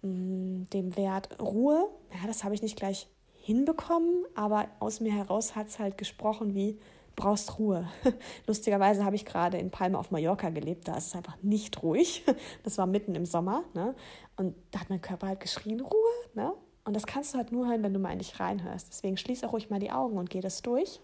mm, 0.02 0.64
dem 0.74 0.96
Wert 0.98 1.42
Ruhe. 1.42 1.90
Ja, 2.12 2.28
das 2.28 2.44
habe 2.44 2.54
ich 2.56 2.62
nicht 2.62 2.78
gleich 2.78 3.08
hinbekommen, 3.44 4.26
aber 4.36 4.68
aus 4.80 5.00
mir 5.00 5.14
heraus 5.14 5.56
hat 5.56 5.68
es 5.68 5.80
halt 5.80 5.98
gesprochen 5.98 6.56
wie 6.56 6.80
brauchst 7.16 7.60
Ruhe. 7.60 7.88
Lustigerweise 8.48 9.06
habe 9.06 9.16
ich 9.16 9.26
gerade 9.26 9.58
in 9.58 9.72
Palma 9.72 10.00
auf 10.00 10.12
Mallorca 10.12 10.50
gelebt, 10.50 10.88
da 10.88 10.98
ist 10.98 11.08
es 11.08 11.16
einfach 11.16 11.38
nicht 11.42 11.82
ruhig. 11.84 12.24
Das 12.64 12.78
war 12.78 12.86
mitten 12.86 13.16
im 13.16 13.26
Sommer. 13.26 13.64
Ne? 13.74 13.96
Und 14.38 14.56
da 14.72 14.80
hat 14.80 14.90
mein 14.90 15.02
Körper 15.02 15.28
halt 15.28 15.40
geschrien, 15.40 15.82
Ruhe. 15.82 16.12
Ne? 16.34 16.54
Und 16.86 16.96
das 16.96 17.06
kannst 17.06 17.34
du 17.34 17.38
halt 17.38 17.52
nur 17.52 17.68
hören, 17.68 17.84
wenn 17.84 17.94
du 17.94 18.00
mal 18.00 18.12
in 18.12 18.20
dich 18.20 18.40
reinhörst. 18.40 18.88
Deswegen 18.90 19.18
schließ 19.18 19.44
auch 19.44 19.54
ruhig 19.54 19.70
mal 19.70 19.80
die 19.80 19.92
Augen 19.92 20.18
und 20.18 20.30
geh 20.30 20.42
das 20.42 20.62
durch, 20.62 21.00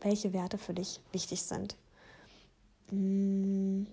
welche 0.00 0.32
Werte 0.32 0.58
für 0.58 0.74
dich 0.74 1.00
wichtig 1.12 1.42
sind. 1.42 1.76
Mmh. 2.90 3.86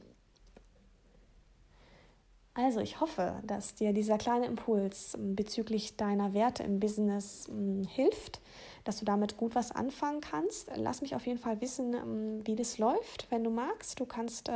Also 2.53 2.81
ich 2.81 2.99
hoffe, 2.99 3.41
dass 3.45 3.75
dir 3.75 3.93
dieser 3.93 4.17
kleine 4.17 4.45
Impuls 4.45 5.13
ähm, 5.13 5.35
bezüglich 5.35 5.95
deiner 5.95 6.33
Werte 6.33 6.63
im 6.63 6.79
Business 6.81 7.47
ähm, 7.49 7.83
hilft, 7.85 8.41
dass 8.89 8.97
du 8.97 9.05
damit 9.05 9.37
gut 9.37 9.53
was 9.53 9.71
anfangen 9.71 10.19
kannst. 10.19 10.71
Lass 10.75 11.01
mich 11.01 11.15
auf 11.15 11.27
jeden 11.27 11.37
Fall 11.37 11.61
wissen, 11.61 11.93
ähm, 11.93 12.41
wie 12.47 12.55
das 12.55 12.79
läuft, 12.79 13.27
wenn 13.29 13.43
du 13.43 13.51
magst. 13.51 13.99
Du 13.99 14.07
kannst 14.07 14.49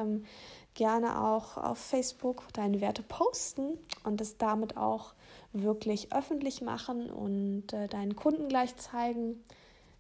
gerne 0.73 1.23
auch 1.23 1.57
auf 1.57 1.77
Facebook 1.77 2.47
deine 2.53 2.81
Werte 2.81 3.03
posten 3.03 3.77
und 4.03 4.19
es 4.21 4.37
damit 4.37 4.75
auch 4.75 5.13
wirklich 5.51 6.11
öffentlich 6.11 6.61
machen 6.61 7.11
und 7.11 7.73
äh, 7.73 7.87
deinen 7.87 8.15
Kunden 8.15 8.47
gleich 8.47 8.75
zeigen. 8.77 9.43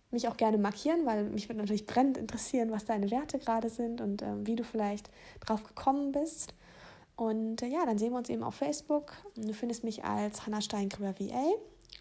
Mich 0.09 0.27
auch 0.27 0.37
gerne 0.37 0.57
markieren, 0.57 1.05
weil 1.05 1.25
mich 1.25 1.47
wird 1.47 1.59
natürlich 1.59 1.85
brennend 1.85 2.17
interessieren, 2.17 2.71
was 2.71 2.85
deine 2.85 3.11
Werte 3.11 3.37
gerade 3.39 3.69
sind 3.69 4.01
und 4.01 4.23
äh, 4.23 4.47
wie 4.47 4.55
du 4.55 4.63
vielleicht 4.63 5.11
drauf 5.41 5.63
gekommen 5.63 6.11
bist. 6.11 6.55
Und 7.15 7.61
äh, 7.61 7.67
ja, 7.67 7.85
dann 7.85 7.99
sehen 7.99 8.11
wir 8.11 8.17
uns 8.17 8.29
eben 8.29 8.43
auf 8.43 8.55
Facebook. 8.55 9.13
Du 9.35 9.53
findest 9.53 9.83
mich 9.83 10.03
als 10.03 10.45
Hanna 10.47 10.61
Steingruber 10.61 11.19
VA. 11.19 11.53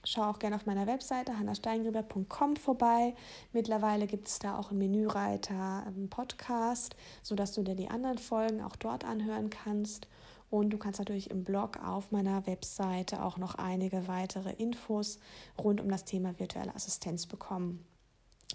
Schau 0.04 0.22
auch 0.22 0.40
gerne 0.40 0.56
auf 0.56 0.66
meiner 0.66 0.88
Webseite 0.88 1.38
hannasteingruber.com 1.38 2.56
vorbei. 2.56 3.14
Mittlerweile 3.52 4.08
gibt 4.08 4.26
es 4.26 4.40
da 4.40 4.58
auch 4.58 4.70
einen 4.70 4.80
Menüreiter 4.80 5.84
einen 5.86 6.10
Podcast, 6.10 6.96
sodass 7.22 7.52
du 7.52 7.62
dir 7.62 7.76
die 7.76 7.88
anderen 7.88 8.18
Folgen 8.18 8.62
auch 8.62 8.74
dort 8.74 9.04
anhören 9.04 9.48
kannst. 9.48 10.08
Und 10.50 10.70
du 10.70 10.78
kannst 10.78 10.98
natürlich 10.98 11.30
im 11.30 11.44
Blog 11.44 11.78
auf 11.84 12.10
meiner 12.10 12.46
Webseite 12.48 13.22
auch 13.22 13.38
noch 13.38 13.54
einige 13.54 14.08
weitere 14.08 14.50
Infos 14.52 15.20
rund 15.56 15.80
um 15.80 15.88
das 15.88 16.04
Thema 16.04 16.36
virtuelle 16.38 16.74
Assistenz 16.74 17.26
bekommen. 17.26 17.86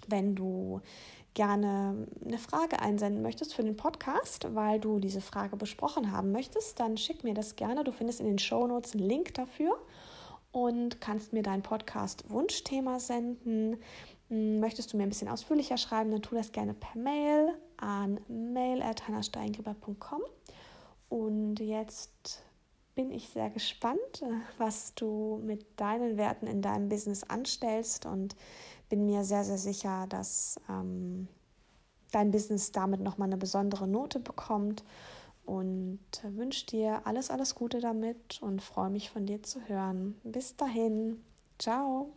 Wenn 0.06 0.36
du 0.36 0.82
gerne 1.32 2.06
eine 2.24 2.38
Frage 2.38 2.80
einsenden 2.80 3.22
möchtest 3.22 3.54
für 3.54 3.64
den 3.64 3.76
Podcast, 3.76 4.54
weil 4.54 4.80
du 4.80 5.00
diese 5.00 5.22
Frage 5.22 5.56
besprochen 5.56 6.12
haben 6.12 6.30
möchtest, 6.30 6.78
dann 6.78 6.98
schick 6.98 7.24
mir 7.24 7.34
das 7.34 7.56
gerne. 7.56 7.84
Du 7.84 7.92
findest 7.92 8.20
in 8.20 8.26
den 8.26 8.38
Show 8.38 8.66
Notes 8.66 8.92
einen 8.92 9.08
Link 9.08 9.34
dafür 9.34 9.78
und 10.66 11.00
kannst 11.00 11.32
mir 11.32 11.42
dein 11.42 11.62
Podcast-Wunschthema 11.62 12.98
senden. 12.98 13.76
Hm, 14.28 14.60
möchtest 14.60 14.92
du 14.92 14.96
mir 14.96 15.04
ein 15.04 15.08
bisschen 15.08 15.28
ausführlicher 15.28 15.76
schreiben, 15.76 16.10
dann 16.10 16.22
tu 16.22 16.34
das 16.34 16.52
gerne 16.52 16.74
per 16.74 17.00
Mail 17.00 17.54
an 17.76 18.20
mail.hannasteingeber.com. 18.28 20.22
Und 21.08 21.60
jetzt 21.60 22.42
bin 22.94 23.12
ich 23.12 23.28
sehr 23.28 23.50
gespannt, 23.50 24.24
was 24.58 24.94
du 24.94 25.40
mit 25.44 25.64
deinen 25.78 26.16
Werten 26.16 26.48
in 26.48 26.60
deinem 26.60 26.88
Business 26.88 27.22
anstellst 27.22 28.04
und 28.06 28.34
bin 28.88 29.06
mir 29.06 29.22
sehr, 29.22 29.44
sehr 29.44 29.58
sicher, 29.58 30.06
dass 30.08 30.60
ähm, 30.68 31.28
dein 32.10 32.32
Business 32.32 32.72
damit 32.72 33.00
nochmal 33.00 33.28
eine 33.28 33.36
besondere 33.36 33.86
Note 33.86 34.18
bekommt 34.18 34.82
und 35.48 35.98
wünsche 36.22 36.66
dir 36.66 37.00
alles, 37.06 37.30
alles 37.30 37.54
Gute 37.54 37.80
damit 37.80 38.40
und 38.42 38.60
freue 38.60 38.90
mich 38.90 39.10
von 39.10 39.24
dir 39.24 39.42
zu 39.42 39.66
hören. 39.66 40.20
Bis 40.22 40.56
dahin, 40.56 41.24
ciao. 41.58 42.12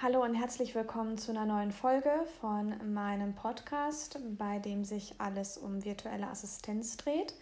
Hallo 0.00 0.22
und 0.22 0.34
herzlich 0.34 0.74
willkommen 0.74 1.16
zu 1.16 1.32
einer 1.32 1.46
neuen 1.46 1.72
Folge 1.72 2.10
von 2.40 2.74
meinem 2.92 3.34
Podcast, 3.34 4.20
bei 4.36 4.58
dem 4.58 4.84
sich 4.84 5.14
alles 5.18 5.56
um 5.56 5.84
virtuelle 5.84 6.28
Assistenz 6.28 6.98
dreht. 6.98 7.34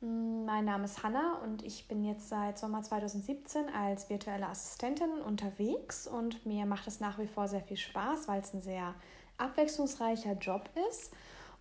Mein 0.00 0.64
Name 0.64 0.84
ist 0.84 1.02
Hanna 1.02 1.38
und 1.44 1.62
ich 1.62 1.86
bin 1.86 2.04
jetzt 2.04 2.28
seit 2.28 2.58
Sommer 2.58 2.82
2017 2.82 3.68
als 3.68 4.10
virtuelle 4.10 4.48
Assistentin 4.48 5.20
unterwegs 5.24 6.06
und 6.08 6.44
mir 6.44 6.66
macht 6.66 6.86
es 6.88 7.00
nach 7.00 7.18
wie 7.18 7.28
vor 7.28 7.48
sehr 7.48 7.62
viel 7.62 7.76
Spaß, 7.76 8.26
weil 8.26 8.40
es 8.40 8.52
ein 8.52 8.60
sehr 8.60 8.94
abwechslungsreicher 9.38 10.32
Job 10.32 10.68
ist. 10.90 11.12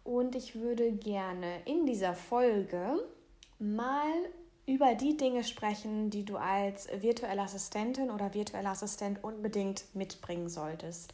Und 0.10 0.36
ich 0.36 0.56
würde 0.56 0.92
gerne 0.92 1.62
in 1.66 1.86
dieser 1.86 2.16
Folge 2.16 3.00
mal 3.60 4.12
über 4.66 4.96
die 4.96 5.16
Dinge 5.16 5.44
sprechen, 5.44 6.10
die 6.10 6.26
du 6.26 6.38
als 6.38 6.88
virtuelle 6.92 7.44
Assistentin 7.44 8.10
oder 8.10 8.34
virtueller 8.34 8.72
Assistent 8.72 9.24
unbedingt 9.24 9.84
mitbringen 9.94 10.50
solltest. 10.50 11.14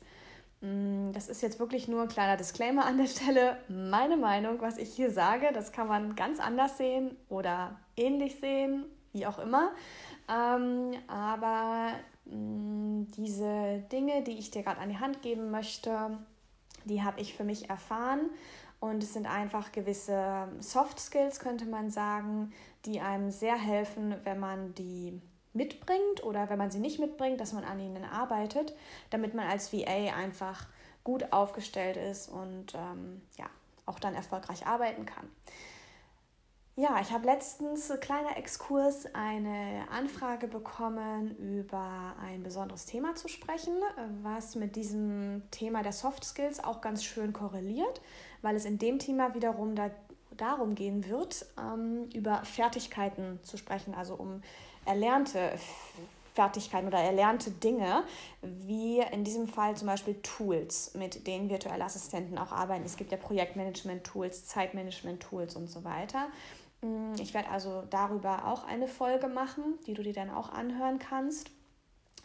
Mm, 0.62 1.12
das 1.12 1.28
ist 1.28 1.42
jetzt 1.42 1.60
wirklich 1.60 1.90
nur 1.90 2.04
ein 2.04 2.08
kleiner 2.08 2.38
Disclaimer 2.38 2.86
an 2.86 2.98
der 2.98 3.08
Stelle. 3.08 3.58
Meine 3.68 4.16
Meinung, 4.16 4.62
was 4.62 4.78
ich 4.78 4.94
hier 4.94 5.12
sage, 5.12 5.50
das 5.54 5.74
kann 5.74 5.90
man 5.90 6.16
ganz 6.16 6.40
anders 6.40 6.78
sehen 6.78 7.18
oder 7.28 7.78
ähnlich 7.98 8.40
sehen, 8.40 8.86
wie 9.12 9.26
auch 9.26 9.40
immer. 9.40 9.72
Ähm, 10.30 10.94
aber 11.08 11.92
mm, 12.24 13.08
diese 13.18 13.84
Dinge, 13.92 14.24
die 14.24 14.38
ich 14.38 14.52
dir 14.52 14.64
gerade 14.64 14.80
an 14.80 14.88
die 14.88 15.00
Hand 15.00 15.22
geben 15.22 15.52
möchte, 15.52 16.18
die 16.86 17.04
habe 17.04 17.20
ich 17.20 17.34
für 17.34 17.44
mich 17.44 17.70
erfahren. 17.70 18.30
Und 18.86 19.02
es 19.02 19.14
sind 19.14 19.26
einfach 19.26 19.72
gewisse 19.72 20.48
Soft 20.60 21.00
Skills, 21.00 21.40
könnte 21.40 21.66
man 21.66 21.90
sagen, 21.90 22.54
die 22.86 23.02
einem 23.02 23.32
sehr 23.32 23.58
helfen, 23.58 24.16
wenn 24.24 24.40
man 24.40 24.76
die 24.76 25.20
mitbringt 25.54 26.24
oder 26.24 26.50
wenn 26.50 26.60
man 26.60 26.70
sie 26.70 26.80
nicht 26.80 27.00
mitbringt, 27.00 27.42
dass 27.42 27.54
man 27.54 27.64
an 27.64 27.80
ihnen 27.80 28.06
arbeitet, 28.06 28.76
damit 29.10 29.34
man 29.34 29.48
als 29.48 29.74
VA 29.74 30.14
einfach 30.16 30.68
gut 31.04 31.34
aufgestellt 31.34 31.98
ist 31.98 32.30
und 32.30 32.76
ähm, 32.76 33.24
ja, 33.40 33.46
auch 33.88 33.98
dann 33.98 34.14
erfolgreich 34.14 34.68
arbeiten 34.68 35.08
kann. 35.08 35.28
Ja, 36.78 37.00
ich 37.00 37.12
habe 37.12 37.26
letztens, 37.26 37.90
kleiner 38.02 38.36
Exkurs, 38.36 39.06
eine 39.14 39.86
Anfrage 39.90 40.50
bekommen, 40.50 41.34
über 41.38 42.14
ein 42.22 42.44
besonderes 42.44 42.86
Thema 42.86 43.16
zu 43.16 43.30
sprechen, 43.30 43.76
was 44.24 44.56
mit 44.56 44.76
diesem 44.76 45.44
Thema 45.52 45.84
der 45.84 45.94
Soft 45.94 46.26
Skills 46.26 46.62
auch 46.62 46.82
ganz 46.82 47.06
schön 47.06 47.32
korreliert, 47.32 48.02
weil 48.42 48.56
es 48.56 48.66
in 48.66 48.78
dem 48.78 49.00
Thema 49.00 49.34
wiederum 49.34 49.76
da, 49.76 49.92
darum 50.38 50.76
gehen 50.76 51.08
wird, 51.10 51.46
ähm, 51.60 52.10
über 52.14 52.44
Fertigkeiten 52.44 53.40
zu 53.44 53.58
sprechen, 53.58 53.94
also 53.94 54.16
um 54.16 54.42
erlernte 54.86 55.54
Fertigkeiten 56.36 56.88
oder 56.88 57.00
erlernte 57.00 57.50
Dinge, 57.50 58.04
wie 58.42 59.00
in 59.00 59.24
diesem 59.24 59.48
Fall 59.48 59.76
zum 59.78 59.88
Beispiel 59.88 60.16
Tools, 60.22 60.94
mit 60.94 61.26
denen 61.28 61.50
virtuelle 61.50 61.86
Assistenten 61.86 62.38
auch 62.38 62.52
arbeiten. 62.52 62.84
Es 62.86 62.98
gibt 62.98 63.12
ja 63.12 63.18
Projektmanagement-Tools, 63.18 64.46
Zeitmanagement-Tools 64.46 65.56
und 65.56 65.68
so 65.68 65.86
weiter. 65.86 66.28
Mm, 66.82 67.14
ich 67.22 67.34
werde 67.34 67.50
also 67.50 67.84
darüber 67.90 68.48
auch 68.48 68.66
eine 68.66 68.90
Folge 68.90 69.28
machen, 69.28 69.80
die 69.88 69.94
du 69.94 70.04
dir 70.04 70.14
dann 70.14 70.30
auch 70.30 70.52
anhören 70.52 71.00
kannst. 71.00 71.52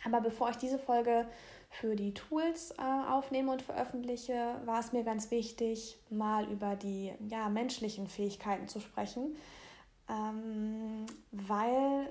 Aber 0.05 0.21
bevor 0.21 0.51
ich 0.51 0.57
diese 0.57 0.79
Folge 0.79 1.27
für 1.71 1.95
die 1.95 2.13
Tools 2.13 2.73
äh, 2.73 3.11
aufnehme 3.11 3.53
und 3.53 3.63
veröffentliche, 3.63 4.61
war 4.65 4.81
es 4.81 4.93
mir 4.93 5.05
ganz 5.05 5.31
wichtig, 5.31 5.99
mal 6.11 6.45
über 6.51 6.75
die 6.75 7.13
ja, 7.29 7.49
menschlichen 7.49 8.09
Fähigkeiten 8.09 8.69
zu 8.69 8.81
sprechen, 8.81 9.37
ähm, 10.09 11.07
weil 11.31 12.09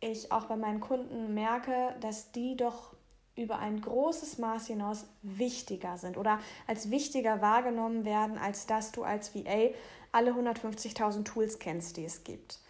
ich 0.00 0.32
auch 0.32 0.46
bei 0.46 0.56
meinen 0.56 0.80
Kunden 0.80 1.34
merke, 1.34 1.94
dass 2.00 2.32
die 2.32 2.56
doch 2.56 2.94
über 3.36 3.58
ein 3.58 3.80
großes 3.80 4.38
Maß 4.38 4.68
hinaus 4.68 5.06
wichtiger 5.22 5.98
sind 5.98 6.16
oder 6.16 6.38
als 6.66 6.90
wichtiger 6.90 7.42
wahrgenommen 7.42 8.04
werden, 8.04 8.38
als 8.38 8.66
dass 8.66 8.92
du 8.92 9.02
als 9.02 9.34
VA 9.34 9.70
alle 10.12 10.32
150.000 10.32 11.24
Tools 11.24 11.58
kennst, 11.58 11.96
die 11.96 12.04
es 12.04 12.24
gibt. 12.24 12.60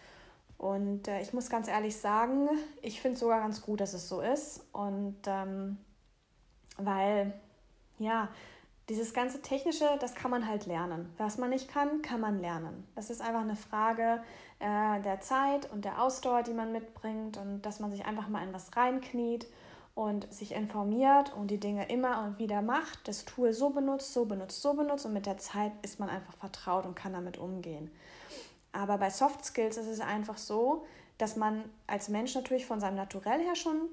Und 0.58 1.08
äh, 1.08 1.20
ich 1.20 1.32
muss 1.32 1.50
ganz 1.50 1.68
ehrlich 1.68 1.96
sagen, 1.96 2.48
ich 2.80 3.00
finde 3.00 3.14
es 3.14 3.20
sogar 3.20 3.40
ganz 3.40 3.60
gut, 3.62 3.80
dass 3.80 3.92
es 3.92 4.08
so 4.08 4.20
ist. 4.20 4.64
Und 4.72 5.16
ähm, 5.26 5.78
weil, 6.76 7.32
ja, 7.98 8.28
dieses 8.88 9.14
ganze 9.14 9.40
Technische, 9.40 9.88
das 10.00 10.14
kann 10.14 10.30
man 10.30 10.46
halt 10.46 10.66
lernen. 10.66 11.10
Was 11.16 11.38
man 11.38 11.50
nicht 11.50 11.68
kann, 11.68 12.02
kann 12.02 12.20
man 12.20 12.40
lernen. 12.40 12.86
Das 12.94 13.08
ist 13.08 13.22
einfach 13.22 13.40
eine 13.40 13.56
Frage 13.56 14.22
äh, 14.58 15.00
der 15.00 15.20
Zeit 15.20 15.70
und 15.72 15.84
der 15.84 16.02
Ausdauer, 16.02 16.42
die 16.42 16.52
man 16.52 16.72
mitbringt 16.72 17.38
und 17.38 17.62
dass 17.62 17.80
man 17.80 17.90
sich 17.90 18.04
einfach 18.04 18.28
mal 18.28 18.46
in 18.46 18.52
was 18.52 18.76
reinkniet 18.76 19.46
und 19.94 20.30
sich 20.32 20.52
informiert 20.52 21.32
und 21.34 21.50
die 21.50 21.60
Dinge 21.60 21.88
immer 21.88 22.24
und 22.24 22.38
wieder 22.38 22.62
macht, 22.62 23.06
das 23.08 23.24
Tool 23.24 23.52
so 23.52 23.70
benutzt, 23.70 24.12
so 24.12 24.26
benutzt, 24.26 24.60
so 24.60 24.74
benutzt 24.74 25.06
und 25.06 25.12
mit 25.12 25.24
der 25.24 25.38
Zeit 25.38 25.72
ist 25.82 26.00
man 26.00 26.10
einfach 26.10 26.34
vertraut 26.34 26.84
und 26.84 26.94
kann 26.94 27.12
damit 27.12 27.38
umgehen. 27.38 27.90
Aber 28.72 28.98
bei 28.98 29.08
Soft 29.08 29.44
Skills 29.44 29.76
ist 29.76 29.86
es 29.86 30.00
einfach 30.00 30.36
so, 30.36 30.84
dass 31.16 31.36
man 31.36 31.64
als 31.86 32.08
Mensch 32.08 32.34
natürlich 32.34 32.66
von 32.66 32.80
seinem 32.80 32.96
Naturell 32.96 33.40
her 33.40 33.54
schon 33.54 33.88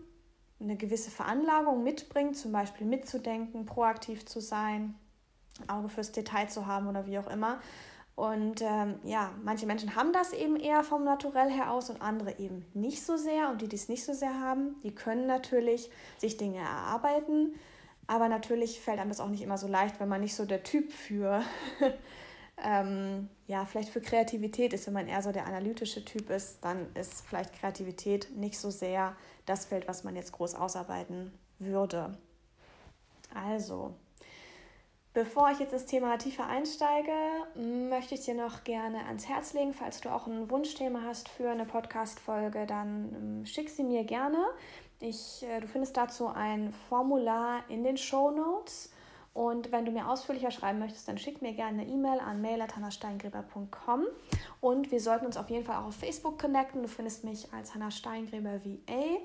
eine 0.62 0.78
gewisse 0.78 1.12
Veranlagung 1.12 1.84
mitbringt, 1.84 2.38
zum 2.38 2.52
Beispiel 2.52 2.86
mitzudenken, 2.86 3.66
proaktiv 3.66 4.26
zu 4.26 4.40
sein, 4.40 4.96
Auge 5.68 5.90
fürs 5.90 6.12
Detail 6.12 6.48
zu 6.48 6.68
haben 6.68 6.88
oder 6.88 7.06
wie 7.08 7.20
auch 7.20 7.30
immer. 7.30 7.60
Und 8.16 8.62
ähm, 8.62 9.00
ja, 9.04 9.32
manche 9.44 9.66
Menschen 9.66 9.96
haben 9.96 10.14
das 10.14 10.34
eben 10.34 10.56
eher 10.56 10.84
vom 10.84 11.04
Naturell 11.04 11.50
her 11.50 11.72
aus 11.72 11.90
und 11.90 12.02
andere 12.02 12.38
eben 12.40 12.66
nicht 12.74 13.04
so 13.04 13.18
sehr. 13.18 13.50
Und 13.50 13.62
die, 13.62 13.68
die 13.68 13.76
es 13.76 13.90
nicht 13.90 14.04
so 14.04 14.14
sehr 14.14 14.40
haben, 14.40 14.76
die 14.84 14.94
können 14.94 15.26
natürlich 15.28 15.90
sich 16.18 16.38
Dinge 16.38 16.60
erarbeiten. 16.60 17.56
Aber 18.08 18.28
natürlich 18.28 18.82
fällt 18.82 19.00
einem 19.00 19.10
das 19.10 19.22
auch 19.22 19.30
nicht 19.30 19.42
immer 19.42 19.58
so 19.58 19.68
leicht, 19.68 20.00
wenn 20.00 20.10
man 20.10 20.22
nicht 20.22 20.36
so 20.36 20.46
der 20.46 20.64
Typ 20.64 20.92
für, 20.92 21.42
ähm, 22.64 23.30
ja, 23.48 23.66
vielleicht 23.66 23.90
für 23.90 24.02
Kreativität 24.02 24.74
ist. 24.74 24.86
Wenn 24.88 24.94
man 24.94 25.08
eher 25.08 25.22
so 25.22 25.32
der 25.32 25.48
analytische 25.48 26.04
Typ 26.04 26.30
ist, 26.30 26.64
dann 26.64 26.94
ist 26.94 27.26
vielleicht 27.26 27.54
Kreativität 27.54 28.36
nicht 28.36 28.60
so 28.60 28.70
sehr 28.70 29.16
das 29.52 29.66
Feld, 29.66 29.88
was 29.88 30.04
man 30.04 30.16
jetzt 30.16 30.32
groß 30.32 30.56
ausarbeiten 30.56 31.32
würde. 31.60 32.18
Also, 33.34 33.94
Bevor 35.14 35.52
ich 35.52 35.60
jetzt 35.60 35.74
ins 35.74 35.86
Thema 35.88 36.18
tiefer 36.18 36.48
einsteige, 36.48 37.12
möchte 37.90 38.16
ich 38.16 38.24
dir 38.24 38.34
noch 38.34 38.64
gerne 38.64 39.06
ans 39.08 39.28
Herz 39.28 39.52
legen, 39.52 39.74
falls 39.74 40.00
du 40.00 40.08
auch 40.08 40.26
ein 40.26 40.50
Wunschthema 40.50 41.02
hast 41.06 41.28
für 41.28 41.50
eine 41.50 41.66
Podcast-Folge, 41.66 42.66
dann 42.66 43.14
ähm, 43.14 43.46
schick 43.46 43.70
sie 43.70 43.84
mir 43.84 44.06
gerne. 44.06 44.38
Ich, 45.02 45.44
äh, 45.44 45.60
du 45.60 45.68
findest 45.68 45.98
dazu 45.98 46.28
ein 46.28 46.72
Formular 46.88 47.66
in 47.68 47.84
den 47.84 47.98
Show 47.98 48.32
Notes. 48.32 48.91
Und 49.34 49.72
wenn 49.72 49.86
du 49.86 49.92
mir 49.92 50.10
ausführlicher 50.10 50.52
schreiben 50.52 50.80
möchtest, 50.80 51.08
dann 51.08 51.18
schick 51.18 51.42
mir 51.42 51.54
gerne 51.54 51.82
eine 51.82 51.92
E-Mail 51.92 52.20
an 52.20 52.42
mail.hannahsteingräber.com. 52.42 54.06
Und 54.60 54.92
wir 54.92 55.00
sollten 55.00 55.26
uns 55.26 55.38
auf 55.38 55.50
jeden 55.50 55.64
Fall 55.64 55.78
auch 55.78 55.88
auf 55.88 55.96
Facebook 55.96 56.38
connecten. 56.40 56.82
Du 56.82 56.90
findest 56.90 57.24
mich 57.24 57.52
als 57.54 57.74
Hannah 57.74 57.92
Steingräber 57.92 58.60
VA. 58.66 59.20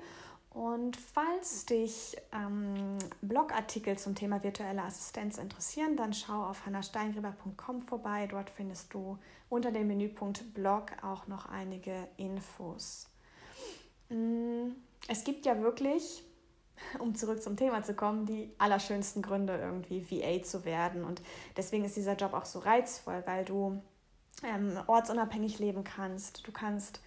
Und 0.51 0.95
falls 0.97 1.65
dich 1.65 2.15
ähm, 2.31 2.97
Blogartikel 3.21 3.97
zum 3.97 4.15
Thema 4.15 4.41
virtuelle 4.43 4.81
Assistenz 4.81 5.37
interessieren, 5.37 5.97
dann 5.97 6.13
schau 6.13 6.45
auf 6.45 6.65
hannahsteingreber.com 6.65 7.81
vorbei. 7.81 8.27
Dort 8.27 8.49
findest 8.49 8.93
du 8.93 9.19
unter 9.49 9.71
dem 9.71 9.87
Menüpunkt 9.87 10.53
Blog 10.53 10.85
auch 11.03 11.27
noch 11.27 11.47
einige 11.47 12.07
Infos. 12.15 13.09
Mm, 14.09 14.69
es 15.07 15.23
gibt 15.23 15.45
ja 15.45 15.61
wirklich, 15.61 16.23
um 16.99 17.15
zurück 17.15 17.41
zum 17.41 17.57
Thema 17.57 17.83
zu 17.83 17.93
kommen, 17.93 18.25
die 18.25 18.53
allerschönsten 18.57 19.21
Gründe, 19.21 19.57
irgendwie 19.57 20.05
VA 20.09 20.41
zu 20.43 20.65
werden. 20.65 21.03
Und 21.03 21.21
deswegen 21.55 21.85
ist 21.85 21.95
dieser 21.95 22.15
Job 22.15 22.33
auch 22.33 22.45
so 22.45 22.59
reizvoll, 22.59 23.23
weil 23.25 23.45
du 23.45 23.81
ähm, 24.43 24.79
ortsunabhängig 24.87 25.59
leben 25.59 25.83
kannst. 25.83 26.47
Du 26.47 26.51
kannst 26.51 27.01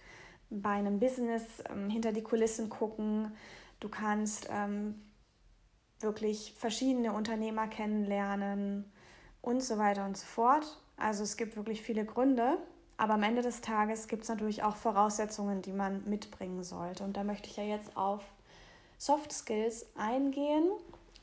bei 0.49 0.71
einem 0.71 0.99
Business 0.99 1.43
ähm, 1.69 1.89
hinter 1.89 2.11
die 2.11 2.23
Kulissen 2.23 2.69
gucken. 2.69 3.31
Du 3.79 3.89
kannst 3.89 4.49
ähm, 4.51 5.01
wirklich 5.99 6.53
verschiedene 6.57 7.13
Unternehmer 7.13 7.67
kennenlernen 7.67 8.91
und 9.41 9.63
so 9.63 9.77
weiter 9.77 10.05
und 10.05 10.17
so 10.17 10.25
fort. 10.25 10.81
Also 10.97 11.23
es 11.23 11.37
gibt 11.37 11.55
wirklich 11.55 11.81
viele 11.81 12.05
Gründe, 12.05 12.57
aber 12.97 13.15
am 13.15 13.23
Ende 13.23 13.41
des 13.41 13.61
Tages 13.61 14.07
gibt 14.07 14.23
es 14.23 14.29
natürlich 14.29 14.63
auch 14.63 14.75
Voraussetzungen, 14.75 15.61
die 15.61 15.73
man 15.73 16.07
mitbringen 16.07 16.63
sollte. 16.63 17.03
Und 17.03 17.17
da 17.17 17.23
möchte 17.23 17.49
ich 17.49 17.57
ja 17.57 17.63
jetzt 17.63 17.97
auf 17.97 18.23
Soft 19.01 19.33
Skills 19.33 19.87
eingehen. 19.95 20.69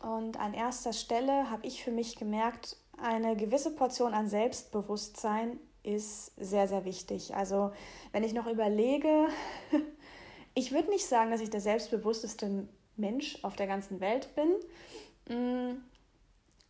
Und 0.00 0.36
an 0.40 0.52
erster 0.52 0.92
Stelle 0.92 1.48
habe 1.48 1.64
ich 1.64 1.84
für 1.84 1.92
mich 1.92 2.16
gemerkt, 2.16 2.76
eine 3.00 3.36
gewisse 3.36 3.70
Portion 3.70 4.14
an 4.14 4.28
Selbstbewusstsein 4.28 5.60
ist 5.84 6.32
sehr, 6.36 6.66
sehr 6.66 6.84
wichtig. 6.84 7.36
Also 7.36 7.70
wenn 8.10 8.24
ich 8.24 8.34
noch 8.34 8.48
überlege, 8.48 9.28
ich 10.54 10.72
würde 10.72 10.90
nicht 10.90 11.06
sagen, 11.06 11.30
dass 11.30 11.40
ich 11.40 11.50
der 11.50 11.60
selbstbewussteste 11.60 12.66
Mensch 12.96 13.38
auf 13.44 13.54
der 13.54 13.68
ganzen 13.68 14.00
Welt 14.00 14.28
bin, 14.34 15.36
mm, 15.36 15.80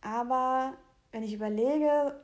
aber 0.01 0.73
wenn 1.11 1.23
ich 1.23 1.33
überlege, 1.33 2.19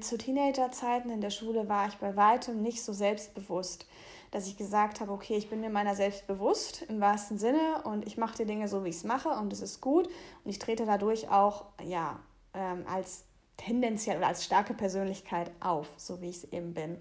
zu 0.00 0.16
Teenagerzeiten 0.16 1.10
in 1.10 1.20
der 1.20 1.30
Schule 1.30 1.68
war 1.68 1.88
ich 1.88 1.96
bei 1.96 2.14
weitem 2.14 2.62
nicht 2.62 2.84
so 2.84 2.92
selbstbewusst, 2.92 3.84
dass 4.30 4.46
ich 4.46 4.56
gesagt 4.56 5.00
habe, 5.00 5.12
okay, 5.12 5.36
ich 5.36 5.48
bin 5.48 5.60
mir 5.60 5.70
meiner 5.70 5.94
selbst 5.94 6.26
bewusst 6.26 6.82
im 6.82 7.00
wahrsten 7.00 7.38
Sinne 7.38 7.82
und 7.84 8.06
ich 8.06 8.18
mache 8.18 8.36
die 8.36 8.44
Dinge 8.44 8.68
so, 8.68 8.84
wie 8.84 8.90
ich 8.90 8.96
es 8.96 9.04
mache 9.04 9.30
und 9.30 9.52
es 9.52 9.60
ist 9.60 9.80
gut 9.80 10.06
und 10.06 10.50
ich 10.50 10.58
trete 10.58 10.86
dadurch 10.86 11.30
auch 11.30 11.66
ja 11.82 12.18
ähm, 12.54 12.84
als 12.86 13.24
tendenziell 13.56 14.18
oder 14.18 14.28
als 14.28 14.44
starke 14.44 14.74
Persönlichkeit 14.74 15.50
auf, 15.60 15.88
so 15.96 16.20
wie 16.20 16.30
ich 16.30 16.36
es 16.38 16.52
eben 16.52 16.74
bin. 16.74 16.98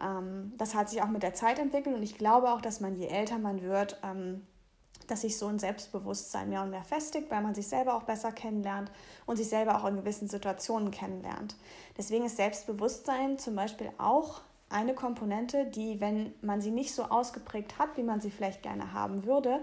Ähm, 0.00 0.52
das 0.58 0.74
hat 0.74 0.90
sich 0.90 1.02
auch 1.02 1.08
mit 1.08 1.22
der 1.22 1.34
Zeit 1.34 1.58
entwickelt 1.58 1.94
und 1.94 2.02
ich 2.02 2.18
glaube 2.18 2.52
auch, 2.52 2.60
dass 2.60 2.80
man, 2.80 2.96
je 2.96 3.06
älter 3.06 3.38
man 3.38 3.62
wird, 3.62 3.98
ähm, 4.02 4.46
dass 5.06 5.20
sich 5.20 5.36
so 5.36 5.46
ein 5.46 5.58
Selbstbewusstsein 5.58 6.48
mehr 6.48 6.62
und 6.62 6.70
mehr 6.70 6.82
festigt, 6.82 7.30
weil 7.30 7.42
man 7.42 7.54
sich 7.54 7.68
selber 7.68 7.94
auch 7.94 8.04
besser 8.04 8.32
kennenlernt 8.32 8.90
und 9.26 9.36
sich 9.36 9.48
selber 9.48 9.78
auch 9.78 9.84
in 9.86 9.96
gewissen 9.96 10.28
Situationen 10.28 10.90
kennenlernt. 10.90 11.56
Deswegen 11.96 12.24
ist 12.24 12.36
Selbstbewusstsein 12.36 13.38
zum 13.38 13.54
Beispiel 13.54 13.90
auch 13.98 14.40
eine 14.74 14.94
Komponente, 14.94 15.66
die, 15.66 16.00
wenn 16.00 16.34
man 16.42 16.60
sie 16.60 16.72
nicht 16.72 16.94
so 16.94 17.04
ausgeprägt 17.04 17.78
hat, 17.78 17.96
wie 17.96 18.02
man 18.02 18.20
sie 18.20 18.30
vielleicht 18.30 18.62
gerne 18.62 18.92
haben 18.92 19.24
würde, 19.24 19.60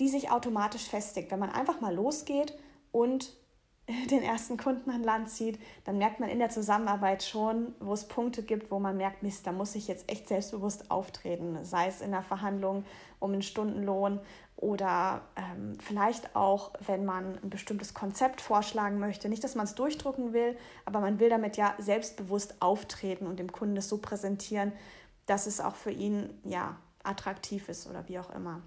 die 0.00 0.08
sich 0.08 0.30
automatisch 0.30 0.88
festigt. 0.88 1.30
Wenn 1.30 1.38
man 1.38 1.50
einfach 1.50 1.80
mal 1.80 1.94
losgeht 1.94 2.58
und 2.90 3.34
den 4.10 4.22
ersten 4.22 4.56
Kunden 4.56 4.90
an 4.90 5.02
Land 5.02 5.28
zieht, 5.28 5.58
dann 5.84 5.98
merkt 5.98 6.20
man 6.20 6.30
in 6.30 6.38
der 6.38 6.48
Zusammenarbeit 6.48 7.22
schon, 7.22 7.74
wo 7.80 7.92
es 7.92 8.08
Punkte 8.08 8.42
gibt, 8.42 8.70
wo 8.70 8.78
man 8.78 8.96
merkt, 8.96 9.22
Mist, 9.22 9.46
da 9.46 9.52
muss 9.52 9.74
ich 9.74 9.88
jetzt 9.88 10.10
echt 10.10 10.28
selbstbewusst 10.28 10.90
auftreten, 10.90 11.58
sei 11.62 11.88
es 11.88 12.00
in 12.00 12.12
der 12.12 12.22
Verhandlung 12.22 12.84
um 13.18 13.32
einen 13.32 13.42
Stundenlohn 13.42 14.20
oder 14.60 15.22
ähm, 15.36 15.78
vielleicht 15.80 16.36
auch, 16.36 16.72
wenn 16.84 17.06
man 17.06 17.38
ein 17.42 17.48
bestimmtes 17.48 17.94
Konzept 17.94 18.42
vorschlagen 18.42 18.98
möchte. 18.98 19.28
Nicht, 19.30 19.42
dass 19.42 19.54
man 19.54 19.64
es 19.64 19.74
durchdrucken 19.74 20.34
will, 20.34 20.56
aber 20.84 21.00
man 21.00 21.18
will 21.18 21.30
damit 21.30 21.56
ja 21.56 21.74
selbstbewusst 21.78 22.60
auftreten 22.60 23.26
und 23.26 23.38
dem 23.38 23.50
Kunden 23.50 23.74
das 23.74 23.88
so 23.88 23.98
präsentieren, 23.98 24.72
dass 25.26 25.46
es 25.46 25.60
auch 25.60 25.76
für 25.76 25.90
ihn 25.90 26.38
ja 26.44 26.76
attraktiv 27.02 27.70
ist 27.70 27.86
oder 27.88 28.06
wie 28.08 28.18
auch 28.18 28.30
immer. 28.34 28.60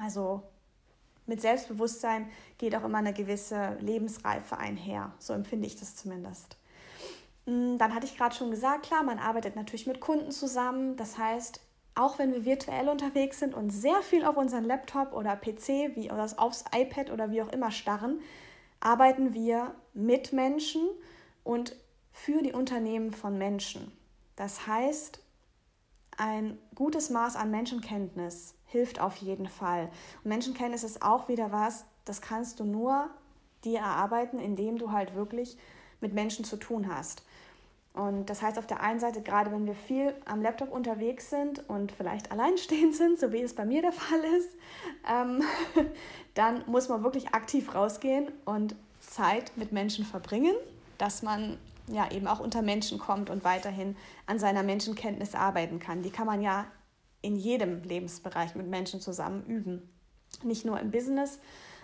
Also 0.00 0.44
mit 1.26 1.40
Selbstbewusstsein 1.40 2.30
geht 2.56 2.76
auch 2.76 2.84
immer 2.84 2.98
eine 2.98 3.12
gewisse 3.12 3.76
Lebensreife 3.80 4.56
einher. 4.56 5.12
So 5.18 5.32
empfinde 5.32 5.66
ich 5.66 5.74
das 5.74 5.96
zumindest. 5.96 6.56
Mm, 7.46 7.76
dann 7.76 7.92
hatte 7.92 8.06
ich 8.06 8.16
gerade 8.16 8.36
schon 8.36 8.52
gesagt, 8.52 8.84
klar, 8.86 9.02
man 9.02 9.18
arbeitet 9.18 9.56
natürlich 9.56 9.88
mit 9.88 10.00
Kunden 10.00 10.30
zusammen. 10.30 10.96
Das 10.96 11.18
heißt, 11.18 11.60
auch 11.98 12.18
wenn 12.18 12.32
wir 12.32 12.44
virtuell 12.44 12.88
unterwegs 12.88 13.40
sind 13.40 13.54
und 13.54 13.70
sehr 13.70 14.02
viel 14.02 14.24
auf 14.24 14.36
unseren 14.36 14.64
Laptop 14.64 15.12
oder 15.12 15.36
PC 15.36 15.96
wie 15.96 16.10
oder 16.10 16.28
aufs 16.36 16.64
iPad 16.74 17.10
oder 17.10 17.30
wie 17.30 17.42
auch 17.42 17.52
immer 17.52 17.72
starren, 17.72 18.20
arbeiten 18.80 19.34
wir 19.34 19.74
mit 19.94 20.32
Menschen 20.32 20.82
und 21.42 21.74
für 22.12 22.40
die 22.42 22.52
Unternehmen 22.52 23.12
von 23.12 23.36
Menschen. 23.36 23.90
Das 24.36 24.68
heißt, 24.68 25.20
ein 26.16 26.58
gutes 26.74 27.10
Maß 27.10 27.34
an 27.34 27.50
Menschenkenntnis 27.50 28.54
hilft 28.66 29.00
auf 29.00 29.16
jeden 29.16 29.48
Fall. 29.48 29.90
Und 30.22 30.28
Menschenkenntnis 30.28 30.84
ist 30.84 31.02
auch 31.02 31.28
wieder 31.28 31.50
was, 31.50 31.84
das 32.04 32.20
kannst 32.20 32.60
du 32.60 32.64
nur 32.64 33.10
dir 33.64 33.80
erarbeiten, 33.80 34.38
indem 34.38 34.78
du 34.78 34.92
halt 34.92 35.16
wirklich 35.16 35.58
mit 36.00 36.12
Menschen 36.12 36.44
zu 36.44 36.56
tun 36.56 36.92
hast. 36.92 37.24
Und 37.94 38.26
das 38.30 38.42
heißt 38.42 38.58
auf 38.58 38.66
der 38.66 38.80
einen 38.80 39.00
Seite, 39.00 39.22
gerade 39.22 39.50
wenn 39.50 39.66
wir 39.66 39.74
viel 39.74 40.14
am 40.24 40.40
Laptop 40.40 40.70
unterwegs 40.70 41.30
sind 41.30 41.68
und 41.68 41.90
vielleicht 41.92 42.30
alleinstehend 42.32 42.94
sind, 42.94 43.18
so 43.18 43.32
wie 43.32 43.42
es 43.42 43.54
bei 43.54 43.64
mir 43.64 43.82
der 43.82 43.92
Fall 43.92 44.20
ist, 44.38 44.50
ähm, 45.10 45.42
dann 46.34 46.62
muss 46.66 46.88
man 46.88 47.02
wirklich 47.02 47.34
aktiv 47.34 47.74
rausgehen 47.74 48.30
und 48.44 48.76
Zeit 49.00 49.52
mit 49.56 49.72
Menschen 49.72 50.04
verbringen, 50.04 50.54
dass 50.98 51.22
man 51.22 51.58
ja 51.88 52.10
eben 52.10 52.26
auch 52.26 52.40
unter 52.40 52.62
Menschen 52.62 52.98
kommt 52.98 53.30
und 53.30 53.44
weiterhin 53.44 53.96
an 54.26 54.38
seiner 54.38 54.62
Menschenkenntnis 54.62 55.34
arbeiten 55.34 55.78
kann. 55.78 56.02
Die 56.02 56.10
kann 56.10 56.26
man 56.26 56.42
ja 56.42 56.66
in 57.22 57.36
jedem 57.36 57.82
Lebensbereich 57.82 58.54
mit 58.54 58.68
Menschen 58.68 59.00
zusammen 59.00 59.44
üben. 59.46 59.90
Nicht 60.42 60.64
nur 60.64 60.78
im 60.78 60.90
Business, 60.90 61.40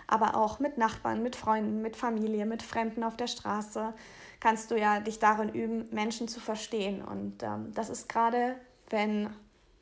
aber 0.07 0.35
auch 0.35 0.59
mit 0.59 0.77
Nachbarn, 0.77 1.23
mit 1.23 1.35
Freunden, 1.35 1.81
mit 1.81 1.95
Familie, 1.95 2.45
mit 2.45 2.61
Fremden 2.61 3.03
auf 3.03 3.17
der 3.17 3.27
Straße 3.27 3.93
kannst 4.45 4.69
du 4.69 4.77
ja 4.77 4.99
dich 4.99 5.17
darin 5.17 5.49
üben, 5.49 5.87
Menschen 5.89 6.27
zu 6.27 6.39
verstehen. 6.39 7.01
Und 7.01 7.41
ähm, 7.41 7.73
das 7.73 7.89
ist 7.89 8.07
gerade, 8.07 8.55
wenn 8.91 9.27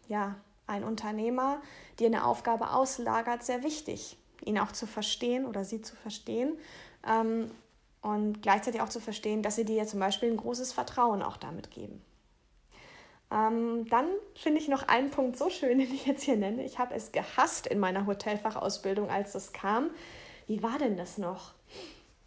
ja 0.08 0.36
ein 0.68 0.86
Unternehmer 0.86 1.62
dir 2.00 2.08
eine 2.08 2.24
Aufgabe 2.24 2.72
auslagert, 2.72 3.44
sehr 3.44 3.62
wichtig, 3.62 4.18
ihn 4.46 4.58
auch 4.58 4.72
zu 4.72 4.88
verstehen 4.88 5.46
oder 5.46 5.66
sie 5.66 5.82
zu 5.82 5.98
verstehen. 5.98 6.54
Ähm, 7.06 7.52
und 8.02 8.42
gleichzeitig 8.42 8.80
auch 8.80 8.88
zu 8.88 9.02
verstehen, 9.02 9.44
dass 9.44 9.58
sie 9.58 9.66
dir 9.66 9.86
zum 9.86 10.00
Beispiel 10.00 10.32
ein 10.32 10.38
großes 10.38 10.72
Vertrauen 10.72 11.24
auch 11.24 11.36
damit 11.36 11.70
geben. 11.70 12.02
Ähm, 13.32 13.86
dann 13.90 14.08
finde 14.34 14.62
ich 14.62 14.70
noch 14.70 14.88
einen 14.88 15.10
Punkt 15.10 15.36
so 15.36 15.50
schön, 15.50 15.78
den 15.80 15.94
ich 15.94 16.06
jetzt 16.06 16.24
hier 16.24 16.38
nenne. 16.38 16.64
Ich 16.64 16.80
habe 16.80 16.96
es 16.96 17.12
gehasst 17.12 17.68
in 17.68 17.80
meiner 17.80 18.06
Hotelfachausbildung, 18.06 19.10
als 19.10 19.34
das 19.34 19.52
kam. 19.52 19.90
Wie 20.48 20.64
war 20.64 20.78
denn 20.80 20.96
das 20.96 21.18
noch? 21.18 21.54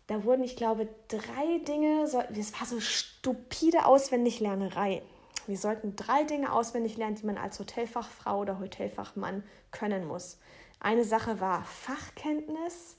Da 0.07 0.25
wurden, 0.25 0.45
ich 0.45 0.57
glaube, 0.57 0.89
drei 1.09 1.59
Dinge, 1.67 2.03
das 2.03 2.53
war 2.59 2.67
so 2.67 2.81
stupide 2.81 3.87
Auswendiglernerei. 3.87 5.03
Wir 5.47 5.59
sollten 5.59 5.97
drei 5.97 6.25
Dinge 6.25 6.53
auswendig 6.53 6.97
lernen, 6.97 7.17
die 7.17 7.27
man 7.27 7.39
als 7.39 7.59
Hotelfachfrau 7.59 8.41
oder 8.41 8.59
Hotelfachmann 8.59 9.43
können 9.71 10.07
muss. 10.07 10.39
Eine 10.81 11.05
Sache 11.05 11.41
war 11.41 11.65
Fachkenntnis. 11.65 12.97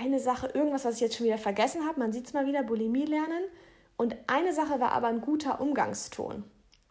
Eine 0.00 0.20
Sache, 0.20 0.48
irgendwas, 0.48 0.84
was 0.84 0.96
ich 0.96 1.00
jetzt 1.00 1.16
schon 1.16 1.26
wieder 1.26 1.38
vergessen 1.38 1.86
habe, 1.86 1.98
man 1.98 2.12
sieht 2.12 2.26
es 2.26 2.32
mal 2.32 2.46
wieder, 2.46 2.62
Bulimie 2.62 3.06
lernen. 3.06 3.44
Und 3.96 4.16
eine 4.26 4.52
Sache 4.54 4.80
war 4.80 4.92
aber 4.92 5.08
ein 5.08 5.20
guter 5.20 5.60
Umgangston. 5.60 6.44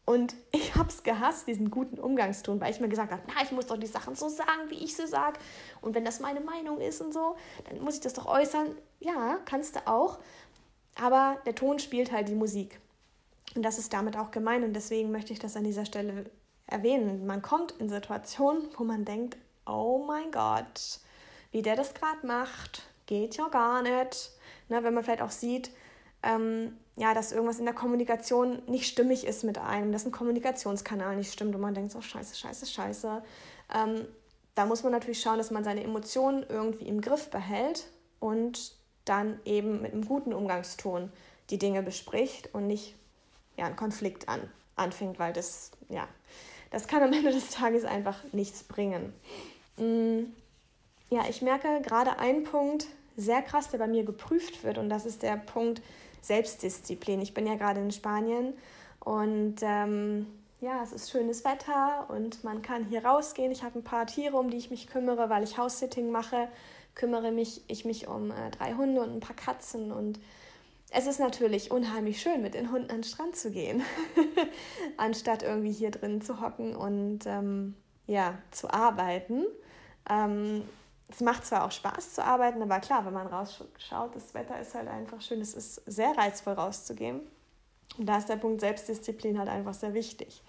Und 0.09 0.33
ich 0.51 0.73
habe 0.73 0.89
es 0.89 1.03
gehasst, 1.03 1.45
diesen 1.45 1.69
guten 1.69 1.99
Umgangston, 1.99 2.59
weil 2.59 2.71
ich 2.71 2.79
mir 2.79 2.89
gesagt 2.89 3.11
habe, 3.11 3.21
na, 3.27 3.43
ich 3.43 3.51
muss 3.51 3.67
doch 3.67 3.77
die 3.77 3.85
Sachen 3.85 4.15
so 4.15 4.27
sagen, 4.27 4.67
wie 4.69 4.83
ich 4.83 4.95
sie 4.95 5.05
sage. 5.05 5.37
Und 5.81 5.93
wenn 5.93 6.03
das 6.03 6.19
meine 6.19 6.39
Meinung 6.39 6.81
ist 6.81 6.99
und 6.99 7.13
so, 7.13 7.35
dann 7.69 7.79
muss 7.81 7.93
ich 7.93 8.01
das 8.01 8.15
doch 8.15 8.25
äußern. 8.25 8.75
Ja, 9.01 9.37
kannst 9.45 9.75
du 9.75 9.85
auch. 9.85 10.17
Aber 10.99 11.37
der 11.45 11.53
Ton 11.53 11.77
spielt 11.77 12.11
halt 12.11 12.27
die 12.27 12.33
Musik. 12.33 12.81
Und 13.53 13.61
das 13.61 13.77
ist 13.77 13.93
damit 13.93 14.17
auch 14.17 14.31
gemeint. 14.31 14.65
Und 14.65 14.73
deswegen 14.73 15.11
möchte 15.11 15.31
ich 15.31 15.37
das 15.37 15.55
an 15.55 15.63
dieser 15.63 15.85
Stelle 15.85 16.25
erwähnen. 16.65 17.27
Man 17.27 17.43
kommt 17.43 17.73
in 17.73 17.87
Situationen, 17.87 18.63
wo 18.79 18.83
man 18.83 19.05
denkt, 19.05 19.37
oh 19.67 20.03
mein 20.07 20.31
Gott, 20.31 21.01
wie 21.51 21.61
der 21.61 21.75
das 21.75 21.93
gerade 21.93 22.25
macht, 22.25 22.81
geht 23.05 23.37
ja 23.37 23.47
gar 23.49 23.83
nicht. 23.83 24.31
Na, 24.69 24.83
wenn 24.83 24.95
man 24.95 25.03
vielleicht 25.03 25.21
auch 25.21 25.29
sieht, 25.29 25.69
ähm, 26.23 26.77
ja, 26.95 27.13
dass 27.13 27.31
irgendwas 27.31 27.59
in 27.59 27.65
der 27.65 27.73
Kommunikation 27.73 28.61
nicht 28.67 28.85
stimmig 28.85 29.25
ist 29.25 29.43
mit 29.43 29.57
einem, 29.57 29.91
dass 29.91 30.05
ein 30.05 30.11
Kommunikationskanal 30.11 31.15
nicht 31.15 31.31
stimmt 31.31 31.55
und 31.55 31.61
man 31.61 31.73
denkt 31.73 31.91
so, 31.91 32.01
scheiße, 32.01 32.35
scheiße, 32.35 32.65
scheiße. 32.65 33.23
Ähm, 33.73 34.05
da 34.55 34.65
muss 34.65 34.83
man 34.83 34.91
natürlich 34.91 35.21
schauen, 35.21 35.37
dass 35.37 35.51
man 35.51 35.63
seine 35.63 35.83
Emotionen 35.83 36.45
irgendwie 36.49 36.85
im 36.85 36.99
Griff 36.99 37.29
behält 37.29 37.87
und 38.19 38.73
dann 39.05 39.39
eben 39.45 39.81
mit 39.81 39.93
einem 39.93 40.05
guten 40.05 40.33
Umgangston 40.33 41.11
die 41.49 41.57
Dinge 41.57 41.81
bespricht 41.81 42.53
und 42.53 42.67
nicht 42.67 42.95
ja, 43.57 43.65
einen 43.65 43.77
Konflikt 43.77 44.27
an, 44.27 44.41
anfängt, 44.75 45.19
weil 45.19 45.31
das, 45.31 45.71
ja, 45.87 46.07
das 46.71 46.87
kann 46.87 47.01
am 47.01 47.13
Ende 47.13 47.31
des 47.31 47.49
Tages 47.49 47.85
einfach 47.85 48.21
nichts 48.33 48.63
bringen. 48.63 49.13
Mm, 49.77 50.25
ja, 51.09 51.23
ich 51.29 51.41
merke 51.41 51.81
gerade 51.81 52.19
einen 52.19 52.43
Punkt 52.43 52.87
sehr 53.15 53.41
krass, 53.41 53.69
der 53.69 53.79
bei 53.79 53.87
mir 53.87 54.03
geprüft 54.03 54.63
wird 54.63 54.77
und 54.77 54.89
das 54.89 55.05
ist 55.05 55.23
der 55.23 55.37
Punkt, 55.37 55.81
Selbstdisziplin. 56.21 57.21
Ich 57.21 57.33
bin 57.33 57.47
ja 57.47 57.55
gerade 57.55 57.81
in 57.81 57.91
Spanien 57.91 58.53
und 58.99 59.57
ähm, 59.61 60.27
ja, 60.61 60.83
es 60.83 60.91
ist 60.91 61.09
schönes 61.09 61.45
Wetter 61.45 62.09
und 62.09 62.43
man 62.43 62.61
kann 62.61 62.85
hier 62.85 63.05
rausgehen. 63.05 63.51
Ich 63.51 63.63
habe 63.63 63.79
ein 63.79 63.83
paar 63.83 64.05
Tiere, 64.05 64.37
um 64.37 64.49
die 64.49 64.57
ich 64.57 64.69
mich 64.69 64.87
kümmere, 64.87 65.29
weil 65.29 65.43
ich 65.43 65.57
House-Sitting 65.57 66.11
mache. 66.11 66.47
Kümmere 66.95 67.31
mich 67.31 67.61
ich 67.67 67.85
mich 67.85 68.07
um 68.07 68.31
äh, 68.31 68.51
drei 68.51 68.73
Hunde 68.73 69.01
und 69.01 69.15
ein 69.15 69.19
paar 69.21 69.35
Katzen 69.35 69.91
und 69.91 70.19
es 70.91 71.05
ist 71.05 71.19
natürlich 71.19 71.71
unheimlich 71.71 72.19
schön, 72.19 72.41
mit 72.41 72.55
den 72.55 72.71
Hunden 72.71 72.89
an 72.89 72.97
den 72.97 73.03
Strand 73.03 73.35
zu 73.35 73.51
gehen, 73.51 73.83
anstatt 74.97 75.43
irgendwie 75.43 75.71
hier 75.71 75.91
drin 75.91 76.21
zu 76.21 76.41
hocken 76.41 76.75
und 76.75 77.27
ähm, 77.27 77.75
ja, 78.07 78.37
zu 78.49 78.73
arbeiten. 78.73 79.45
Ähm, 80.09 80.63
es 81.09 81.21
macht 81.21 81.45
zwar 81.45 81.65
auch 81.65 81.71
Spaß 81.71 82.13
zu 82.13 82.23
arbeiten, 82.23 82.61
aber 82.61 82.79
klar, 82.79 83.05
wenn 83.05 83.13
man 83.13 83.27
rausschaut, 83.27 84.15
das 84.15 84.33
Wetter 84.33 84.59
ist 84.59 84.75
halt 84.75 84.87
einfach 84.87 85.21
schön. 85.21 85.41
Es 85.41 85.55
ist 85.55 85.81
sehr 85.87 86.15
reizvoll 86.15 86.53
rauszugehen. 86.53 87.21
Und 87.97 88.05
da 88.05 88.17
ist 88.17 88.29
der 88.29 88.35
Punkt 88.35 88.61
Selbstdisziplin 88.61 89.39
halt 89.39 89.49
einfach 89.49 89.73
sehr 89.73 89.95
wichtig. 89.95 90.43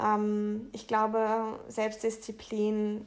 Ähm, 0.00 0.70
ich 0.72 0.88
glaube, 0.88 1.60
Selbstdisziplin, 1.68 3.06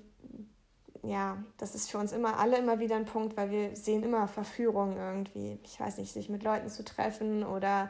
ja, 1.01 1.43
das 1.57 1.73
ist 1.73 1.89
für 1.89 1.97
uns 1.97 2.11
immer 2.11 2.37
alle 2.37 2.57
immer 2.57 2.79
wieder 2.79 2.95
ein 2.95 3.05
Punkt, 3.05 3.35
weil 3.37 3.49
wir 3.49 3.75
sehen 3.75 4.03
immer 4.03 4.27
Verführung 4.27 4.97
irgendwie. 4.97 5.57
Ich 5.63 5.79
weiß 5.79 5.97
nicht, 5.97 6.13
sich 6.13 6.29
mit 6.29 6.43
Leuten 6.43 6.69
zu 6.69 6.85
treffen 6.85 7.43
oder 7.43 7.89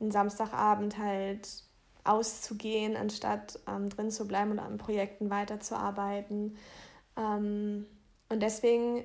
einen 0.00 0.10
Samstagabend 0.10 0.96
halt 0.96 1.48
auszugehen, 2.04 2.96
anstatt 2.96 3.58
ähm, 3.68 3.90
drin 3.90 4.10
zu 4.10 4.26
bleiben 4.26 4.52
und 4.52 4.58
an 4.58 4.78
Projekten 4.78 5.28
weiterzuarbeiten. 5.28 6.56
Ähm, 7.18 7.86
und 8.28 8.40
deswegen, 8.40 9.04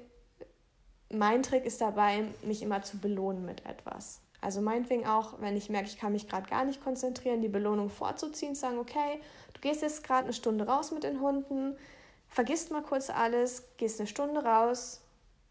mein 1.12 1.44
Trick 1.44 1.66
ist 1.66 1.82
dabei, 1.82 2.24
mich 2.44 2.62
immer 2.62 2.82
zu 2.82 2.98
belohnen 2.98 3.46
mit 3.46 3.66
etwas. 3.66 4.22
Also 4.42 4.62
meinetwegen 4.62 5.06
auch, 5.06 5.40
wenn 5.40 5.56
ich 5.56 5.70
merke, 5.70 5.88
ich 5.88 6.00
kann 6.00 6.14
mich 6.14 6.28
gerade 6.28 6.50
gar 6.50 6.66
nicht 6.66 6.84
konzentrieren, 6.84 7.42
die 7.42 7.48
Belohnung 7.48 7.90
vorzuziehen, 7.90 8.56
sagen, 8.56 8.80
okay, 8.80 9.22
du 9.54 9.62
gehst 9.62 9.84
jetzt 9.84 10.04
gerade 10.04 10.24
eine 10.24 10.34
Stunde 10.34 10.66
raus 10.66 10.92
mit 10.92 11.04
den 11.04 11.22
Hunden, 11.22 11.78
vergisst 12.28 12.72
mal 12.72 12.82
kurz 12.82 13.12
alles, 13.12 13.68
gehst 13.78 14.00
eine 14.00 14.08
Stunde 14.08 14.44
raus, 14.44 15.02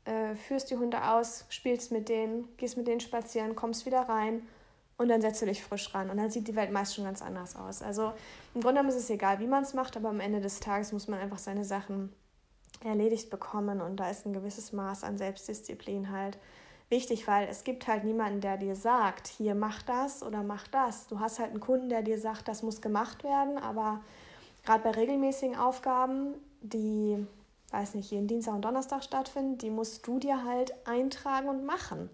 äh, 0.06 0.34
führst 0.34 0.70
die 0.70 0.76
Hunde 0.76 1.08
aus, 1.08 1.44
spielst 1.50 1.92
mit 1.92 2.08
denen, 2.08 2.48
gehst 2.56 2.76
mit 2.76 2.88
denen 2.88 3.00
spazieren, 3.00 3.54
kommst 3.54 3.86
wieder 3.86 4.00
rein 4.00 4.42
und 4.96 5.08
dann 5.08 5.20
setzt 5.20 5.40
du 5.40 5.46
dich 5.46 5.62
frisch 5.62 5.94
ran. 5.94 6.10
Und 6.10 6.16
dann 6.16 6.30
sieht 6.30 6.48
die 6.48 6.56
Welt 6.56 6.72
meist 6.72 6.96
schon 6.96 7.04
ganz 7.04 7.22
anders 7.22 7.54
aus. 7.54 7.82
Also 7.82 8.12
im 8.54 8.60
Grunde 8.60 8.80
genommen 8.80 8.88
ist 8.88 9.02
es 9.02 9.08
egal, 9.08 9.38
wie 9.38 9.46
man 9.46 9.62
es 9.62 9.72
macht, 9.72 9.96
aber 9.96 10.08
am 10.08 10.20
Ende 10.20 10.40
des 10.40 10.58
Tages 10.58 10.92
muss 10.92 11.06
man 11.06 11.20
einfach 11.20 11.38
seine 11.38 11.64
Sachen 11.64 12.12
erledigt 12.84 13.30
bekommen 13.30 13.80
und 13.80 13.96
da 13.96 14.10
ist 14.10 14.26
ein 14.26 14.32
gewisses 14.32 14.72
Maß 14.72 15.04
an 15.04 15.18
Selbstdisziplin 15.18 16.10
halt 16.10 16.38
wichtig, 16.88 17.26
weil 17.28 17.48
es 17.48 17.64
gibt 17.64 17.86
halt 17.86 18.04
niemanden, 18.04 18.40
der 18.40 18.56
dir 18.56 18.74
sagt, 18.74 19.28
hier 19.28 19.54
mach 19.54 19.82
das 19.82 20.22
oder 20.22 20.42
mach 20.42 20.66
das. 20.68 21.06
Du 21.06 21.20
hast 21.20 21.38
halt 21.38 21.50
einen 21.50 21.60
Kunden, 21.60 21.88
der 21.88 22.02
dir 22.02 22.18
sagt, 22.18 22.48
das 22.48 22.62
muss 22.62 22.80
gemacht 22.80 23.22
werden, 23.24 23.58
aber 23.58 24.00
gerade 24.64 24.82
bei 24.82 24.90
regelmäßigen 24.90 25.56
Aufgaben, 25.56 26.34
die, 26.60 27.24
weiß 27.70 27.94
nicht, 27.94 28.10
jeden 28.10 28.26
Dienstag 28.26 28.54
und 28.54 28.62
Donnerstag 28.62 29.04
stattfinden, 29.04 29.58
die 29.58 29.70
musst 29.70 30.06
du 30.06 30.18
dir 30.18 30.44
halt 30.44 30.74
eintragen 30.86 31.48
und 31.48 31.64
machen. 31.64 32.10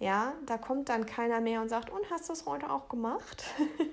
Ja, 0.00 0.32
da 0.46 0.56
kommt 0.56 0.88
dann 0.88 1.04
keiner 1.04 1.42
mehr 1.42 1.60
und 1.60 1.68
sagt, 1.68 1.90
und 1.90 2.10
hast 2.10 2.28
du 2.28 2.32
es 2.32 2.46
heute 2.46 2.70
auch 2.70 2.88
gemacht? 2.88 3.44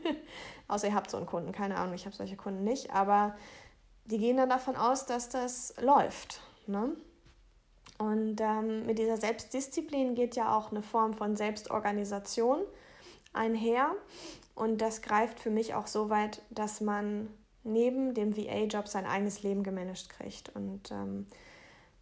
Außer 0.70 0.88
ihr 0.88 0.96
habt 0.96 1.12
so 1.12 1.18
einen 1.18 1.26
Kunden, 1.26 1.52
keine 1.52 1.76
Ahnung, 1.76 1.94
ich 1.94 2.06
habe 2.06 2.16
solche 2.16 2.38
Kunden 2.38 2.64
nicht, 2.64 2.94
aber 2.94 3.36
die 4.08 4.18
gehen 4.18 4.38
dann 4.38 4.50
davon 4.50 4.76
aus, 4.76 5.06
dass 5.06 5.30
das 5.30 5.74
läuft. 5.80 6.42
Ne? 6.66 6.96
Und 7.98 8.42
ähm, 8.42 8.86
mit 8.86 9.00
dieser 9.00 9.18
Selbstdisziplin 9.18 10.16
geht 10.16 10.36
ja 10.36 10.56
auch 10.56 10.72
eine 10.72 10.82
Form 10.82 11.14
von 11.14 11.36
Selbstorganisation 11.36 12.60
einher. 13.34 13.92
Und 14.56 14.82
das 14.82 15.02
greift 15.02 15.40
für 15.40 15.50
mich 15.50 15.76
auch 15.76 15.88
so 15.88 16.10
weit, 16.10 16.42
dass 16.50 16.82
man 16.82 17.30
neben 17.64 18.14
dem 18.14 18.36
VA-Job 18.36 18.88
sein 18.88 19.06
eigenes 19.06 19.44
Leben 19.44 19.64
gemanagt 19.64 20.10
kriegt. 20.10 20.56
Und 20.56 20.92
ähm, 20.92 21.28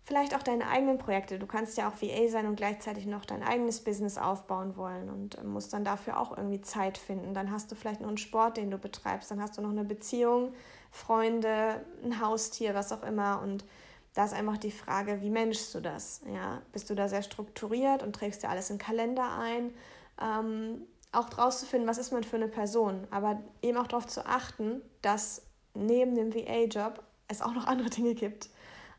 vielleicht 0.04 0.36
auch 0.36 0.44
deine 0.44 0.68
eigenen 0.68 0.98
Projekte. 0.98 1.40
Du 1.40 1.48
kannst 1.48 1.78
ja 1.78 1.90
auch 1.90 2.02
VA 2.02 2.30
sein 2.30 2.46
und 2.46 2.56
gleichzeitig 2.56 3.08
noch 3.08 3.26
dein 3.26 3.42
eigenes 3.42 3.84
Business 3.84 4.18
aufbauen 4.18 4.78
wollen 4.78 5.10
und 5.10 5.38
äh, 5.38 5.44
musst 5.44 5.74
dann 5.74 5.84
dafür 5.84 6.20
auch 6.20 6.38
irgendwie 6.38 6.62
Zeit 6.62 6.98
finden. 6.98 7.34
Dann 7.34 7.52
hast 7.52 7.72
du 7.72 7.76
vielleicht 7.76 8.02
noch 8.02 8.10
einen 8.10 8.18
Sport, 8.18 8.58
den 8.58 8.70
du 8.70 8.78
betreibst. 8.78 9.32
Dann 9.32 9.42
hast 9.42 9.58
du 9.58 9.62
noch 9.62 9.72
eine 9.72 9.84
Beziehung 9.84 10.54
Freunde, 10.96 11.86
ein 12.04 12.22
Haustier, 12.22 12.74
was 12.74 12.92
auch 12.92 13.04
immer. 13.04 13.42
Und 13.42 13.66
da 14.14 14.26
ist 14.26 14.34
einfach 14.34 14.58
die 14.58 14.72
Frage, 14.72 15.22
wie 15.22 15.30
managst 15.30 15.74
du 15.76 15.82
das? 15.82 16.22
Ja, 16.34 16.62
bist 16.72 16.90
du 16.90 16.96
da 16.96 17.08
sehr 17.08 17.22
strukturiert 17.22 18.04
und 18.04 18.14
trägst 18.14 18.44
dir 18.44 18.50
alles 18.50 18.70
in 18.70 18.78
Kalender 18.78 19.38
ein? 19.38 19.74
Ähm, 20.22 20.88
auch 21.12 21.30
draus 21.30 21.60
zu 21.60 21.66
finden, 21.66 21.88
was 21.88 21.98
ist 21.98 22.12
man 22.12 22.24
für 22.24 22.36
eine 22.36 22.48
Person, 22.48 23.08
aber 23.10 23.42
eben 23.62 23.78
auch 23.78 23.88
darauf 23.88 24.08
zu 24.08 24.26
achten, 24.26 24.82
dass 25.02 25.42
neben 25.74 26.16
dem 26.16 26.34
VA-Job 26.34 27.04
es 27.28 27.42
auch 27.42 27.54
noch 27.54 27.68
andere 27.68 27.90
Dinge 27.90 28.16
gibt, 28.16 28.50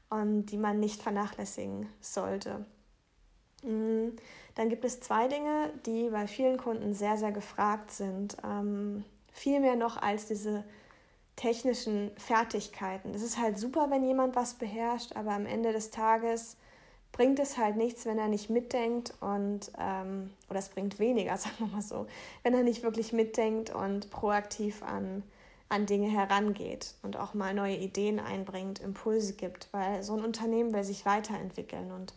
und 0.09 0.47
die 0.47 0.57
man 0.57 0.80
nicht 0.80 1.03
vernachlässigen 1.03 1.88
sollte. 2.01 2.64
Mm, 3.62 4.11
dann 4.55 4.68
gibt 4.68 4.84
es 4.84 5.01
zwei 5.01 5.28
Dinge, 5.28 5.70
die 5.84 6.11
bei 6.11 6.26
vielen 6.26 6.59
Kunden 6.59 6.94
sehr, 6.94 7.16
sehr 7.16 7.32
gefragt 7.32 7.90
sind. 7.90 8.36
Ähm, 8.44 9.05
viel 9.32 9.61
mehr 9.61 9.76
noch 9.76 9.97
als 9.97 10.26
diese 10.26 10.64
technischen 11.37 12.11
Fertigkeiten. 12.16 13.14
Es 13.14 13.22
ist 13.22 13.39
halt 13.39 13.59
super, 13.59 13.91
wenn 13.91 14.05
jemand 14.05 14.37
was 14.37 14.55
beherrscht, 14.55 15.14
aber 15.14 15.32
am 15.32 15.47
Ende 15.47 15.72
des 15.72 15.91
Tages 15.91 16.57
bringt 17.12 17.39
es 17.39 17.57
halt 17.57 17.76
nichts, 17.76 18.05
wenn 18.07 18.18
er 18.18 18.28
nicht 18.28 18.51
mitdenkt 18.51 19.14
und, 19.20 19.70
ähm, 19.78 20.32
oder 20.51 20.59
es 20.59 20.68
bringt 20.68 20.99
weniger, 20.99 21.37
sagen 21.37 21.57
wir 21.59 21.66
mal 21.68 21.82
so, 21.82 22.07
wenn 22.43 22.55
er 22.55 22.62
nicht 22.62 22.82
wirklich 22.82 23.12
mitdenkt 23.12 23.70
und 23.74 24.11
proaktiv 24.11 24.82
an 24.82 25.22
an 25.68 25.87
Dinge 25.87 26.09
herangeht 26.09 26.95
und 27.03 27.16
auch 27.16 27.34
mal 27.34 27.53
neue 27.53 27.76
Ideen 27.76 28.20
einbringt, 28.20 28.78
Impulse 28.80 29.34
gibt, 29.34 29.68
weil 29.72 30.03
so 30.03 30.16
ein 30.16 30.24
Unternehmen 30.24 30.72
will 30.72 30.84
sich 30.84 31.05
weiterentwickeln. 31.05 31.91
Und 31.91 32.14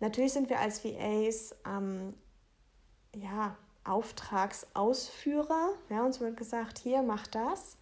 natürlich 0.00 0.32
sind 0.32 0.48
wir 0.48 0.60
als 0.60 0.84
VAs 0.84 1.54
ähm, 1.66 2.14
ja, 3.14 3.56
Auftragsausführer. 3.84 5.70
Ja, 5.90 6.04
uns 6.04 6.20
wird 6.20 6.36
gesagt, 6.36 6.78
hier, 6.78 7.02
mach 7.02 7.26
das. 7.26 7.75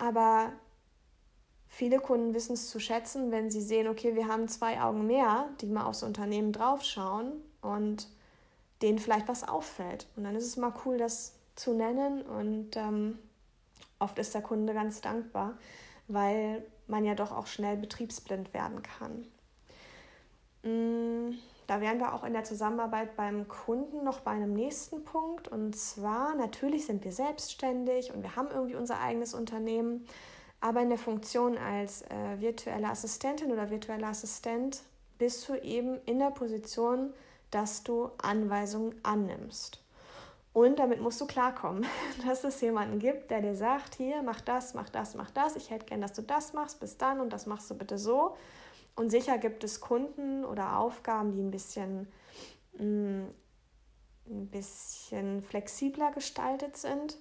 Aber 0.00 0.52
viele 1.68 1.98
Kunden 1.98 2.32
wissen 2.32 2.54
es 2.54 2.70
zu 2.70 2.80
schätzen, 2.80 3.30
wenn 3.30 3.50
sie 3.50 3.60
sehen, 3.60 3.86
okay, 3.86 4.14
wir 4.16 4.28
haben 4.28 4.48
zwei 4.48 4.80
Augen 4.80 5.06
mehr, 5.06 5.48
die 5.60 5.66
mal 5.66 5.84
aufs 5.84 6.02
Unternehmen 6.02 6.52
draufschauen 6.52 7.32
und 7.60 8.08
denen 8.80 8.98
vielleicht 8.98 9.28
was 9.28 9.46
auffällt. 9.46 10.06
Und 10.16 10.24
dann 10.24 10.34
ist 10.34 10.46
es 10.46 10.56
mal 10.56 10.72
cool, 10.86 10.96
das 10.96 11.34
zu 11.54 11.74
nennen 11.74 12.22
und 12.22 12.76
ähm, 12.76 13.18
oft 13.98 14.18
ist 14.18 14.34
der 14.34 14.40
Kunde 14.40 14.72
ganz 14.72 15.02
dankbar, 15.02 15.58
weil 16.08 16.64
man 16.86 17.04
ja 17.04 17.14
doch 17.14 17.30
auch 17.30 17.46
schnell 17.46 17.76
betriebsblind 17.76 18.54
werden 18.54 18.82
kann. 18.82 19.26
Mm, 20.62 21.36
da 21.70 21.80
wären 21.80 22.00
wir 22.00 22.14
auch 22.14 22.24
in 22.24 22.32
der 22.32 22.42
Zusammenarbeit 22.42 23.14
beim 23.14 23.46
Kunden 23.46 24.02
noch 24.02 24.18
bei 24.18 24.32
einem 24.32 24.54
nächsten 24.54 25.04
Punkt. 25.04 25.46
Und 25.46 25.76
zwar, 25.76 26.34
natürlich 26.34 26.84
sind 26.84 27.04
wir 27.04 27.12
selbstständig 27.12 28.12
und 28.12 28.24
wir 28.24 28.34
haben 28.34 28.48
irgendwie 28.52 28.74
unser 28.74 29.00
eigenes 29.00 29.34
Unternehmen, 29.34 30.04
aber 30.60 30.80
in 30.80 30.88
der 30.88 30.98
Funktion 30.98 31.56
als 31.58 32.02
äh, 32.02 32.40
virtuelle 32.40 32.88
Assistentin 32.88 33.52
oder 33.52 33.70
virtueller 33.70 34.08
Assistent 34.08 34.82
bist 35.18 35.48
du 35.48 35.54
eben 35.62 36.00
in 36.06 36.18
der 36.18 36.32
Position, 36.32 37.12
dass 37.52 37.84
du 37.84 38.10
Anweisungen 38.20 38.96
annimmst. 39.04 39.80
Und 40.52 40.80
damit 40.80 41.00
musst 41.00 41.20
du 41.20 41.26
klarkommen, 41.28 41.86
dass 42.26 42.42
es 42.42 42.60
jemanden 42.62 42.98
gibt, 42.98 43.30
der 43.30 43.42
dir 43.42 43.54
sagt, 43.54 43.94
hier, 43.94 44.24
mach 44.24 44.40
das, 44.40 44.74
mach 44.74 44.88
das, 44.88 45.14
mach 45.14 45.30
das. 45.30 45.54
Ich 45.54 45.70
hätte 45.70 45.86
gern, 45.86 46.00
dass 46.00 46.14
du 46.14 46.22
das 46.22 46.52
machst, 46.52 46.80
bis 46.80 46.96
dann 46.96 47.20
und 47.20 47.32
das 47.32 47.46
machst 47.46 47.70
du 47.70 47.76
bitte 47.76 47.96
so. 47.96 48.34
Und 48.96 49.10
sicher 49.10 49.38
gibt 49.38 49.64
es 49.64 49.80
Kunden 49.80 50.44
oder 50.44 50.78
Aufgaben, 50.78 51.32
die 51.32 51.40
ein 51.40 51.50
bisschen, 51.50 52.08
mm, 52.78 53.24
ein 54.26 54.46
bisschen 54.48 55.42
flexibler 55.42 56.12
gestaltet 56.12 56.76
sind. 56.76 57.16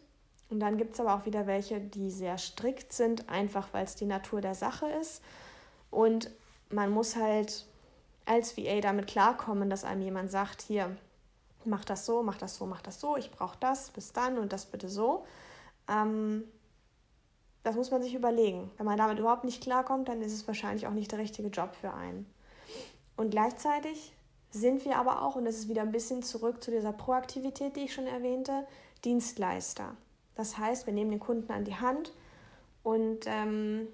Und 0.50 0.60
dann 0.60 0.78
gibt 0.78 0.94
es 0.96 1.00
aber 1.00 1.14
auch 1.14 1.26
wieder 1.26 1.48
welche, 1.48 1.80
die 1.80 2.10
sehr 2.10 2.38
strikt 2.38 2.92
sind, 2.92 3.30
einfach 3.30 3.68
weil 3.72 3.86
es 3.86 3.96
die 3.96 4.06
Natur 4.06 4.42
der 4.42 4.56
Sache 4.56 4.88
ist. 5.00 5.22
Und 5.92 6.32
man 6.70 6.90
muss 6.90 7.16
halt 7.16 7.66
als 8.26 8.58
VA 8.58 8.80
damit 8.82 9.08
klarkommen, 9.08 9.70
dass 9.70 9.84
einem 9.84 10.02
jemand 10.02 10.32
sagt, 10.32 10.62
hier, 10.62 10.96
mach 11.66 11.86
das 11.86 12.06
so, 12.06 12.24
mach 12.24 12.38
das 12.38 12.56
so, 12.56 12.66
mach 12.66 12.82
das 12.82 13.00
so, 13.00 13.18
ich 13.18 13.32
brauche 13.32 13.58
das, 13.60 13.92
bis 13.92 14.12
dann 14.12 14.38
und 14.38 14.54
das 14.54 14.66
bitte 14.66 14.90
so. 14.90 15.26
Ähm, 15.88 16.44
das 17.64 17.76
muss 17.76 17.92
man 17.92 18.02
sich 18.02 18.16
überlegen. 18.16 18.72
Wenn 18.78 18.86
man 18.86 18.98
damit 18.98 19.20
überhaupt 19.20 19.44
nicht 19.44 19.62
klarkommt, 19.62 20.10
dann 20.10 20.22
ist 20.22 20.34
es 20.34 20.48
wahrscheinlich 20.48 20.88
auch 20.88 20.94
nicht 20.94 21.12
der 21.12 21.20
richtige 21.20 21.50
Job 21.50 21.76
für 21.76 21.94
einen. 21.94 22.26
Und 23.18 23.32
gleichzeitig 23.32 24.14
sind 24.52 24.86
wir 24.86 24.98
aber 24.98 25.24
auch, 25.24 25.36
und 25.36 25.46
das 25.46 25.58
ist 25.58 25.70
wieder 25.70 25.82
ein 25.82 25.92
bisschen 25.92 26.24
zurück 26.24 26.64
zu 26.64 26.72
dieser 26.72 26.94
Proaktivität, 26.94 27.76
die 27.76 27.82
ich 27.82 27.94
schon 27.94 28.08
erwähnte, 28.08 28.66
Dienstleister. 29.06 29.96
Das 30.36 30.58
heißt, 30.58 30.86
wir 30.86 30.94
nehmen 30.94 31.12
den 31.12 31.20
Kunden 31.20 31.52
an 31.52 31.66
die 31.66 31.76
Hand 31.76 32.14
und 32.84 33.26
ähm, 33.26 33.88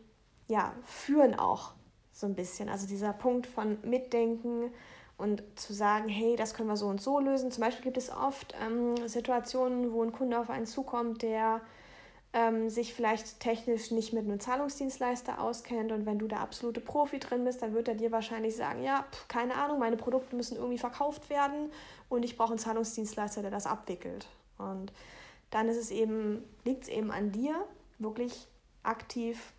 ja, 0.47 0.74
führen 0.84 1.38
auch 1.38 1.74
so 2.13 2.28
ein 2.28 2.36
bisschen. 2.36 2.70
Also 2.70 2.88
dieser 2.88 3.13
Punkt 3.13 3.47
von 3.47 3.78
Mitdenken, 3.84 4.72
und 5.18 5.43
zu 5.55 5.74
sagen, 5.74 6.09
hey, 6.09 6.36
das 6.36 6.53
können 6.53 6.70
wir 6.70 6.78
so 6.78 6.88
und 6.88 7.01
so 7.01 7.20
lösen. 7.20 7.51
Zum 7.51 7.63
Beispiel 7.63 7.86
gibt 7.86 7.97
es 7.97 8.09
oft 8.09 8.53
ähm, 8.61 9.07
Situationen, 9.07 9.93
wo 9.93 10.03
ein 10.03 10.11
Kunde 10.11 10.39
auf 10.39 10.49
einen 10.49 10.66
zukommt, 10.66 11.22
der 11.22 11.61
ähm, 12.36 12.70
sich 12.70 12.94
vielleicht 12.94 13.40
technisch 13.40 13.92
nicht 13.92 14.12
mit 14.12 14.26
einem 14.26 14.42
Zahlungsdienstleister 14.42 15.42
auskennt 15.42 15.94
und 15.94 16.06
wenn 16.06 16.20
du 16.20 16.28
der 16.28 16.42
absolute 16.42 16.82
Profi 16.82 17.18
drin 17.18 17.46
bist, 17.46 17.62
dann 17.62 17.74
wird 17.74 17.88
er 17.88 17.96
dir 17.96 18.12
wahrscheinlich 18.12 18.58
sagen, 18.58 18.84
ja, 18.84 19.06
pff, 19.10 19.30
keine 19.30 19.56
Ahnung, 19.56 19.80
meine 19.80 19.96
Produkte 19.96 20.36
müssen 20.36 20.58
irgendwie 20.58 20.78
verkauft 20.78 21.30
werden 21.30 21.72
und 22.10 22.24
ich 22.24 22.38
brauche 22.38 22.50
einen 22.50 22.60
Zahlungsdienstleister, 22.60 23.42
der 23.42 23.52
das 23.52 23.66
abwickelt. 23.66 24.28
Und 24.58 24.92
dann 25.50 25.70
ist 25.70 25.78
es 25.78 25.92
eben, 25.92 26.44
liegt 26.66 26.84
es 26.84 26.90
eben 26.90 27.10
an 27.10 27.32
dir, 27.32 27.56
wirklich 28.00 28.48
aktiv 28.84 29.54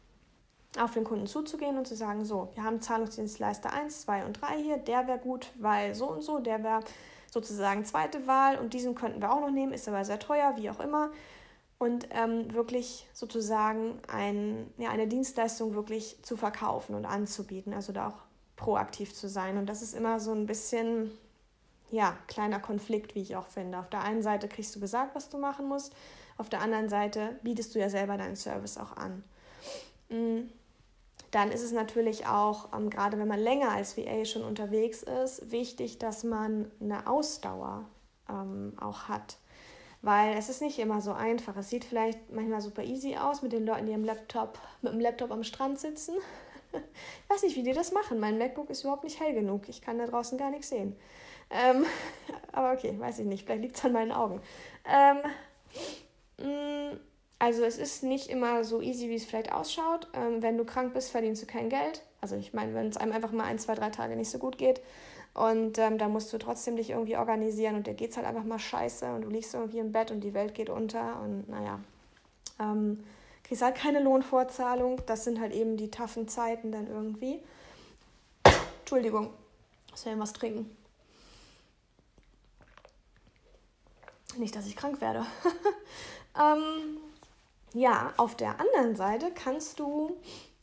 auf 0.79 0.93
den 0.93 1.05
Kunden 1.05 1.27
zuzugehen 1.27 1.79
und 1.79 1.87
zu 1.87 1.97
sagen, 1.97 2.27
so, 2.27 2.51
wir 2.55 2.63
haben 2.63 2.83
Zahlungsdienstleister 2.83 3.73
1, 3.73 4.03
2 4.03 4.27
und 4.27 4.43
3 4.43 4.63
hier, 4.63 4.77
der 4.77 5.09
wäre 5.09 5.19
gut, 5.19 5.51
weil 5.59 5.95
so 5.95 6.11
und 6.11 6.21
so, 6.21 6.41
der 6.41 6.63
wäre 6.63 6.81
sozusagen 7.31 7.87
zweite 7.87 8.27
Wahl 8.27 8.59
und 8.59 8.75
diesen 8.75 8.95
könnten 8.95 9.23
wir 9.23 9.33
auch 9.33 9.41
noch 9.41 9.51
nehmen, 9.51 9.73
ist 9.73 9.89
aber 9.89 10.05
sehr 10.05 10.19
teuer, 10.19 10.53
wie 10.57 10.69
auch 10.69 10.81
immer. 10.81 11.11
Und 11.79 12.09
ähm, 12.11 12.55
wirklich 12.55 13.07
sozusagen 13.13 14.01
ein, 14.09 14.73
ja, 14.79 14.91
eine 14.91 15.07
Dienstleistung 15.07 15.75
wirklich 15.75 16.17
zu 16.23 16.37
verkaufen 16.37 16.95
und 16.95 17.05
anzubieten, 17.05 17.75
also 17.75 17.93
da 17.93 18.09
auch 18.09 18.17
proaktiv 18.57 19.15
zu 19.15 19.29
sein. 19.29 19.59
Und 19.59 19.67
das 19.67 19.83
ist 19.83 19.95
immer 19.95 20.19
so 20.19 20.33
ein 20.33 20.47
bisschen, 20.47 21.11
ja, 21.91 22.17
kleiner 22.29 22.61
Konflikt, 22.61 23.15
wie 23.15 23.21
ich 23.21 23.37
auch 23.37 23.49
finde. 23.49 23.79
Auf 23.79 23.91
der 23.91 24.03
einen 24.03 24.23
Seite 24.23 24.49
kriegst 24.49 24.75
du 24.75 24.81
gesagt, 24.81 25.15
was 25.15 25.29
du 25.29 25.37
machen 25.37 25.69
musst, 25.69 25.95
auf 26.39 26.49
der 26.49 26.63
anderen 26.63 26.89
Seite 26.89 27.39
bietest 27.43 27.75
du 27.75 27.79
ja 27.79 27.91
selber 27.91 28.17
deinen 28.17 28.37
Service 28.37 28.79
auch 28.79 28.97
an. 28.97 29.23
Mhm 30.09 30.49
dann 31.37 31.51
ist 31.51 31.63
es 31.63 31.73
natürlich 31.73 32.27
auch, 32.27 32.73
ähm, 32.75 32.91
gerade 32.91 33.19
wenn 33.19 33.29
man 33.29 33.39
länger 33.39 33.71
als 33.71 33.97
VA 33.97 34.25
schon 34.25 34.43
unterwegs 34.43 35.03
ist, 35.03 35.51
wichtig, 35.51 35.99
dass 35.99 36.25
man 36.25 36.71
eine 36.81 37.07
Ausdauer 37.07 37.85
ähm, 38.29 38.73
auch 38.81 39.09
hat. 39.09 39.37
Weil 40.07 40.39
es 40.39 40.49
ist 40.49 40.63
nicht 40.63 40.79
immer 40.79 41.01
so 41.01 41.13
einfach. 41.13 41.57
Es 41.57 41.69
sieht 41.69 41.85
vielleicht 41.85 42.31
manchmal 42.31 42.61
super 42.61 42.85
easy 42.85 43.17
aus 43.17 43.43
mit 43.43 43.53
den 43.53 43.67
Leuten, 43.67 43.87
die 43.87 43.93
am 43.93 44.05
Laptop, 44.05 44.57
mit 44.81 44.93
dem 44.93 45.01
Laptop 45.01 45.33
am 45.33 45.43
Strand 45.43 45.81
sitzen. 45.81 46.15
ich 46.73 47.29
weiß 47.29 47.43
nicht, 47.43 47.57
wie 47.57 47.65
die 47.65 47.73
das 47.73 47.91
machen. 47.91 48.21
Mein 48.21 48.39
MacBook 48.39 48.71
ist 48.71 48.85
überhaupt 48.85 49.03
nicht 49.03 49.19
hell 49.19 49.35
genug. 49.35 49.69
Ich 49.69 49.83
kann 49.83 49.99
da 49.99 50.07
draußen 50.07 50.39
gar 50.39 50.51
nichts 50.51 50.69
sehen. 50.69 50.95
Ähm, 51.51 51.85
aber 52.53 52.75
okay, 52.75 52.95
weiß 52.97 53.19
ich 53.19 53.27
nicht. 53.27 53.47
Vielleicht 53.47 53.63
liegt 53.63 53.77
es 53.79 53.85
an 53.85 53.95
meinen 53.95 54.13
Augen. 54.13 54.41
Ähm, 54.89 55.17
mm, 56.47 57.01
also 57.41 57.65
es 57.65 57.77
ist 57.77 58.05
nicht 58.05 58.31
immer 58.31 58.63
so 58.63 58.81
easy, 58.81 59.09
wie 59.09 59.17
es 59.17 59.25
vielleicht 59.25 59.51
ausschaut. 59.51 60.07
Ähm, 60.15 60.41
wenn 60.41 60.57
du 60.57 60.65
krank 60.65 60.95
bist, 60.95 61.11
verdienst 61.11 61.43
du 61.43 61.47
kein 61.47 61.69
Geld. 61.69 62.03
Also 62.21 62.37
ich 62.37 62.55
meine, 62.55 62.75
wenn 62.75 62.91
es 62.91 62.97
einem 62.97 63.11
einfach 63.11 63.33
mal 63.33 63.43
ein, 63.43 63.59
zwei, 63.59 63.75
drei 63.75 63.91
Tage 63.91 64.15
nicht 64.15 64.31
so 64.31 64.39
gut 64.39 64.57
geht 64.57 64.81
und 65.37 65.77
ähm, 65.77 65.99
da 65.99 66.09
musst 66.09 66.33
du 66.33 66.39
trotzdem 66.39 66.77
dich 66.77 66.91
irgendwie 66.91 67.19
organisieren 67.19 67.77
und 67.77 67.87
dir 67.87 67.93
geht 67.93 68.11
es 68.11 68.17
halt 68.17 68.27
einfach 68.27 68.45
mal 68.45 68.59
scheiße 68.59 69.15
und 69.15 69.21
du 69.21 69.29
liegst 69.29 69.53
irgendwie 69.53 69.81
im 69.81 69.93
Bett 69.93 70.11
und 70.11 70.21
die 70.21 70.33
Welt 70.33 70.55
geht 70.55 70.71
unter 70.71 71.21
und 71.21 71.47
naja, 71.47 71.79
ähm, 72.59 73.05
kriegst 73.45 73.63
halt 73.63 73.75
keine 73.75 74.01
Lohnfortzahlung. 74.01 75.03
Das 75.05 75.25
sind 75.25 75.39
halt 75.39 75.53
eben 75.53 75.77
die 75.77 75.91
taffen 75.91 76.27
Zeiten 76.27 76.73
dann 76.73 76.87
irgendwie. 76.87 77.43
Entschuldigung, 78.79 79.31
ich 79.95 80.07
will 80.07 80.19
was 80.19 80.33
trinken. 80.33 80.75
Nicht, 84.39 84.57
dass 84.57 84.67
ich 84.67 84.75
krank 84.75 85.03
werde. 85.03 85.27
ähm, 86.35 86.97
ja, 87.75 88.15
auf 88.17 88.37
der 88.37 88.59
anderen 88.59 88.97
Seite 88.97 89.33
kannst 89.35 89.81
du 89.81 90.17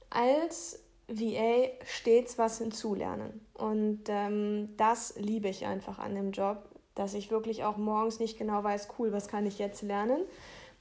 als 0.10 0.83
VA 1.08 1.70
stets 1.86 2.38
was 2.38 2.58
hinzulernen. 2.58 3.46
Und 3.54 4.04
ähm, 4.08 4.76
das 4.78 5.16
liebe 5.18 5.50
ich 5.50 5.66
einfach 5.66 6.00
an 6.00 6.16
dem 6.16 6.32
Job, 6.32 6.70
dass 6.96 7.14
ich 7.14 7.32
wirklich 7.32 7.64
auch 7.64 7.78
morgens 7.78 8.20
nicht 8.20 8.38
genau 8.38 8.64
weiß, 8.64 8.90
cool, 8.98 9.12
was 9.12 9.28
kann 9.28 9.46
ich 9.46 9.60
jetzt 9.60 9.82
lernen, 9.82 10.22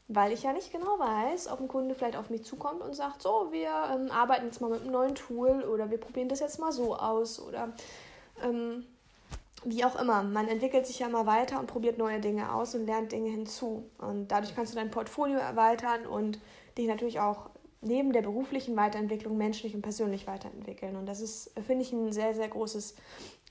weil 0.09 0.33
ich 0.33 0.43
ja 0.43 0.53
nicht 0.53 0.73
genau 0.73 0.99
weiß, 0.99 1.49
ob 1.49 1.61
ein 1.61 1.68
Kunde 1.68 1.95
vielleicht 1.95 2.16
auf 2.16 2.31
mich 2.31 2.45
zukommt 2.45 2.83
und 2.83 2.95
sagt, 2.95 3.23
so, 3.23 3.49
wir 3.51 3.70
ähm, 3.95 4.11
arbeiten 4.11 4.47
jetzt 4.47 4.61
mal 4.61 4.70
mit 4.70 4.83
einem 4.83 4.93
neuen 4.93 5.14
Tool 5.14 5.62
oder 5.62 5.91
wir 5.91 5.99
probieren 5.99 6.29
das 6.29 6.41
jetzt 6.41 6.59
mal 6.59 6.73
so 6.73 6.97
aus 6.97 7.41
oder 7.41 7.73
ähm, 8.43 8.85
wie 9.64 9.85
auch 9.85 10.01
immer, 10.01 10.23
man 10.23 10.49
entwickelt 10.49 10.87
sich 10.87 10.99
ja 10.99 11.09
mal 11.09 11.27
weiter 11.27 11.61
und 11.61 11.66
probiert 11.66 11.97
neue 11.97 12.20
Dinge 12.20 12.53
aus 12.53 12.75
und 12.75 12.87
lernt 12.87 13.12
Dinge 13.12 13.31
hinzu. 13.31 13.89
Und 13.99 14.29
dadurch 14.29 14.55
kannst 14.55 14.73
du 14.73 14.77
dein 14.77 14.91
Portfolio 14.91 15.39
erweitern 15.39 16.05
und 16.07 16.41
dich 16.77 16.89
natürlich 16.89 17.20
auch 17.20 17.51
neben 17.83 18.12
der 18.12 18.22
beruflichen 18.22 18.76
Weiterentwicklung 18.76 19.37
menschlich 19.37 19.74
und 19.74 19.83
persönlich 19.83 20.26
weiterentwickeln. 20.26 20.97
Und 20.97 21.07
das 21.07 21.20
ist, 21.20 21.53
finde 21.66 21.83
ich, 21.83 21.93
ein 21.93 22.12
sehr, 22.12 22.35
sehr 22.35 22.49
großes 22.49 22.95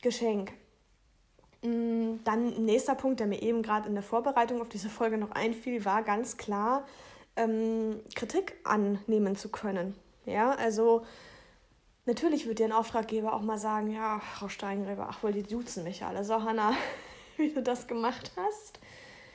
Geschenk. 0.01 0.51
Mm, 1.61 2.15
dann 2.23 2.65
nächster 2.65 2.95
Punkt, 2.95 3.19
der 3.19 3.27
mir 3.27 3.41
eben 3.41 3.61
gerade 3.61 3.87
in 3.87 3.93
der 3.93 4.03
Vorbereitung 4.03 4.61
auf 4.61 4.69
diese 4.69 4.89
Folge 4.89 5.17
noch 5.17 5.31
einfiel, 5.31 5.85
war 5.85 6.01
ganz 6.01 6.37
klar, 6.37 6.85
ähm, 7.35 7.99
Kritik 8.15 8.55
annehmen 8.63 9.35
zu 9.35 9.49
können. 9.49 9.95
Ja, 10.25 10.51
also 10.51 11.03
Natürlich 12.05 12.47
wird 12.47 12.57
dir 12.57 12.65
ein 12.65 12.71
Auftraggeber 12.71 13.33
auch 13.33 13.41
mal 13.41 13.59
sagen, 13.59 13.91
ja, 13.91 14.19
Frau 14.19 14.49
Steingräber, 14.49 15.07
ach 15.09 15.21
wohl, 15.21 15.33
die 15.33 15.43
duzen 15.43 15.83
mich 15.83 16.03
alle. 16.03 16.23
So, 16.23 16.43
Hanna, 16.43 16.73
wie 17.37 17.53
du 17.53 17.61
das 17.61 17.87
gemacht 17.87 18.31
hast. 18.35 18.79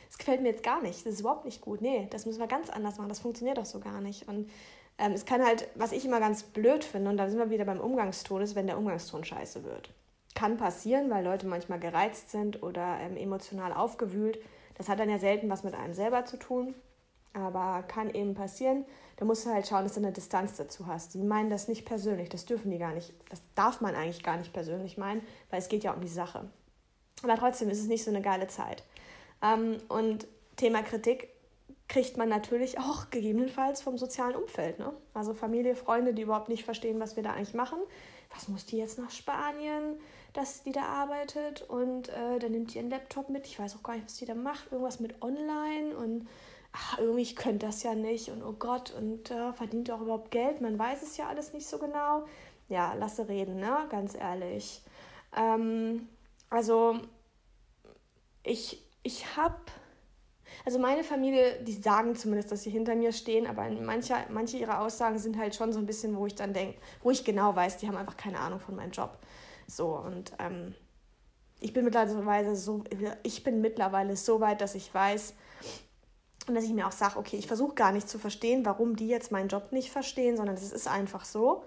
Das 0.09 0.19
gefällt 0.19 0.43
mir 0.43 0.49
jetzt 0.49 0.65
gar 0.65 0.83
nicht. 0.83 1.07
Das 1.07 1.15
ist 1.15 1.21
überhaupt 1.21 1.45
nicht 1.45 1.61
gut. 1.61 1.81
Nee, 1.81 2.09
das 2.11 2.27
müssen 2.27 2.41
wir 2.41 2.49
ganz 2.49 2.69
anders 2.69 2.99
machen. 2.99 3.09
Das 3.09 3.21
funktioniert 3.21 3.59
doch 3.59 3.65
so 3.65 3.79
gar 3.79 4.01
nicht. 4.01 4.27
Und 4.27 4.51
ähm, 4.99 5.13
es 5.13 5.27
kann 5.27 5.45
halt, 5.45 5.69
was 5.75 5.93
ich 5.93 6.05
immer 6.05 6.21
ganz 6.21 6.43
blöd 6.43 6.85
finde, 6.85 7.11
und 7.11 7.17
da 7.17 7.29
sind 7.29 7.39
wir 7.39 7.51
wieder 7.51 7.65
beim 7.65 7.81
Umgangston, 7.81 8.43
ist, 8.43 8.55
wenn 8.55 8.67
der 8.67 8.79
Umgangston 8.79 9.25
scheiße 9.25 9.65
wird. 9.65 9.93
Kann 10.35 10.57
passieren, 10.57 11.11
weil 11.11 11.25
Leute 11.25 11.47
manchmal 11.47 11.81
gereizt 11.81 12.31
sind 12.31 12.63
oder 12.63 12.99
ähm, 13.01 13.17
emotional 13.17 13.73
aufgewühlt. 13.73 14.39
Das 14.77 14.89
hat 14.89 14.99
dann 14.99 15.11
ja 15.11 15.19
selten 15.19 15.49
was 15.49 15.65
mit 15.65 15.75
einem 15.75 15.95
selber 15.95 16.25
zu 16.25 16.37
tun. 16.39 16.75
Aber 17.33 17.83
kann 17.83 18.15
eben 18.15 18.35
passieren. 18.35 18.87
Da 19.17 19.27
musst 19.27 19.45
du 19.45 19.51
halt 19.51 19.67
schauen, 19.67 19.85
dass 19.85 19.95
du 19.95 20.01
eine 20.01 20.13
Distanz 20.13 20.57
dazu 20.57 20.87
hast. 20.87 21.13
Die 21.13 21.23
meinen 21.23 21.51
das 21.51 21.69
nicht 21.69 21.85
persönlich, 21.85 22.31
das 22.31 22.47
dürfen 22.47 22.71
die 22.71 22.79
gar 22.79 22.93
nicht. 22.93 23.13
Das 23.29 23.43
darf 23.55 23.83
man 23.83 23.95
eigentlich 23.95 24.23
gar 24.23 24.39
nicht 24.39 24.55
persönlich 24.55 24.97
meinen, 24.97 25.23
weil 25.51 25.59
es 25.59 25.69
geht 25.69 25.85
ja 25.85 25.93
um 25.93 26.01
die 26.01 26.09
Sache. 26.09 26.51
Aber 27.23 27.37
trotzdem 27.37 27.69
ist 27.69 27.81
es 27.81 27.89
nicht 27.89 28.05
so 28.05 28.11
eine 28.11 28.23
geile 28.23 28.47
Zeit. 28.47 28.85
Ähm, 29.43 29.79
und 29.89 30.27
Thema 30.57 30.83
Kritik 30.83 31.29
kriegt 31.89 32.17
man 32.17 32.29
natürlich 32.29 32.79
auch 32.79 33.11
gegebenenfalls 33.11 33.81
vom 33.83 33.97
sozialen 33.97 34.35
Umfeld. 34.35 34.79
Ne? 34.79 34.93
Also 35.15 35.35
Familie, 35.35 35.77
Freunde, 35.77 36.15
die 36.15 36.23
überhaupt 36.23 36.49
nicht 36.49 36.65
verstehen, 36.65 37.01
was 37.01 37.17
wir 37.17 37.23
da 37.23 37.33
eigentlich 37.33 37.55
machen. 37.55 37.79
Was 38.35 38.49
muss 38.49 38.67
die 38.67 38.77
jetzt 38.77 38.99
nach 38.99 39.11
Spanien, 39.11 39.99
dass 40.33 40.63
die 40.65 40.73
da 40.73 40.83
arbeitet 40.83 41.63
und 41.63 42.09
äh, 42.09 42.39
dann 42.41 42.53
nimmt 42.53 42.75
die 42.75 42.79
ihren 42.79 42.91
Laptop 42.91 43.31
mit. 43.31 43.47
Ich 43.47 43.59
weiß 43.59 43.77
auch 43.77 43.83
gar 43.83 43.95
nicht, 43.95 44.07
was 44.07 44.17
die 44.17 44.27
da 44.27 44.35
macht. 44.35 44.73
Irgendwas 44.73 45.01
mit 45.01 45.23
online 45.23 45.97
und 45.97 46.29
ach, 46.73 46.99
irgendwie, 46.99 47.23
ich 47.23 47.37
könnte 47.37 47.67
das 47.67 47.83
ja 47.83 47.95
nicht 47.95 48.31
und 48.31 48.43
oh 48.43 48.53
Gott, 48.53 48.93
und 48.93 49.31
äh, 49.31 49.53
verdient 49.53 49.91
auch 49.91 50.01
überhaupt 50.01 50.31
Geld. 50.31 50.61
Man 50.61 50.79
weiß 50.79 51.03
es 51.03 51.17
ja 51.17 51.29
alles 51.29 51.53
nicht 51.53 51.67
so 51.67 51.79
genau. 51.79 52.25
Ja, 52.69 52.95
lasse 52.95 53.29
reden, 53.29 53.61
ne? 53.61 53.87
ganz 53.91 54.15
ehrlich. 54.15 54.83
Ähm, 55.37 56.09
also, 56.51 56.99
ich, 58.43 58.83
ich 59.03 59.37
habe 59.37 59.57
also 60.67 60.81
meine 60.81 61.05
Familie, 61.05 61.63
die 61.63 61.73
sagen 61.73 62.17
zumindest, 62.17 62.51
dass 62.51 62.65
sie 62.65 62.71
hinter 62.71 62.97
mir 62.97 63.13
stehen, 63.13 63.47
aber 63.47 63.71
manche, 63.71 64.15
manche 64.31 64.57
ihrer 64.57 64.81
Aussagen 64.81 65.17
sind 65.17 65.39
halt 65.39 65.55
schon 65.55 65.73
so 65.73 65.79
ein 65.79 65.87
bisschen, 65.87 66.17
wo 66.17 66.27
ich 66.27 66.35
dann 66.35 66.53
denke, 66.53 66.79
wo 67.05 67.13
ich 67.13 67.25
genau 67.25 67.55
weiß, 67.55 67.77
die 67.79 67.87
haben 67.87 67.97
einfach 67.97 68.17
keine 68.17 68.41
Ahnung 68.41 68.59
von 68.59 68.75
meinem 68.75 68.91
Job. 68.91 69.17
So, 69.69 69.97
und 69.97 70.33
ähm, 70.41 70.75
ich 71.61 71.73
bin 71.73 71.85
mittlerweile 71.85 72.57
so, 72.57 72.83
ich 73.23 73.45
bin 73.45 73.61
mittlerweile 73.61 74.17
so 74.17 74.41
weit, 74.41 74.61
dass 74.61 74.75
ich 74.75 74.93
weiß, 74.93 75.35
und 76.49 76.55
dass 76.57 76.65
ich 76.65 76.73
mir 76.73 76.89
auch 76.89 76.93
sage, 76.93 77.17
okay, 77.17 77.37
ich 77.37 77.47
versuche 77.47 77.75
gar 77.75 77.93
nicht 77.93 78.09
zu 78.09 78.19
verstehen, 78.19 78.67
warum 78.67 78.97
die 78.97 79.09
jetzt 79.09 79.31
meinen 79.31 79.49
Job 79.49 79.71
nicht 79.71 79.91
verstehen, 79.91 80.37
sondern 80.37 80.57
es 80.57 80.73
ist 80.73 80.89
einfach 80.89 81.25
so. 81.25 81.65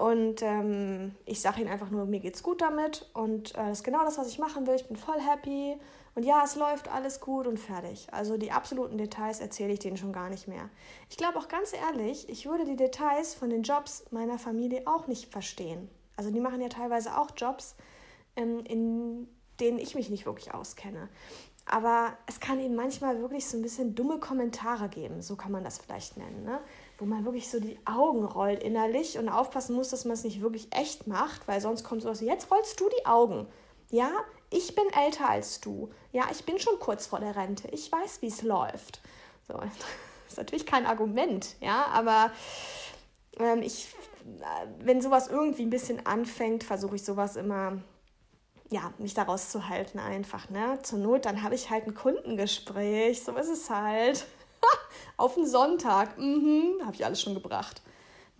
Und 0.00 0.40
ähm, 0.40 1.14
ich 1.26 1.42
sage 1.42 1.60
ihnen 1.60 1.70
einfach 1.70 1.90
nur, 1.90 2.06
mir 2.06 2.20
geht's 2.20 2.42
gut 2.42 2.62
damit 2.62 3.10
und 3.12 3.54
äh, 3.54 3.58
das 3.58 3.80
ist 3.80 3.84
genau 3.84 4.02
das, 4.02 4.16
was 4.16 4.28
ich 4.28 4.38
machen 4.38 4.66
will. 4.66 4.74
Ich 4.74 4.88
bin 4.88 4.96
voll 4.96 5.20
happy 5.20 5.76
und 6.14 6.22
ja, 6.22 6.42
es 6.42 6.56
läuft 6.56 6.88
alles 6.88 7.20
gut 7.20 7.46
und 7.46 7.58
fertig. 7.58 8.08
Also 8.10 8.38
die 8.38 8.50
absoluten 8.50 8.96
Details 8.96 9.40
erzähle 9.40 9.74
ich 9.74 9.78
denen 9.78 9.98
schon 9.98 10.14
gar 10.14 10.30
nicht 10.30 10.48
mehr. 10.48 10.70
Ich 11.10 11.18
glaube 11.18 11.38
auch 11.38 11.48
ganz 11.48 11.74
ehrlich, 11.74 12.30
ich 12.30 12.46
würde 12.46 12.64
die 12.64 12.76
Details 12.76 13.34
von 13.34 13.50
den 13.50 13.62
Jobs 13.62 14.06
meiner 14.10 14.38
Familie 14.38 14.84
auch 14.86 15.06
nicht 15.06 15.30
verstehen. 15.30 15.90
Also 16.16 16.30
die 16.30 16.40
machen 16.40 16.62
ja 16.62 16.70
teilweise 16.70 17.18
auch 17.18 17.32
Jobs, 17.36 17.76
ähm, 18.36 18.60
in 18.64 19.28
denen 19.60 19.78
ich 19.78 19.94
mich 19.94 20.08
nicht 20.08 20.24
wirklich 20.24 20.54
auskenne. 20.54 21.10
Aber 21.66 22.14
es 22.26 22.40
kann 22.40 22.58
eben 22.58 22.74
manchmal 22.74 23.20
wirklich 23.20 23.46
so 23.46 23.58
ein 23.58 23.62
bisschen 23.62 23.94
dumme 23.94 24.18
Kommentare 24.18 24.88
geben, 24.88 25.20
so 25.20 25.36
kann 25.36 25.52
man 25.52 25.62
das 25.62 25.76
vielleicht 25.76 26.16
nennen, 26.16 26.42
ne? 26.42 26.60
Wo 27.00 27.06
man 27.06 27.24
wirklich 27.24 27.48
so 27.48 27.58
die 27.60 27.78
Augen 27.86 28.24
rollt 28.24 28.62
innerlich 28.62 29.18
und 29.18 29.28
aufpassen 29.28 29.74
muss, 29.74 29.88
dass 29.88 30.04
man 30.04 30.12
es 30.12 30.24
nicht 30.24 30.42
wirklich 30.42 30.68
echt 30.74 31.06
macht, 31.06 31.48
weil 31.48 31.60
sonst 31.60 31.82
kommt 31.82 32.02
sowas 32.02 32.20
jetzt 32.20 32.50
rollst 32.50 32.78
du 32.78 32.88
die 32.88 33.06
Augen. 33.06 33.46
Ja, 33.90 34.10
ich 34.50 34.74
bin 34.74 34.84
älter 34.92 35.30
als 35.30 35.60
du. 35.60 35.90
Ja, 36.12 36.24
ich 36.30 36.44
bin 36.44 36.58
schon 36.58 36.78
kurz 36.78 37.06
vor 37.06 37.20
der 37.20 37.36
Rente. 37.36 37.68
Ich 37.68 37.90
weiß, 37.90 38.20
wie 38.22 38.26
es 38.26 38.42
läuft. 38.42 39.00
So, 39.48 39.54
das 39.54 39.72
ist 40.28 40.36
natürlich 40.36 40.66
kein 40.66 40.86
Argument, 40.86 41.56
ja, 41.60 41.86
aber 41.86 42.30
ähm, 43.38 43.62
ich, 43.62 43.88
äh, 44.40 44.66
wenn 44.78 45.00
sowas 45.00 45.28
irgendwie 45.28 45.62
ein 45.62 45.70
bisschen 45.70 46.06
anfängt, 46.06 46.64
versuche 46.64 46.96
ich 46.96 47.04
sowas 47.04 47.36
immer, 47.36 47.80
ja, 48.68 48.92
mich 48.98 49.14
daraus 49.14 49.48
zu 49.50 49.68
halten 49.68 49.98
einfach, 49.98 50.50
ne? 50.50 50.78
Zur 50.82 50.98
Not, 50.98 51.24
dann 51.24 51.42
habe 51.42 51.54
ich 51.54 51.70
halt 51.70 51.86
ein 51.86 51.94
Kundengespräch, 51.94 53.24
so 53.24 53.34
ist 53.36 53.48
es 53.48 53.70
halt. 53.70 54.26
Auf 55.16 55.34
den 55.34 55.46
Sonntag, 55.46 56.18
mhm, 56.18 56.80
habe 56.84 56.94
ich 56.94 57.04
alles 57.04 57.20
schon 57.20 57.34
gebracht 57.34 57.82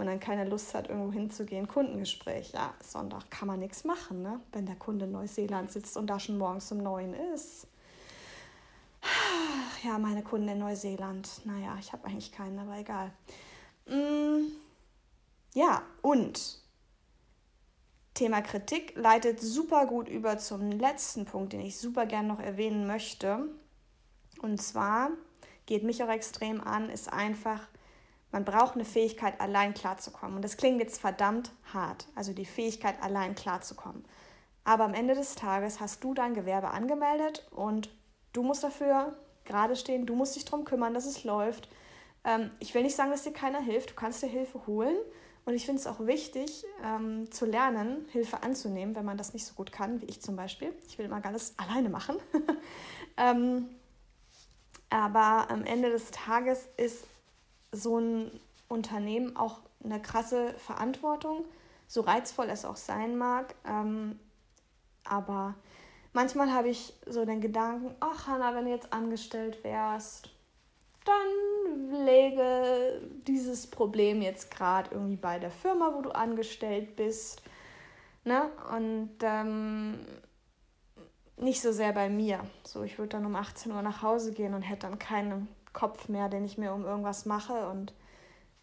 man 0.00 0.06
dann 0.06 0.18
keine 0.18 0.48
Lust 0.48 0.74
hat, 0.74 0.88
irgendwo 0.88 1.12
hinzugehen. 1.12 1.68
Kundengespräch, 1.68 2.52
ja, 2.52 2.72
Sonntag 2.82 3.30
kann 3.30 3.46
man 3.46 3.60
nichts 3.60 3.84
machen, 3.84 4.22
ne? 4.22 4.40
wenn 4.50 4.64
der 4.64 4.76
Kunde 4.76 5.04
in 5.04 5.12
Neuseeland 5.12 5.70
sitzt 5.70 5.94
und 5.98 6.06
da 6.06 6.18
schon 6.18 6.38
morgens 6.38 6.72
um 6.72 6.78
neun 6.78 7.14
ist. 7.14 7.68
Ja, 9.82 9.98
meine 9.98 10.22
Kunden 10.22 10.46
in 10.48 10.58
Neuseeland. 10.58 11.26
Naja, 11.46 11.74
ich 11.80 11.94
habe 11.94 12.04
eigentlich 12.04 12.32
keinen, 12.32 12.58
aber 12.58 12.76
egal. 12.76 13.10
Mm, 13.86 14.52
ja, 15.54 15.80
und 16.02 16.58
Thema 18.12 18.42
Kritik 18.42 18.92
leitet 18.94 19.40
super 19.40 19.86
gut 19.86 20.06
über 20.06 20.36
zum 20.36 20.70
letzten 20.70 21.24
Punkt, 21.24 21.54
den 21.54 21.60
ich 21.60 21.78
super 21.78 22.04
gern 22.04 22.26
noch 22.26 22.40
erwähnen 22.40 22.86
möchte. 22.86 23.48
Und 24.42 24.60
zwar 24.60 25.12
geht 25.70 25.84
mich 25.84 26.02
auch 26.02 26.08
extrem 26.08 26.60
an, 26.60 26.90
ist 26.90 27.12
einfach 27.12 27.60
man 28.32 28.44
braucht 28.44 28.74
eine 28.74 28.84
Fähigkeit, 28.84 29.40
allein 29.40 29.74
klarzukommen. 29.74 30.36
Und 30.36 30.42
das 30.42 30.56
klingt 30.56 30.80
jetzt 30.80 31.00
verdammt 31.00 31.50
hart, 31.72 32.06
also 32.14 32.32
die 32.32 32.44
Fähigkeit, 32.44 33.02
allein 33.02 33.34
klarzukommen. 33.34 34.04
Aber 34.64 34.84
am 34.84 34.94
Ende 34.94 35.14
des 35.14 35.34
Tages 35.34 35.80
hast 35.80 36.04
du 36.04 36.14
dein 36.14 36.34
Gewerbe 36.34 36.70
angemeldet 36.70 37.46
und 37.50 37.90
du 38.32 38.42
musst 38.42 38.62
dafür 38.62 39.16
gerade 39.44 39.74
stehen, 39.74 40.06
du 40.06 40.14
musst 40.14 40.36
dich 40.36 40.44
darum 40.44 40.64
kümmern, 40.64 40.94
dass 40.94 41.06
es 41.06 41.24
läuft. 41.24 41.68
Ähm, 42.24 42.50
ich 42.60 42.74
will 42.74 42.82
nicht 42.82 42.94
sagen, 42.94 43.10
dass 43.10 43.24
dir 43.24 43.32
keiner 43.32 43.60
hilft, 43.60 43.90
du 43.90 43.94
kannst 43.94 44.22
dir 44.22 44.28
Hilfe 44.28 44.66
holen. 44.66 44.96
Und 45.46 45.54
ich 45.54 45.64
finde 45.64 45.80
es 45.80 45.86
auch 45.86 46.00
wichtig, 46.00 46.64
ähm, 46.84 47.32
zu 47.32 47.46
lernen, 47.46 48.06
Hilfe 48.12 48.42
anzunehmen, 48.42 48.94
wenn 48.94 49.06
man 49.06 49.16
das 49.16 49.32
nicht 49.32 49.46
so 49.46 49.54
gut 49.54 49.72
kann, 49.72 50.00
wie 50.02 50.04
ich 50.04 50.20
zum 50.20 50.36
Beispiel. 50.36 50.72
Ich 50.86 50.98
will 50.98 51.06
immer 51.06 51.24
alles 51.24 51.54
alleine 51.56 51.88
machen. 51.88 52.16
ähm, 53.16 53.68
aber 54.90 55.50
am 55.50 55.64
Ende 55.64 55.90
des 55.90 56.10
Tages 56.10 56.68
ist 56.76 57.06
so 57.72 57.98
ein 57.98 58.40
Unternehmen 58.68 59.36
auch 59.36 59.60
eine 59.82 60.02
krasse 60.02 60.52
Verantwortung, 60.54 61.44
so 61.86 62.02
reizvoll 62.02 62.50
es 62.50 62.64
auch 62.64 62.76
sein 62.76 63.16
mag. 63.16 63.54
Ähm, 63.66 64.18
aber 65.04 65.54
manchmal 66.12 66.52
habe 66.52 66.68
ich 66.68 66.92
so 67.06 67.24
den 67.24 67.40
Gedanken, 67.40 67.94
ach 68.00 68.26
Hanna, 68.26 68.54
wenn 68.54 68.66
du 68.66 68.70
jetzt 68.70 68.92
angestellt 68.92 69.62
wärst, 69.64 70.30
dann 71.04 72.04
lege 72.04 73.00
dieses 73.26 73.68
Problem 73.68 74.22
jetzt 74.22 74.50
gerade 74.50 74.90
irgendwie 74.92 75.16
bei 75.16 75.38
der 75.38 75.50
Firma, 75.50 75.94
wo 75.94 76.02
du 76.02 76.10
angestellt 76.10 76.96
bist. 76.96 77.42
Ne? 78.24 78.50
Und 78.74 79.10
ähm, 79.22 79.98
nicht 81.40 81.60
so 81.60 81.72
sehr 81.72 81.92
bei 81.92 82.08
mir. 82.08 82.40
So, 82.64 82.82
ich 82.82 82.98
würde 82.98 83.10
dann 83.10 83.26
um 83.26 83.34
18 83.34 83.72
Uhr 83.72 83.82
nach 83.82 84.02
Hause 84.02 84.32
gehen 84.32 84.54
und 84.54 84.62
hätte 84.62 84.86
dann 84.86 84.98
keine 84.98 85.46
Kopf 85.72 86.08
mehr, 86.08 86.28
den 86.28 86.44
ich 86.44 86.58
mir 86.58 86.72
um 86.72 86.84
irgendwas 86.84 87.26
mache. 87.26 87.68
Und 87.68 87.92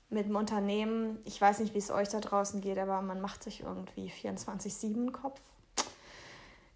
mit 0.09 0.27
dem 0.27 0.35
Unternehmen, 0.35 1.19
ich 1.25 1.39
weiß 1.39 1.59
nicht, 1.59 1.73
wie 1.73 1.79
es 1.79 1.91
euch 1.91 2.09
da 2.09 2.19
draußen 2.19 2.61
geht, 2.61 2.77
aber 2.77 3.01
man 3.01 3.19
macht 3.19 3.43
sich 3.43 3.61
irgendwie 3.61 4.09
24-7 4.09 5.11
Kopf. 5.11 5.41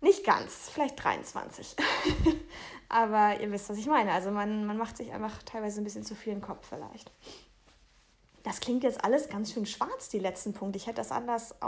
Nicht 0.02 0.26
ganz, 0.26 0.70
vielleicht 0.70 1.02
23. 1.02 1.76
aber 2.90 3.40
ihr 3.40 3.52
wisst, 3.52 3.70
was 3.70 3.78
ich 3.78 3.86
meine. 3.86 4.12
Also 4.12 4.32
man, 4.32 4.66
man 4.66 4.78
macht 4.78 4.98
sich 4.98 5.14
einfach 5.14 5.44
teilweise 5.44 5.80
ein 5.80 5.84
bisschen 5.84 6.04
zu 6.04 6.16
viel 6.16 6.34
im 6.34 6.42
Kopf 6.42 6.68
vielleicht. 6.68 7.12
Das 8.44 8.60
klingt 8.60 8.84
jetzt 8.84 9.06
alles 9.06 9.30
ganz 9.30 9.54
schön 9.54 9.68
schwarz, 9.68 10.10
die 10.10 10.18
letzten 10.18 10.54
Punkte. 10.54 10.78
Ich 10.78 10.88
hätte 10.88 10.98
das 10.98 11.12
anders 11.12 11.62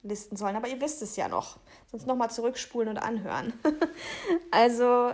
auflisten 0.00 0.36
sollen, 0.36 0.56
aber 0.56 0.68
ihr 0.68 0.80
wisst 0.80 1.02
es 1.02 1.16
ja 1.16 1.28
noch. 1.28 1.58
Sonst 1.90 2.06
nochmal 2.06 2.30
zurückspulen 2.30 2.88
und 2.88 2.98
anhören. 2.98 3.52
also 4.50 5.12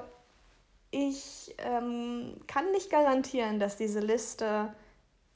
ich 0.91 1.55
ähm, 1.59 2.41
kann 2.47 2.71
nicht 2.73 2.91
garantieren, 2.91 3.59
dass 3.59 3.77
diese 3.77 4.01
Liste 4.01 4.73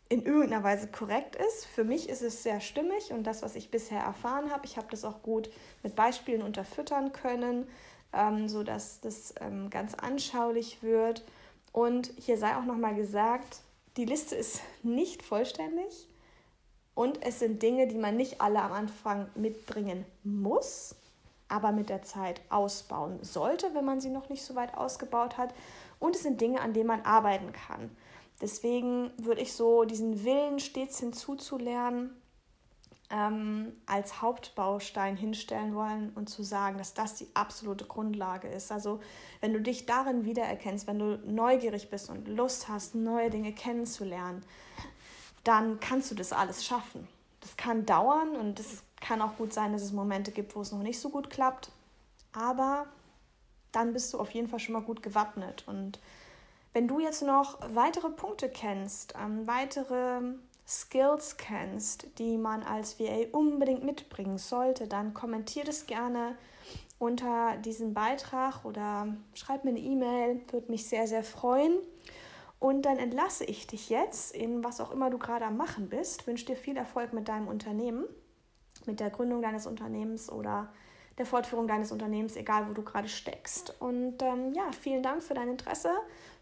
in 0.08 0.24
irgendeiner 0.24 0.64
Weise 0.64 0.88
korrekt 0.88 1.36
ist. 1.36 1.66
Für 1.66 1.84
mich 1.84 2.08
ist 2.08 2.22
es 2.22 2.42
sehr 2.42 2.60
stimmig 2.60 3.12
und 3.12 3.24
das, 3.24 3.42
was 3.42 3.54
ich 3.54 3.70
bisher 3.70 4.00
erfahren 4.00 4.50
habe, 4.50 4.66
ich 4.66 4.76
habe 4.76 4.88
das 4.90 5.04
auch 5.04 5.22
gut 5.22 5.50
mit 5.82 5.94
Beispielen 5.94 6.42
unterfüttern 6.42 7.12
können, 7.12 7.68
ähm, 8.12 8.48
sodass 8.48 9.00
das 9.00 9.34
ähm, 9.40 9.70
ganz 9.70 9.94
anschaulich 9.94 10.82
wird. 10.82 11.24
Und 11.72 12.12
hier 12.16 12.38
sei 12.38 12.56
auch 12.56 12.64
nochmal 12.64 12.96
gesagt, 12.96 13.60
die 13.96 14.04
Liste 14.04 14.34
ist 14.34 14.62
nicht 14.82 15.22
vollständig 15.22 16.09
und 17.00 17.24
es 17.24 17.38
sind 17.38 17.62
Dinge, 17.62 17.86
die 17.86 17.98
man 17.98 18.16
nicht 18.16 18.40
alle 18.40 18.60
am 18.62 18.72
Anfang 18.72 19.28
mitbringen 19.34 20.04
muss 20.22 20.94
aber 21.50 21.72
mit 21.72 21.88
der 21.88 22.02
Zeit 22.02 22.40
ausbauen 22.48 23.18
sollte, 23.22 23.74
wenn 23.74 23.84
man 23.84 24.00
sie 24.00 24.08
noch 24.08 24.28
nicht 24.28 24.44
so 24.44 24.54
weit 24.54 24.74
ausgebaut 24.76 25.36
hat. 25.36 25.52
Und 25.98 26.16
es 26.16 26.22
sind 26.22 26.40
Dinge, 26.40 26.60
an 26.60 26.72
denen 26.72 26.86
man 26.86 27.02
arbeiten 27.02 27.52
kann. 27.52 27.90
Deswegen 28.40 29.10
würde 29.18 29.42
ich 29.42 29.52
so 29.52 29.84
diesen 29.84 30.24
Willen 30.24 30.60
stets 30.60 31.00
hinzuzulernen 31.00 32.10
ähm, 33.10 33.72
als 33.84 34.22
Hauptbaustein 34.22 35.16
hinstellen 35.16 35.74
wollen 35.74 36.12
und 36.14 36.30
zu 36.30 36.42
sagen, 36.42 36.78
dass 36.78 36.94
das 36.94 37.16
die 37.16 37.26
absolute 37.34 37.84
Grundlage 37.84 38.48
ist. 38.48 38.70
Also 38.72 39.00
wenn 39.40 39.52
du 39.52 39.60
dich 39.60 39.84
darin 39.84 40.24
wiedererkennst, 40.24 40.86
wenn 40.86 41.00
du 41.00 41.18
neugierig 41.26 41.90
bist 41.90 42.08
und 42.08 42.28
Lust 42.28 42.68
hast, 42.68 42.94
neue 42.94 43.28
Dinge 43.28 43.52
kennenzulernen, 43.52 44.42
dann 45.44 45.80
kannst 45.80 46.10
du 46.10 46.14
das 46.14 46.32
alles 46.32 46.64
schaffen. 46.64 47.06
Das 47.40 47.56
kann 47.56 47.86
dauern 47.86 48.36
und 48.36 48.58
das 48.58 48.82
kann 49.00 49.22
auch 49.22 49.36
gut 49.36 49.52
sein, 49.52 49.72
dass 49.72 49.82
es 49.82 49.92
Momente 49.92 50.30
gibt, 50.30 50.54
wo 50.54 50.60
es 50.60 50.72
noch 50.72 50.82
nicht 50.82 51.00
so 51.00 51.08
gut 51.08 51.30
klappt. 51.30 51.70
Aber 52.32 52.86
dann 53.72 53.92
bist 53.92 54.12
du 54.12 54.18
auf 54.18 54.30
jeden 54.32 54.48
Fall 54.48 54.58
schon 54.58 54.74
mal 54.74 54.82
gut 54.82 55.02
gewappnet. 55.02 55.64
Und 55.66 55.98
Wenn 56.72 56.86
du 56.86 57.00
jetzt 57.00 57.22
noch 57.22 57.58
weitere 57.74 58.10
Punkte 58.10 58.48
kennst, 58.48 59.14
ähm, 59.20 59.46
weitere 59.46 60.20
Skills 60.66 61.36
kennst, 61.36 62.06
die 62.18 62.36
man 62.36 62.62
als 62.62 63.00
VA 63.00 63.26
unbedingt 63.32 63.82
mitbringen 63.82 64.38
sollte, 64.38 64.86
dann 64.86 65.14
kommentier 65.14 65.64
das 65.64 65.86
gerne 65.86 66.36
unter 67.00 67.56
diesem 67.56 67.92
Beitrag 67.92 68.64
oder 68.64 69.08
schreib 69.34 69.64
mir 69.64 69.70
eine 69.70 69.80
E-Mail, 69.80 70.42
würde 70.52 70.70
mich 70.70 70.86
sehr, 70.86 71.08
sehr 71.08 71.24
freuen. 71.24 71.72
Und 72.60 72.82
dann 72.82 72.98
entlasse 72.98 73.44
ich 73.44 73.66
dich 73.66 73.88
jetzt 73.88 74.36
in 74.36 74.62
was 74.62 74.80
auch 74.80 74.92
immer 74.92 75.10
du 75.10 75.18
gerade 75.18 75.46
am 75.46 75.56
Machen 75.56 75.88
bist. 75.88 76.26
Wünsche 76.26 76.46
dir 76.46 76.56
viel 76.56 76.76
Erfolg 76.76 77.12
mit 77.12 77.26
deinem 77.28 77.48
Unternehmen, 77.48 78.04
mit 78.86 79.00
der 79.00 79.10
Gründung 79.10 79.40
deines 79.42 79.66
Unternehmens 79.66 80.30
oder 80.30 80.72
der 81.16 81.26
Fortführung 81.26 81.66
deines 81.66 81.90
Unternehmens, 81.90 82.36
egal 82.36 82.68
wo 82.68 82.74
du 82.74 82.82
gerade 82.82 83.08
steckst. 83.08 83.80
Und 83.80 84.22
ähm, 84.22 84.52
ja, 84.52 84.70
vielen 84.78 85.02
Dank 85.02 85.22
für 85.22 85.34
dein 85.34 85.48
Interesse, 85.48 85.90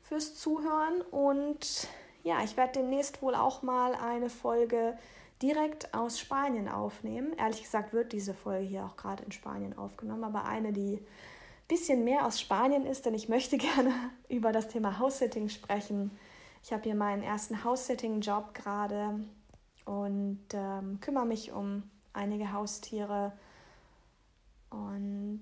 fürs 0.03 0.35
Zuhören 0.35 1.01
und 1.11 1.89
ja, 2.25 2.43
ich 2.43 2.57
werde 2.57 2.81
demnächst 2.81 3.23
wohl 3.23 3.35
auch 3.35 3.63
mal 3.63 3.95
eine 3.95 4.29
Folge 4.29 4.99
direkt 5.41 5.95
aus 5.95 6.19
Spanien 6.19 6.69
aufnehmen. 6.69 7.33
Ehrlich 7.39 7.63
gesagt 7.63 7.93
wird 7.93 8.13
diese 8.13 8.35
Folge 8.35 8.67
hier 8.67 8.85
auch 8.85 8.97
gerade 8.97 9.23
in 9.23 9.33
Spanien 9.33 9.79
aufgenommen, 9.79 10.25
aber 10.25 10.45
eine, 10.45 10.73
die 10.73 11.01
bisschen 11.69 12.05
mehr 12.05 12.27
aus 12.27 12.41
Spanien 12.41 12.87
ist, 12.87 13.07
denn 13.07 13.15
ich 13.15 13.29
möchte 13.29 13.57
gerne 13.59 13.93
über 14.29 14.53
das 14.53 14.69
Thema 14.69 14.99
House-Sitting 14.99 15.49
sprechen. 15.49 16.11
Ich 16.63 16.73
habe 16.73 16.83
hier 16.83 16.95
meinen 16.95 17.23
ersten 17.23 17.63
House-Sitting-Job 17.63 18.55
gerade 18.55 19.21
und 19.85 20.45
ähm, 20.53 20.99
kümmere 21.01 21.27
mich 21.27 21.53
um 21.53 21.85
einige 22.13 22.53
Haustiere 22.53 23.33
und 24.71 25.41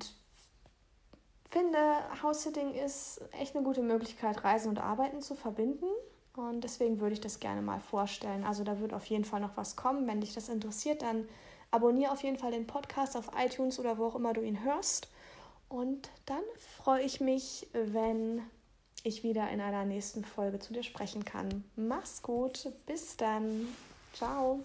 finde, 1.49 1.79
House-Sitting 2.23 2.75
ist 2.75 3.21
echt 3.33 3.57
eine 3.57 3.65
gute 3.65 3.83
Möglichkeit, 3.83 4.45
Reisen 4.45 4.69
und 4.69 4.79
Arbeiten 4.79 5.23
zu 5.23 5.35
verbinden. 5.35 5.87
Und 6.37 6.65
deswegen 6.65 7.01
würde 7.01 7.15
ich 7.15 7.21
das 7.21 7.41
gerne 7.41 7.63
mal 7.63 7.81
vorstellen. 7.81 8.45
Also 8.45 8.63
da 8.63 8.79
wird 8.79 8.93
auf 8.93 9.07
jeden 9.07 9.25
Fall 9.25 9.41
noch 9.41 9.57
was 9.57 9.75
kommen. 9.75 10.07
Wenn 10.07 10.21
dich 10.21 10.35
das 10.35 10.51
interessiert, 10.51 11.01
dann 11.01 11.27
abonniere 11.71 12.13
auf 12.13 12.23
jeden 12.23 12.37
Fall 12.37 12.51
den 12.51 12.67
Podcast 12.67 13.17
auf 13.17 13.31
iTunes 13.43 13.79
oder 13.81 13.97
wo 13.97 14.05
auch 14.07 14.17
immer 14.17 14.35
du 14.35 14.43
ihn 14.43 14.63
hörst. 14.63 15.09
Und 15.69 16.11
dann 16.27 16.43
freue 16.77 17.03
ich 17.03 17.21
mich, 17.21 17.67
wenn 17.73 18.43
ich 19.03 19.23
wieder 19.23 19.51
in 19.51 19.61
einer 19.61 19.85
nächsten 19.85 20.25
Folge 20.25 20.59
zu 20.59 20.73
dir 20.73 20.83
sprechen 20.83 21.25
kann. 21.25 21.65
Mach's 21.77 22.23
gut, 22.23 22.71
bis 22.87 23.17
dann. 23.17 23.69
Ciao. 24.13 24.61